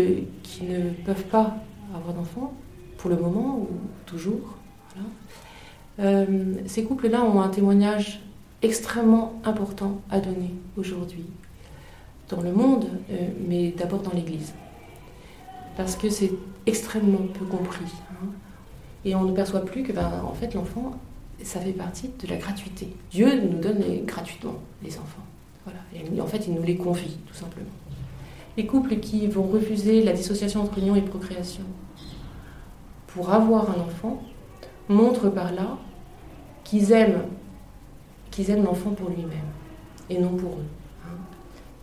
qui 0.43 0.63
ne 0.63 0.91
peuvent 1.05 1.25
pas 1.25 1.57
avoir 1.95 2.13
d'enfants, 2.13 2.53
pour 3.03 3.09
le 3.09 3.17
moment 3.17 3.57
ou 3.59 3.67
toujours, 4.05 4.55
ces 5.99 6.83
couples-là 6.85 7.21
ont 7.21 7.41
un 7.41 7.49
témoignage 7.49 8.21
extrêmement 8.61 9.41
important 9.43 9.99
à 10.09 10.21
donner 10.21 10.55
aujourd'hui 10.77 11.25
dans 12.29 12.39
le 12.39 12.53
monde, 12.53 12.85
euh, 13.11 13.27
mais 13.45 13.73
d'abord 13.77 13.99
dans 13.99 14.13
l'Église. 14.13 14.53
Parce 15.75 15.97
que 15.97 16.09
c'est 16.09 16.31
extrêmement 16.65 17.27
peu 17.37 17.43
compris. 17.43 17.91
Hein. 18.11 18.27
Et 19.03 19.15
on 19.15 19.25
ne 19.25 19.33
perçoit 19.33 19.65
plus 19.65 19.83
que, 19.83 19.91
ben, 19.91 20.23
en 20.25 20.33
fait, 20.33 20.53
l'enfant, 20.53 20.97
ça 21.43 21.59
fait 21.59 21.73
partie 21.73 22.09
de 22.23 22.27
la 22.29 22.37
gratuité. 22.37 22.87
Dieu 23.11 23.27
nous 23.41 23.59
donne 23.59 23.83
gratuitement 24.05 24.55
les 24.81 24.97
enfants. 24.97 25.25
Voilà. 25.65 25.79
Et 25.93 26.21
en 26.21 26.25
fait, 26.25 26.47
il 26.47 26.53
nous 26.53 26.63
les 26.63 26.77
confie, 26.77 27.17
tout 27.27 27.35
simplement. 27.35 27.67
Les 28.55 28.65
couples 28.65 28.95
qui 29.01 29.27
vont 29.27 29.43
refuser 29.43 30.01
la 30.03 30.13
dissociation 30.13 30.61
entre 30.61 30.77
union 30.77 30.95
et 30.95 31.01
procréation 31.01 31.63
pour 33.13 33.31
avoir 33.31 33.69
un 33.69 33.81
enfant 33.81 34.21
montrent 34.89 35.29
par 35.29 35.51
là 35.53 35.77
qu'ils 36.63 36.91
aiment 36.91 37.23
l'enfant 38.63 38.91
pour 38.91 39.09
lui-même 39.09 39.29
et 40.09 40.17
non 40.17 40.29
pour 40.29 40.51
eux. 40.51 40.65
Hein. 41.05 41.15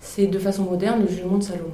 C'est 0.00 0.26
de 0.26 0.38
façon 0.38 0.64
moderne 0.64 1.02
le 1.02 1.08
jugement 1.08 1.38
de 1.38 1.42
Salomon. 1.42 1.70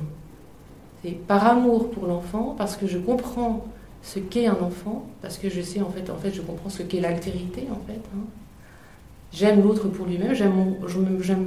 C'est 1.02 1.12
par 1.12 1.46
amour 1.46 1.90
pour 1.90 2.06
l'enfant, 2.06 2.54
parce 2.56 2.76
que 2.76 2.86
je 2.86 2.98
comprends 2.98 3.64
ce 4.02 4.18
qu'est 4.18 4.46
un 4.46 4.58
enfant, 4.60 5.06
parce 5.22 5.38
que 5.38 5.48
je 5.48 5.60
sais 5.60 5.80
en 5.80 5.90
fait, 5.90 6.10
en 6.10 6.16
fait, 6.16 6.32
je 6.32 6.42
comprends 6.42 6.70
ce 6.70 6.82
qu'est 6.82 7.00
l'altérité 7.00 7.66
en 7.70 7.80
fait. 7.86 8.00
Hein. 8.14 8.24
J'aime 9.32 9.62
l'autre 9.62 9.88
pour 9.88 10.06
lui-même, 10.06 10.34
j'aime 10.34 10.52
mon, 10.54 10.76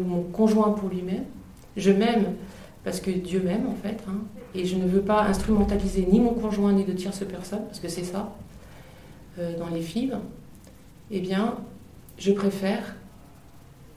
mon, 0.08 0.24
conjoint 0.24 0.72
pour 0.72 0.90
lui-même, 0.90 1.24
je 1.78 1.92
m'aime 1.92 2.36
parce 2.84 3.00
que 3.00 3.12
Dieu 3.12 3.42
m'aime 3.44 3.68
en 3.68 3.76
fait, 3.76 3.98
hein. 4.08 4.20
Et 4.56 4.66
je 4.66 4.76
ne 4.76 4.88
veux 4.88 5.02
pas 5.02 5.24
instrumentaliser 5.24 6.08
ni 6.12 6.20
mon 6.20 6.34
conjoint 6.34 6.74
ni 6.74 6.84
de 6.84 6.94
tierce 6.94 7.24
personne, 7.26 7.64
parce 7.66 7.80
que 7.80 7.88
c'est 7.88 8.04
ça, 8.04 8.34
euh, 9.38 9.58
dans 9.58 9.70
les 9.70 9.82
films, 9.82 10.20
eh 11.12 11.20
bien, 11.20 11.56
je 12.18 12.32
préfère 12.32 12.96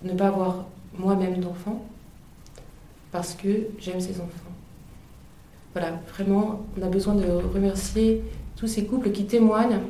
ne 0.02 0.12
pas 0.12 0.28
avoir 0.28 0.66
moi-même 0.98 1.38
d'enfant 1.40 1.84
parce 3.10 3.34
que 3.34 3.68
j'aime 3.78 4.00
ces 4.00 4.20
enfants. 4.20 4.52
Voilà, 5.74 6.00
vraiment, 6.14 6.60
on 6.78 6.82
a 6.82 6.88
besoin 6.88 7.14
de 7.14 7.26
remercier 7.26 8.22
tous 8.56 8.66
ces 8.66 8.84
couples 8.84 9.10
qui 9.10 9.24
témoignent 9.24 9.80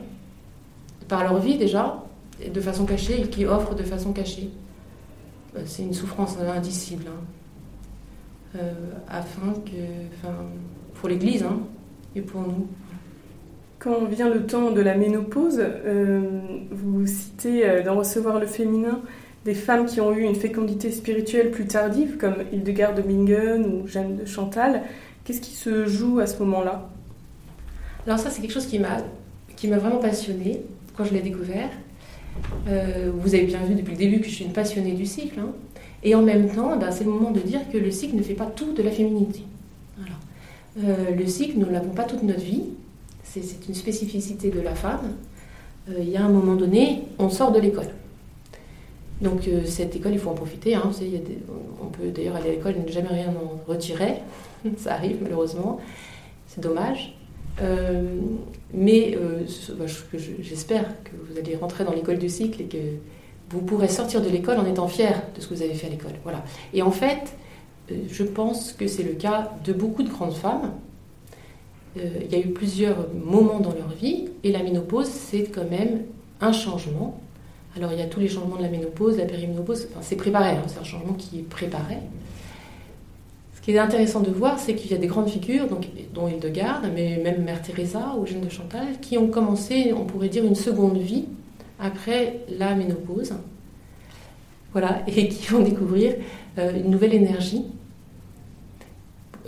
par 1.08 1.22
leur 1.24 1.38
vie 1.38 1.58
déjà, 1.58 2.02
de 2.52 2.60
façon 2.60 2.86
cachée, 2.86 3.20
et 3.20 3.28
qui 3.28 3.44
offrent 3.46 3.74
de 3.74 3.82
façon 3.82 4.12
cachée. 4.12 4.50
Euh, 5.56 5.62
c'est 5.66 5.82
une 5.82 5.92
souffrance 5.92 6.38
indicible, 6.38 7.04
hein. 7.08 7.20
Euh, 8.56 8.72
afin 9.08 9.54
que, 9.64 9.82
enfin, 10.14 10.34
pour 10.94 11.08
l'Église 11.08 11.42
hein, 11.42 11.60
et 12.14 12.20
pour 12.20 12.42
nous. 12.42 12.66
Quand 13.78 14.04
vient 14.04 14.28
le 14.28 14.46
temps 14.46 14.70
de 14.70 14.80
la 14.80 14.94
ménopause, 14.96 15.58
euh, 15.60 16.20
vous 16.70 17.06
citez 17.06 17.82
d'en 17.82 17.96
recevoir 17.96 18.38
le 18.38 18.46
féminin 18.46 19.00
des 19.44 19.54
femmes 19.54 19.86
qui 19.86 20.00
ont 20.00 20.12
eu 20.12 20.22
une 20.22 20.36
fécondité 20.36 20.92
spirituelle 20.92 21.50
plus 21.50 21.66
tardive, 21.66 22.16
comme 22.16 22.36
Hildegard 22.52 22.94
de 22.94 23.02
Bingen 23.02 23.66
ou 23.66 23.88
Jeanne 23.88 24.16
de 24.16 24.24
Chantal. 24.24 24.82
Qu'est-ce 25.24 25.40
qui 25.40 25.52
se 25.52 25.86
joue 25.86 26.20
à 26.20 26.26
ce 26.26 26.38
moment-là? 26.42 26.88
Alors 28.06 28.18
ça, 28.18 28.30
c'est 28.30 28.40
quelque 28.40 28.52
chose 28.52 28.66
qui 28.66 28.78
m'a, 28.78 28.98
qui 29.56 29.68
m'a 29.68 29.78
vraiment 29.78 29.98
passionnée 29.98 30.62
quand 30.96 31.04
je 31.04 31.14
l'ai 31.14 31.20
découvert. 31.20 31.70
Euh, 32.68 33.10
vous 33.14 33.34
avez 33.34 33.44
bien 33.44 33.60
vu 33.64 33.74
depuis 33.74 33.92
le 33.92 33.98
début 33.98 34.20
que 34.20 34.26
je 34.26 34.34
suis 34.34 34.44
une 34.44 34.52
passionnée 34.52 34.92
du 34.92 35.06
cycle. 35.06 35.38
Hein. 35.40 35.52
Et 36.02 36.14
en 36.14 36.22
même 36.22 36.48
temps, 36.48 36.76
ben, 36.76 36.90
c'est 36.90 37.04
le 37.04 37.10
moment 37.10 37.30
de 37.30 37.40
dire 37.40 37.60
que 37.72 37.78
le 37.78 37.90
cycle 37.90 38.16
ne 38.16 38.22
fait 38.22 38.34
pas 38.34 38.46
tout 38.46 38.72
de 38.72 38.82
la 38.82 38.90
féminité. 38.90 39.42
Euh, 40.78 41.14
le 41.14 41.26
cycle, 41.26 41.58
nous 41.58 41.66
ne 41.66 41.72
l'avons 41.72 41.90
pas 41.90 42.04
toute 42.04 42.22
notre 42.22 42.40
vie. 42.40 42.64
C'est, 43.24 43.42
une 43.68 43.74
spécificité 43.74 44.50
de 44.50 44.60
la 44.60 44.74
femme. 44.74 45.14
Euh, 45.88 45.94
il 45.98 46.08
y 46.08 46.16
a 46.16 46.24
un 46.24 46.28
moment 46.28 46.54
donné, 46.54 47.04
on 47.18 47.28
sort 47.28 47.52
de 47.52 47.60
l'école. 47.60 47.88
Donc 49.20 49.46
euh, 49.46 49.64
cette 49.64 49.94
école, 49.94 50.12
il 50.12 50.18
faut 50.18 50.30
en 50.30 50.34
profiter. 50.34 50.74
Hein, 50.74 50.90
on 51.82 51.86
peut 51.86 52.08
d'ailleurs 52.08 52.36
aller 52.36 52.50
à 52.50 52.52
l'école 52.52 52.74
et 52.76 52.86
ne 52.86 52.92
jamais 52.92 53.08
rien 53.08 53.28
en 53.28 53.70
retirer. 53.70 54.14
Ça 54.76 54.94
arrive 54.94 55.18
malheureusement. 55.22 55.78
C'est 56.46 56.60
dommage. 56.60 57.16
Mais 58.74 59.16
bah, 59.78 59.84
j'espère 60.40 60.84
que 61.04 61.10
vous 61.28 61.38
allez 61.38 61.54
rentrer 61.54 61.84
dans 61.84 61.92
l'école 61.92 62.18
du 62.18 62.28
cycle 62.28 62.62
et 62.62 62.64
que 62.64 62.78
vous 63.52 63.60
pourrez 63.60 63.88
sortir 63.88 64.22
de 64.22 64.28
l'école 64.28 64.58
en 64.58 64.66
étant 64.66 64.88
fier 64.88 65.22
de 65.36 65.40
ce 65.40 65.46
que 65.46 65.54
vous 65.54 65.62
avez 65.62 65.74
fait 65.74 65.86
à 65.86 65.90
l'école. 65.90 66.12
Voilà. 66.22 66.42
Et 66.72 66.82
en 66.82 66.90
fait, 66.90 67.34
je 67.88 68.24
pense 68.24 68.72
que 68.72 68.86
c'est 68.86 69.02
le 69.02 69.12
cas 69.12 69.52
de 69.64 69.72
beaucoup 69.72 70.02
de 70.02 70.08
grandes 70.08 70.34
femmes. 70.34 70.72
Il 71.96 72.32
y 72.32 72.34
a 72.34 72.38
eu 72.38 72.48
plusieurs 72.48 73.08
moments 73.12 73.60
dans 73.60 73.74
leur 73.74 73.90
vie 73.90 74.28
et 74.42 74.50
la 74.50 74.62
ménopause, 74.62 75.08
c'est 75.08 75.44
quand 75.44 75.68
même 75.68 76.02
un 76.40 76.52
changement 76.52 77.20
alors 77.76 77.92
il 77.92 77.98
y 77.98 78.02
a 78.02 78.06
tous 78.06 78.20
les 78.20 78.28
changements 78.28 78.56
de 78.56 78.62
la 78.62 78.68
ménopause, 78.68 79.16
la 79.16 79.24
périménopause, 79.24 79.88
c'est 80.02 80.16
préparé, 80.16 80.50
hein, 80.50 80.62
c'est 80.66 80.78
un 80.78 80.84
changement 80.84 81.14
qui 81.14 81.38
est 81.38 81.42
préparé. 81.42 81.96
Ce 83.56 83.62
qui 83.62 83.70
est 83.70 83.78
intéressant 83.78 84.20
de 84.20 84.30
voir, 84.30 84.58
c'est 84.58 84.74
qu'il 84.74 84.90
y 84.90 84.94
a 84.94 84.98
des 84.98 85.06
grandes 85.06 85.28
figures, 85.28 85.68
donc, 85.68 85.86
dont 86.12 86.28
Hildegard, 86.28 86.82
mais 86.94 87.18
même 87.22 87.44
Mère 87.44 87.62
Teresa 87.62 88.16
ou 88.18 88.26
Jeanne 88.26 88.40
de 88.40 88.48
Chantal, 88.48 88.98
qui 89.00 89.16
ont 89.16 89.28
commencé, 89.28 89.94
on 89.96 90.04
pourrait 90.04 90.28
dire, 90.28 90.44
une 90.44 90.56
seconde 90.56 90.98
vie 90.98 91.26
après 91.82 92.40
la 92.48 92.74
ménopause. 92.74 93.34
Voilà, 94.72 95.02
et 95.06 95.28
qui 95.28 95.46
vont 95.48 95.60
découvrir 95.62 96.14
euh, 96.58 96.72
une 96.74 96.90
nouvelle 96.90 97.12
énergie 97.12 97.66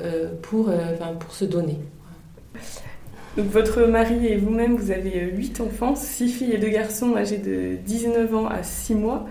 euh, 0.03 0.33
pour, 0.43 0.69
euh, 0.69 0.97
pour 1.19 1.33
se 1.33 1.45
donner 1.45 1.79
votre 3.37 3.83
mari 3.83 4.29
et 4.29 4.37
vous-même, 4.37 4.77
vous 4.77 4.93
avez 4.93 5.33
8 5.33 5.61
enfants, 5.61 5.97
6 5.97 6.29
filles 6.29 6.53
et 6.53 6.59
2 6.59 6.69
garçons 6.69 7.17
âgés 7.17 7.39
de 7.39 7.75
19 7.85 8.33
ans 8.33 8.47
à 8.47 8.63
6 8.63 8.95
mois. 8.95 9.27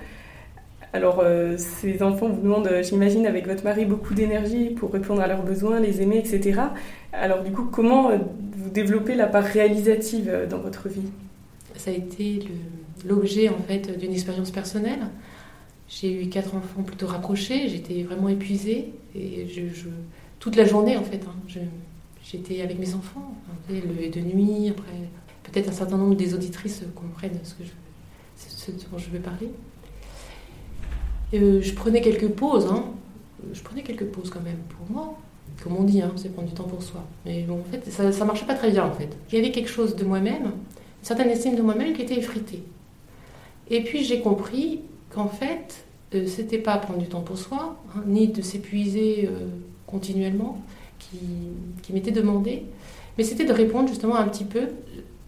Alors, 0.91 1.23
ces 1.55 2.03
enfants 2.03 2.27
vous 2.27 2.41
demandent, 2.41 2.69
j'imagine, 2.81 3.25
avec 3.25 3.47
votre 3.47 3.63
mari, 3.63 3.85
beaucoup 3.85 4.13
d'énergie 4.13 4.71
pour 4.71 4.91
répondre 4.91 5.21
à 5.21 5.27
leurs 5.27 5.43
besoins, 5.43 5.79
les 5.79 6.01
aimer, 6.01 6.17
etc. 6.17 6.63
Alors, 7.13 7.43
du 7.43 7.53
coup, 7.53 7.63
comment 7.63 8.11
vous 8.57 8.69
développez 8.69 9.15
la 9.15 9.27
part 9.27 9.45
réalisative 9.45 10.47
dans 10.49 10.59
votre 10.59 10.89
vie? 10.89 11.09
Ça 11.77 11.89
a 11.89 11.93
été 11.93 12.41
l'objet, 13.05 13.49
en 13.49 13.59
fait, 13.67 13.97
d'une 13.97 14.13
expérience 14.13 14.51
personnelle. 14.51 15.07
J'ai 15.87 16.23
eu 16.23 16.29
quatre 16.29 16.55
enfants 16.55 16.83
plutôt 16.83 17.07
rapprochés, 17.07 17.69
j'étais 17.69 18.03
vraiment 18.03 18.29
épuisée, 18.29 18.93
et 19.15 19.47
je, 19.47 19.87
toute 20.39 20.55
la 20.55 20.65
journée, 20.65 20.97
en 20.97 21.03
fait, 21.03 21.21
hein, 21.27 21.61
j'étais 22.23 22.61
avec 22.61 22.79
mes 22.79 22.93
enfants, 22.95 23.35
lever 23.69 24.09
de 24.09 24.21
nuit, 24.21 24.69
après 24.69 24.93
peut-être 25.43 25.69
un 25.69 25.73
certain 25.73 25.97
nombre 25.97 26.15
des 26.15 26.33
auditrices 26.33 26.83
comprennent 26.95 27.39
ce, 27.43 27.53
que 27.53 27.63
je, 27.63 28.71
dont 28.91 28.97
je 28.97 29.09
veux 29.09 29.19
parler. 29.19 29.49
Euh, 31.33 31.61
je 31.61 31.73
prenais 31.73 32.01
quelques 32.01 32.29
pauses, 32.29 32.67
hein. 32.67 32.85
je 33.53 33.61
prenais 33.61 33.83
quelques 33.83 34.05
pauses 34.05 34.29
quand 34.29 34.41
même 34.41 34.59
pour 34.69 34.89
moi. 34.89 35.17
Comme 35.63 35.75
on 35.75 35.83
dit, 35.83 36.01
hein, 36.01 36.11
c'est 36.15 36.33
prendre 36.33 36.47
du 36.47 36.53
temps 36.53 36.63
pour 36.63 36.81
soi. 36.81 37.03
Mais 37.25 37.43
bon, 37.43 37.59
en 37.59 37.63
fait, 37.63 37.89
ça 37.91 38.03
ne 38.09 38.25
marchait 38.25 38.45
pas 38.45 38.55
très 38.55 38.71
bien 38.71 38.85
en 38.85 38.91
fait. 38.91 39.09
Il 39.31 39.35
y 39.35 39.37
avait 39.37 39.51
quelque 39.51 39.69
chose 39.69 39.95
de 39.95 40.03
moi-même, 40.03 40.45
une 40.45 40.51
certaine 41.03 41.29
estime 41.29 41.55
de 41.55 41.61
moi-même 41.61 41.93
qui 41.93 42.01
était 42.01 42.17
effritée. 42.17 42.63
Et 43.69 43.83
puis 43.83 44.03
j'ai 44.03 44.19
compris 44.21 44.81
qu'en 45.09 45.27
fait, 45.27 45.85
euh, 46.15 46.27
c'était 46.27 46.57
pas 46.57 46.77
prendre 46.77 46.99
du 46.99 47.07
temps 47.07 47.21
pour 47.21 47.37
soi, 47.37 47.77
hein, 47.95 48.03
ni 48.05 48.27
de 48.27 48.41
s'épuiser 48.41 49.29
euh, 49.31 49.47
continuellement, 49.87 50.61
qui, 50.99 51.93
m'était 51.93 52.11
demandé, 52.11 52.63
mais 53.17 53.23
c'était 53.23 53.45
de 53.45 53.53
répondre 53.53 53.87
justement 53.87 54.15
un 54.15 54.27
petit 54.27 54.45
peu 54.45 54.69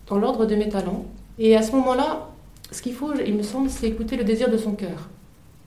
dans 0.07 0.17
l'ordre 0.17 0.45
de 0.45 0.55
mes 0.55 0.69
talents. 0.69 1.05
Et 1.37 1.55
à 1.55 1.61
ce 1.61 1.71
moment-là, 1.73 2.29
ce 2.71 2.81
qu'il 2.81 2.93
faut, 2.93 3.13
il 3.25 3.35
me 3.35 3.43
semble, 3.43 3.69
c'est 3.69 3.87
écouter 3.87 4.15
le 4.15 4.23
désir 4.23 4.49
de 4.49 4.57
son 4.57 4.71
cœur. 4.71 5.09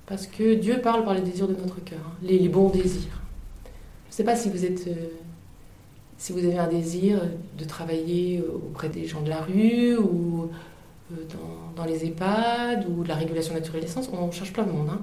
Parce 0.06 0.26
que 0.26 0.54
Dieu 0.54 0.80
parle 0.80 1.04
par 1.04 1.14
les 1.14 1.20
désirs 1.20 1.46
de 1.46 1.54
notre 1.54 1.84
cœur, 1.84 2.00
hein, 2.02 2.16
les, 2.22 2.48
bons 2.48 2.70
désirs. 2.70 3.20
Je 4.06 4.12
ne 4.12 4.14
sais 4.14 4.24
pas 4.24 4.36
si 4.36 4.50
vous 4.50 4.64
êtes... 4.64 4.88
Euh, 4.88 5.08
si 6.20 6.32
vous 6.32 6.40
avez 6.40 6.58
un 6.58 6.66
désir 6.66 7.20
de 7.56 7.64
travailler 7.64 8.42
auprès 8.42 8.88
des 8.88 9.06
gens 9.06 9.22
de 9.22 9.28
la 9.28 9.40
rue 9.40 9.96
ou 9.96 10.50
dans, 11.76 11.84
les 11.84 12.04
EHPAD 12.04 12.86
ou 12.88 13.04
la 13.04 13.14
régulation 13.14 13.54
naturelle 13.54 13.82
d'essence, 13.82 14.10
on 14.12 14.30
cherche 14.30 14.52
plein 14.52 14.64
de 14.64 14.72
monde. 14.72 14.88
Hein. 14.90 15.00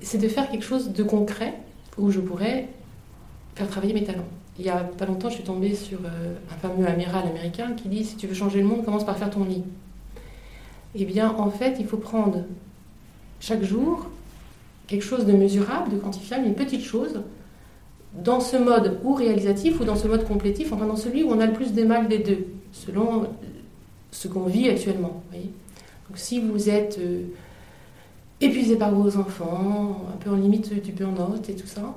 C'est 0.00 0.18
de 0.18 0.28
faire 0.28 0.50
quelque 0.50 0.64
chose 0.64 0.92
de 0.92 1.02
concret 1.02 1.54
où 1.96 2.10
je 2.10 2.20
pourrais 2.20 2.68
faire 3.54 3.68
travailler 3.68 3.94
mes 3.94 4.04
talents. 4.04 4.28
Il 4.58 4.64
y 4.64 4.70
a 4.70 4.78
pas 4.78 5.06
longtemps, 5.06 5.28
je 5.28 5.34
suis 5.34 5.44
tombée 5.44 5.74
sur 5.74 5.98
euh, 6.04 6.34
un 6.50 6.56
fameux 6.56 6.86
amiral 6.86 7.26
américain 7.26 7.72
qui 7.74 7.88
dit 7.88 8.04
si 8.04 8.16
tu 8.16 8.26
veux 8.26 8.34
changer 8.34 8.60
le 8.60 8.66
monde, 8.66 8.84
commence 8.84 9.06
par 9.06 9.16
faire 9.16 9.30
ton 9.30 9.44
lit. 9.44 9.62
Eh 10.94 11.04
bien, 11.04 11.34
en 11.36 11.50
fait, 11.50 11.76
il 11.78 11.86
faut 11.86 11.96
prendre 11.96 12.44
chaque 13.40 13.62
jour 13.62 14.06
quelque 14.86 15.04
chose 15.04 15.26
de 15.26 15.32
mesurable, 15.32 15.92
de 15.92 15.96
quantifiable, 15.96 16.46
une 16.46 16.54
petite 16.54 16.82
chose, 16.82 17.20
dans 18.14 18.40
ce 18.40 18.56
mode 18.56 18.98
ou 19.04 19.14
réalisatif 19.14 19.80
ou 19.80 19.84
dans 19.84 19.96
ce 19.96 20.08
mode 20.08 20.26
complétif, 20.26 20.72
enfin 20.72 20.86
dans 20.86 20.96
celui 20.96 21.22
où 21.22 21.30
on 21.30 21.40
a 21.40 21.46
le 21.46 21.52
plus 21.52 21.72
des 21.72 21.84
mal 21.84 22.08
des 22.08 22.18
deux, 22.18 22.46
selon 22.72 23.26
ce 24.10 24.28
qu'on 24.28 24.44
vit 24.44 24.68
actuellement. 24.68 25.22
Donc 25.32 26.16
si 26.16 26.40
vous 26.40 26.68
êtes 26.68 26.98
euh, 26.98 27.24
épuisé 28.40 28.76
par 28.76 28.94
vos 28.94 29.16
enfants, 29.18 30.06
un 30.12 30.16
peu 30.16 30.30
en 30.30 30.36
limite 30.36 30.82
du 30.82 30.92
burn-out 30.92 31.48
et 31.48 31.54
tout 31.54 31.66
ça, 31.66 31.94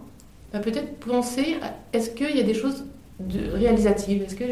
bah, 0.51 0.59
peut-être 0.59 0.99
penser 0.99 1.55
est-ce 1.93 2.09
qu'il 2.09 2.35
y 2.35 2.39
a 2.39 2.43
des 2.43 2.53
choses 2.53 2.83
de 3.19 3.51
réalisatives? 3.51 4.23
Est-ce 4.23 4.35
que 4.35 4.45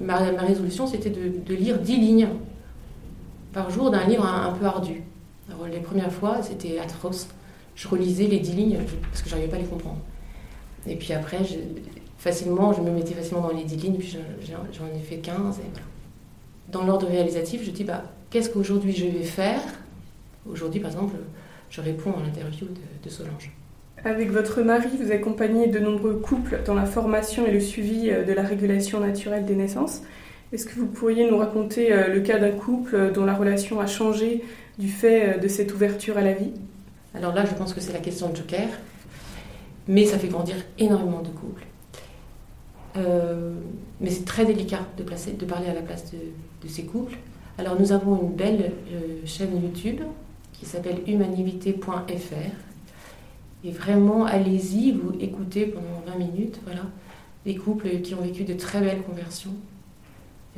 ma, 0.00 0.16
résolution 0.16 0.86
c'était 0.86 1.10
de, 1.10 1.54
lire 1.54 1.78
10 1.78 1.96
lignes 1.96 2.28
par 3.52 3.70
jour 3.70 3.90
d'un 3.90 4.06
livre 4.06 4.26
un, 4.26 4.52
peu 4.52 4.66
ardu? 4.66 5.02
Alors, 5.48 5.66
les 5.66 5.80
premières 5.80 6.12
fois 6.12 6.42
c'était 6.42 6.78
atroce. 6.78 7.28
Je 7.74 7.88
relisais 7.88 8.26
les 8.26 8.40
10 8.40 8.52
lignes 8.52 8.78
parce 9.10 9.22
que 9.22 9.30
j'arrivais 9.30 9.48
pas 9.48 9.56
à 9.56 9.60
les 9.60 9.66
comprendre. 9.66 10.00
Et 10.86 10.96
puis 10.96 11.12
après, 11.12 11.44
je, 11.44 11.54
facilement, 12.18 12.72
je 12.72 12.80
me 12.80 12.90
mettais 12.90 13.14
facilement 13.14 13.42
dans 13.42 13.56
les 13.56 13.64
10 13.64 13.76
lignes, 13.76 13.96
puis 13.96 14.08
j'en 14.10 14.86
ai 14.86 14.98
fait 14.98 15.18
15. 15.18 15.58
Et 15.58 15.62
Dans 16.68 16.84
l'ordre 16.84 17.06
réalisatif, 17.06 17.64
je 17.64 17.70
dis 17.70 17.84
bah, 17.84 18.04
qu'est-ce 18.30 18.50
qu'aujourd'hui 18.50 18.94
je 18.94 19.06
vais 19.06 19.24
faire? 19.24 19.60
Aujourd'hui, 20.50 20.80
par 20.80 20.90
exemple, 20.90 21.16
je 21.70 21.80
réponds 21.80 22.12
à 22.12 22.22
l'interview 22.22 22.66
de 23.02 23.08
Solange. 23.08 23.52
Avec 24.04 24.30
votre 24.30 24.62
mari, 24.62 24.88
vous 25.02 25.10
accompagnez 25.10 25.66
de 25.66 25.78
nombreux 25.80 26.14
couples 26.14 26.60
dans 26.64 26.74
la 26.74 26.86
formation 26.86 27.46
et 27.46 27.50
le 27.50 27.60
suivi 27.60 28.10
euh, 28.10 28.24
de 28.24 28.32
la 28.32 28.42
régulation 28.42 29.00
naturelle 29.00 29.44
des 29.44 29.56
naissances. 29.56 30.02
Est-ce 30.52 30.66
que 30.66 30.74
vous 30.76 30.86
pourriez 30.86 31.28
nous 31.28 31.36
raconter 31.36 31.92
euh, 31.92 32.08
le 32.08 32.20
cas 32.20 32.38
d'un 32.38 32.52
couple 32.52 33.12
dont 33.12 33.24
la 33.24 33.34
relation 33.34 33.80
a 33.80 33.86
changé 33.86 34.44
du 34.78 34.88
fait 34.88 35.36
euh, 35.36 35.38
de 35.38 35.48
cette 35.48 35.74
ouverture 35.74 36.16
à 36.16 36.22
la 36.22 36.32
vie? 36.32 36.52
Alors 37.14 37.34
là, 37.34 37.44
je 37.44 37.54
pense 37.54 37.74
que 37.74 37.80
c'est 37.80 37.92
la 37.92 37.98
question 37.98 38.28
de 38.28 38.36
Joker, 38.36 38.68
mais 39.88 40.04
ça 40.04 40.18
fait 40.18 40.28
grandir 40.28 40.56
énormément 40.78 41.22
de 41.22 41.28
couples. 41.30 41.64
mais 44.00 44.10
c'est 44.10 44.24
très 44.24 44.44
délicat 44.44 44.80
de, 44.96 45.02
placer, 45.02 45.32
de 45.32 45.44
parler 45.44 45.68
à 45.68 45.74
la 45.74 45.82
place 45.82 46.12
de, 46.12 46.18
ces 46.66 46.84
couples. 46.84 47.16
Alors 47.58 47.78
nous 47.78 47.92
avons 47.92 48.20
une 48.20 48.34
belle 48.34 48.72
chaîne 49.24 49.62
YouTube 49.62 50.00
qui 50.52 50.66
s'appelle 50.66 51.00
humanivité.fr 51.06 52.68
et 53.64 53.70
vraiment, 53.70 54.24
allez-y, 54.24 54.92
vous 54.92 55.12
écoutez 55.20 55.66
pendant 55.66 56.02
20 56.06 56.18
minutes, 56.18 56.60
voilà, 56.64 56.82
des 57.44 57.56
couples 57.56 57.88
qui 58.02 58.14
ont 58.14 58.20
vécu 58.20 58.44
de 58.44 58.54
très 58.54 58.80
belles 58.80 59.02
conversions 59.02 59.54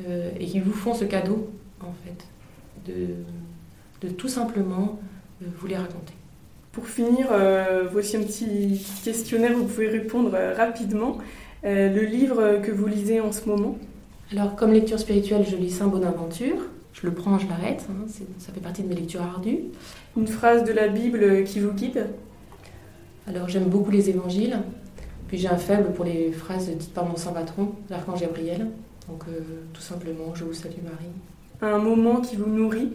euh, 0.07 0.29
et 0.39 0.45
qui 0.45 0.59
vous 0.59 0.71
font 0.71 0.93
ce 0.93 1.05
cadeau, 1.05 1.49
en 1.81 1.93
fait, 2.03 2.91
de, 2.91 3.07
de 4.07 4.13
tout 4.13 4.27
simplement 4.27 4.99
euh, 5.41 5.45
vous 5.57 5.67
les 5.67 5.77
raconter. 5.77 6.13
Pour 6.71 6.87
finir, 6.87 7.29
euh, 7.31 7.87
voici 7.91 8.17
un 8.17 8.21
petit 8.21 8.85
questionnaire, 9.03 9.57
vous 9.57 9.65
pouvez 9.65 9.89
répondre 9.89 10.31
rapidement. 10.55 11.17
le 11.63 12.05
livre 12.05 12.59
que 12.63 12.71
vous 12.71 12.87
lisez 12.87 13.19
en 13.19 13.31
ce 13.31 13.47
moment 13.49 13.77
Alors, 14.31 14.55
comme 14.55 14.71
lecture 14.71 14.99
spirituelle, 14.99 15.45
je 15.49 15.55
lis 15.55 15.71
Saint 15.71 15.87
Bonaventure. 15.87 16.57
Je 16.93 17.07
le 17.07 17.13
prends, 17.13 17.39
je 17.39 17.47
l'arrête, 17.47 17.85
hein, 17.89 18.05
ça 18.37 18.51
fait 18.51 18.59
partie 18.59 18.83
de 18.83 18.87
mes 18.87 18.95
lectures 18.95 19.21
ardues. 19.21 19.59
Une 20.17 20.27
phrase 20.27 20.65
de 20.65 20.73
la 20.73 20.89
Bible 20.89 21.43
qui 21.45 21.59
vous 21.59 21.71
guide? 21.71 22.07
Alors 23.27 23.47
j'aime 23.47 23.65
beaucoup 23.65 23.91
les 23.91 24.09
évangiles, 24.09 24.57
puis 25.27 25.37
j'ai 25.37 25.47
un 25.47 25.57
faible 25.57 25.93
pour 25.93 26.03
les 26.03 26.31
phrases 26.31 26.69
dites 26.69 26.93
par 26.93 27.05
mon 27.05 27.15
saint 27.15 27.31
patron, 27.31 27.71
l'archange 27.89 28.21
Gabriel. 28.21 28.67
Donc 29.07 29.23
euh, 29.27 29.39
tout 29.73 29.81
simplement, 29.81 30.35
je 30.35 30.43
vous 30.43 30.53
salue 30.53 30.83
Marie. 30.83 31.11
Un 31.61 31.77
moment 31.77 32.21
qui 32.21 32.35
vous 32.35 32.49
nourrit? 32.49 32.91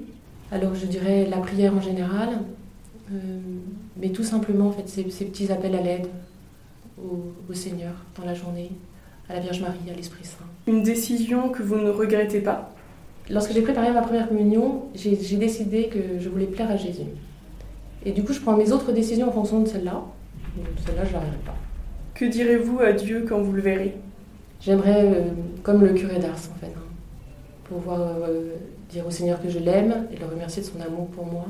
Alors 0.51 0.74
je 0.74 0.87
dirais 0.87 1.26
la 1.26 1.39
prière 1.39 1.74
en 1.74 1.80
général, 1.80 2.41
euh, 3.12 3.39
mais 3.97 4.11
tout 4.11 4.24
simplement 4.24 4.68
en 4.68 4.72
fait 4.72 4.89
ces, 4.89 5.05
petits 5.05 5.51
appels 5.51 5.74
à 5.74 5.80
l'aide 5.80 6.09
au, 6.99 7.55
Seigneur 7.55 7.93
dans 8.16 8.24
la 8.24 8.34
journée, 8.34 8.70
à 9.29 9.35
la 9.35 9.41
Vierge 9.41 9.61
Marie, 9.61 9.91
à 9.91 9.95
l'Esprit 9.95 10.24
Saint. 10.24 10.45
Une 10.66 10.83
décision 10.83 11.49
que 11.49 11.62
vous 11.62 11.77
ne 11.77 11.91
regrettez 11.91 12.41
pas 12.41 12.72
Lorsque 13.29 13.53
j'ai 13.53 13.62
préparé 13.62 13.91
ma 13.91 14.03
première 14.03 14.29
communion, 14.29 14.85
j'ai 14.95 15.16
décidé 15.16 15.89
que 15.89 16.20
je 16.20 16.29
voulais 16.29 16.47
plaire 16.47 16.70
à 16.70 16.77
Jésus. 16.77 17.09
Et 18.05 18.12
du 18.12 18.22
coup, 18.22 18.33
je 18.33 18.41
prends 18.41 18.57
mes 18.57 18.70
autres 18.70 18.93
décisions 18.93 19.29
en 19.29 19.33
fonction 19.33 19.61
de 19.61 19.66
celle-là. 19.66 20.01
Celle-là, 20.87 21.05
je 21.05 21.12
n'arriverai 21.12 21.39
pas. 21.45 21.57
Que 22.14 22.24
direz-vous 22.24 22.79
à 22.81 22.93
Dieu 22.93 23.27
quand 23.29 23.41
vous 23.41 23.53
le 23.53 23.62
verrez? 23.62 23.97
J'aimerais, 24.61 25.05
euh, 25.05 25.22
comme 25.64 25.83
le 25.83 25.93
curé 25.93 26.18
d'Ars 26.18 26.35
en 26.35 26.59
fait, 26.59 26.72
hein, 26.74 26.83
pouvoir 27.64 28.01
euh, 28.01 28.55
dire 28.89 29.07
au 29.07 29.11
Seigneur 29.11 29.43
que 29.43 29.51
je 29.51 29.59
l'aime 29.59 30.07
et 30.12 30.16
le 30.16 30.27
remercier 30.27 30.62
de 30.62 30.68
son 30.68 30.81
amour 30.81 31.09
pour 31.09 31.27
moi. 31.27 31.47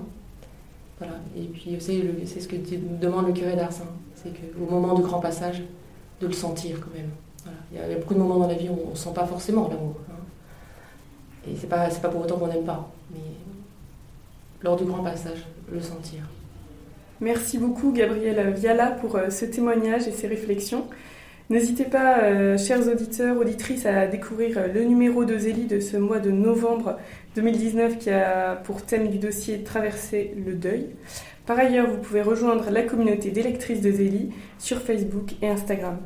Voilà. 0.99 1.15
Et 1.37 1.43
puis, 1.43 1.77
c'est 1.79 2.41
ce 2.41 2.49
que 2.49 2.57
demande 3.01 3.27
le 3.27 3.33
curé 3.35 3.55
d'Ars, 3.55 3.69
hein. 3.83 3.89
c'est 4.15 4.31
qu'au 4.31 4.65
moment 4.65 4.95
du 4.95 5.03
grand 5.03 5.21
passage, 5.21 5.63
de 6.21 6.27
le 6.27 6.33
sentir 6.33 6.81
quand 6.81 6.97
même. 6.97 7.11
Il, 7.73 7.79
y 7.79 7.95
a, 7.95 7.99
beaucoup 7.99 8.15
de 8.15 8.19
moments 8.19 8.39
dans 8.39 8.49
la 8.49 8.55
vie 8.55 8.69
où 8.69 8.79
on 8.87 8.91
ne 8.91 8.97
sent 8.97 9.13
pas 9.15 9.27
forcément 9.27 9.69
l'amour. 9.69 9.97
Hein. 10.11 10.15
Et 11.49 11.57
c'est 11.57 11.69
pas, 11.69 11.89
pas 11.89 12.09
pour 12.09 12.23
autant 12.23 12.37
qu'on 12.39 12.49
n'aime 12.49 12.65
pas, 12.65 12.91
mais 13.13 13.21
lors 14.63 14.77
du 14.77 14.85
grand 14.85 15.03
passage, 15.03 15.47
le 15.71 15.81
sentir. 15.81 16.21
Merci 17.21 17.57
beaucoup 17.59 17.93
Gabrielle 17.93 18.53
Viala 18.55 18.91
pour 18.91 19.17
euh, 19.17 19.31
ce 19.31 19.47
témoignage 19.47 20.07
et 20.07 20.13
ces 20.13 20.27
réflexions. 20.27 20.87
N'hésitez 21.49 21.85
pas, 21.85 22.25
euh, 22.25 22.59
chers 22.59 22.89
auditeurs, 22.89 23.39
auditrices, 23.39 23.87
à 23.87 24.09
découvrir 24.09 24.59
euh, 24.59 24.67
le 24.67 24.83
numéro 24.83 25.25
de 25.25 25.39
Zélie 25.39 25.67
de 25.67 25.79
ce 25.79 25.97
mois 25.97 26.19
de 26.19 26.31
novembre 26.31 26.99
2019 27.37 27.99
qui 27.99 28.11
a 28.11 28.57
pour 28.57 28.83
thème 28.83 29.09
du 29.09 29.19
dossier 29.19 29.63
Traverser 29.63 30.35
le 30.45 30.55
deuil. 30.55 30.89
Par 31.47 31.57
ailleurs, 31.57 31.89
vous 31.89 31.99
pouvez 31.99 32.23
rejoindre 32.23 32.71
la 32.71 32.83
communauté 32.83 33.31
d'électrices 33.31 33.81
de 33.81 33.93
Zélie 33.93 34.31
sur 34.59 34.79
Facebook 34.83 35.35
et 35.41 35.49
Instagram. 35.49 35.99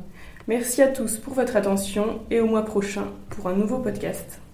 Merci 0.51 0.81
à 0.81 0.89
tous 0.89 1.15
pour 1.15 1.33
votre 1.33 1.55
attention 1.55 2.19
et 2.29 2.41
au 2.41 2.45
mois 2.45 2.65
prochain 2.65 3.05
pour 3.29 3.47
un 3.47 3.53
nouveau 3.53 3.77
podcast. 3.77 4.41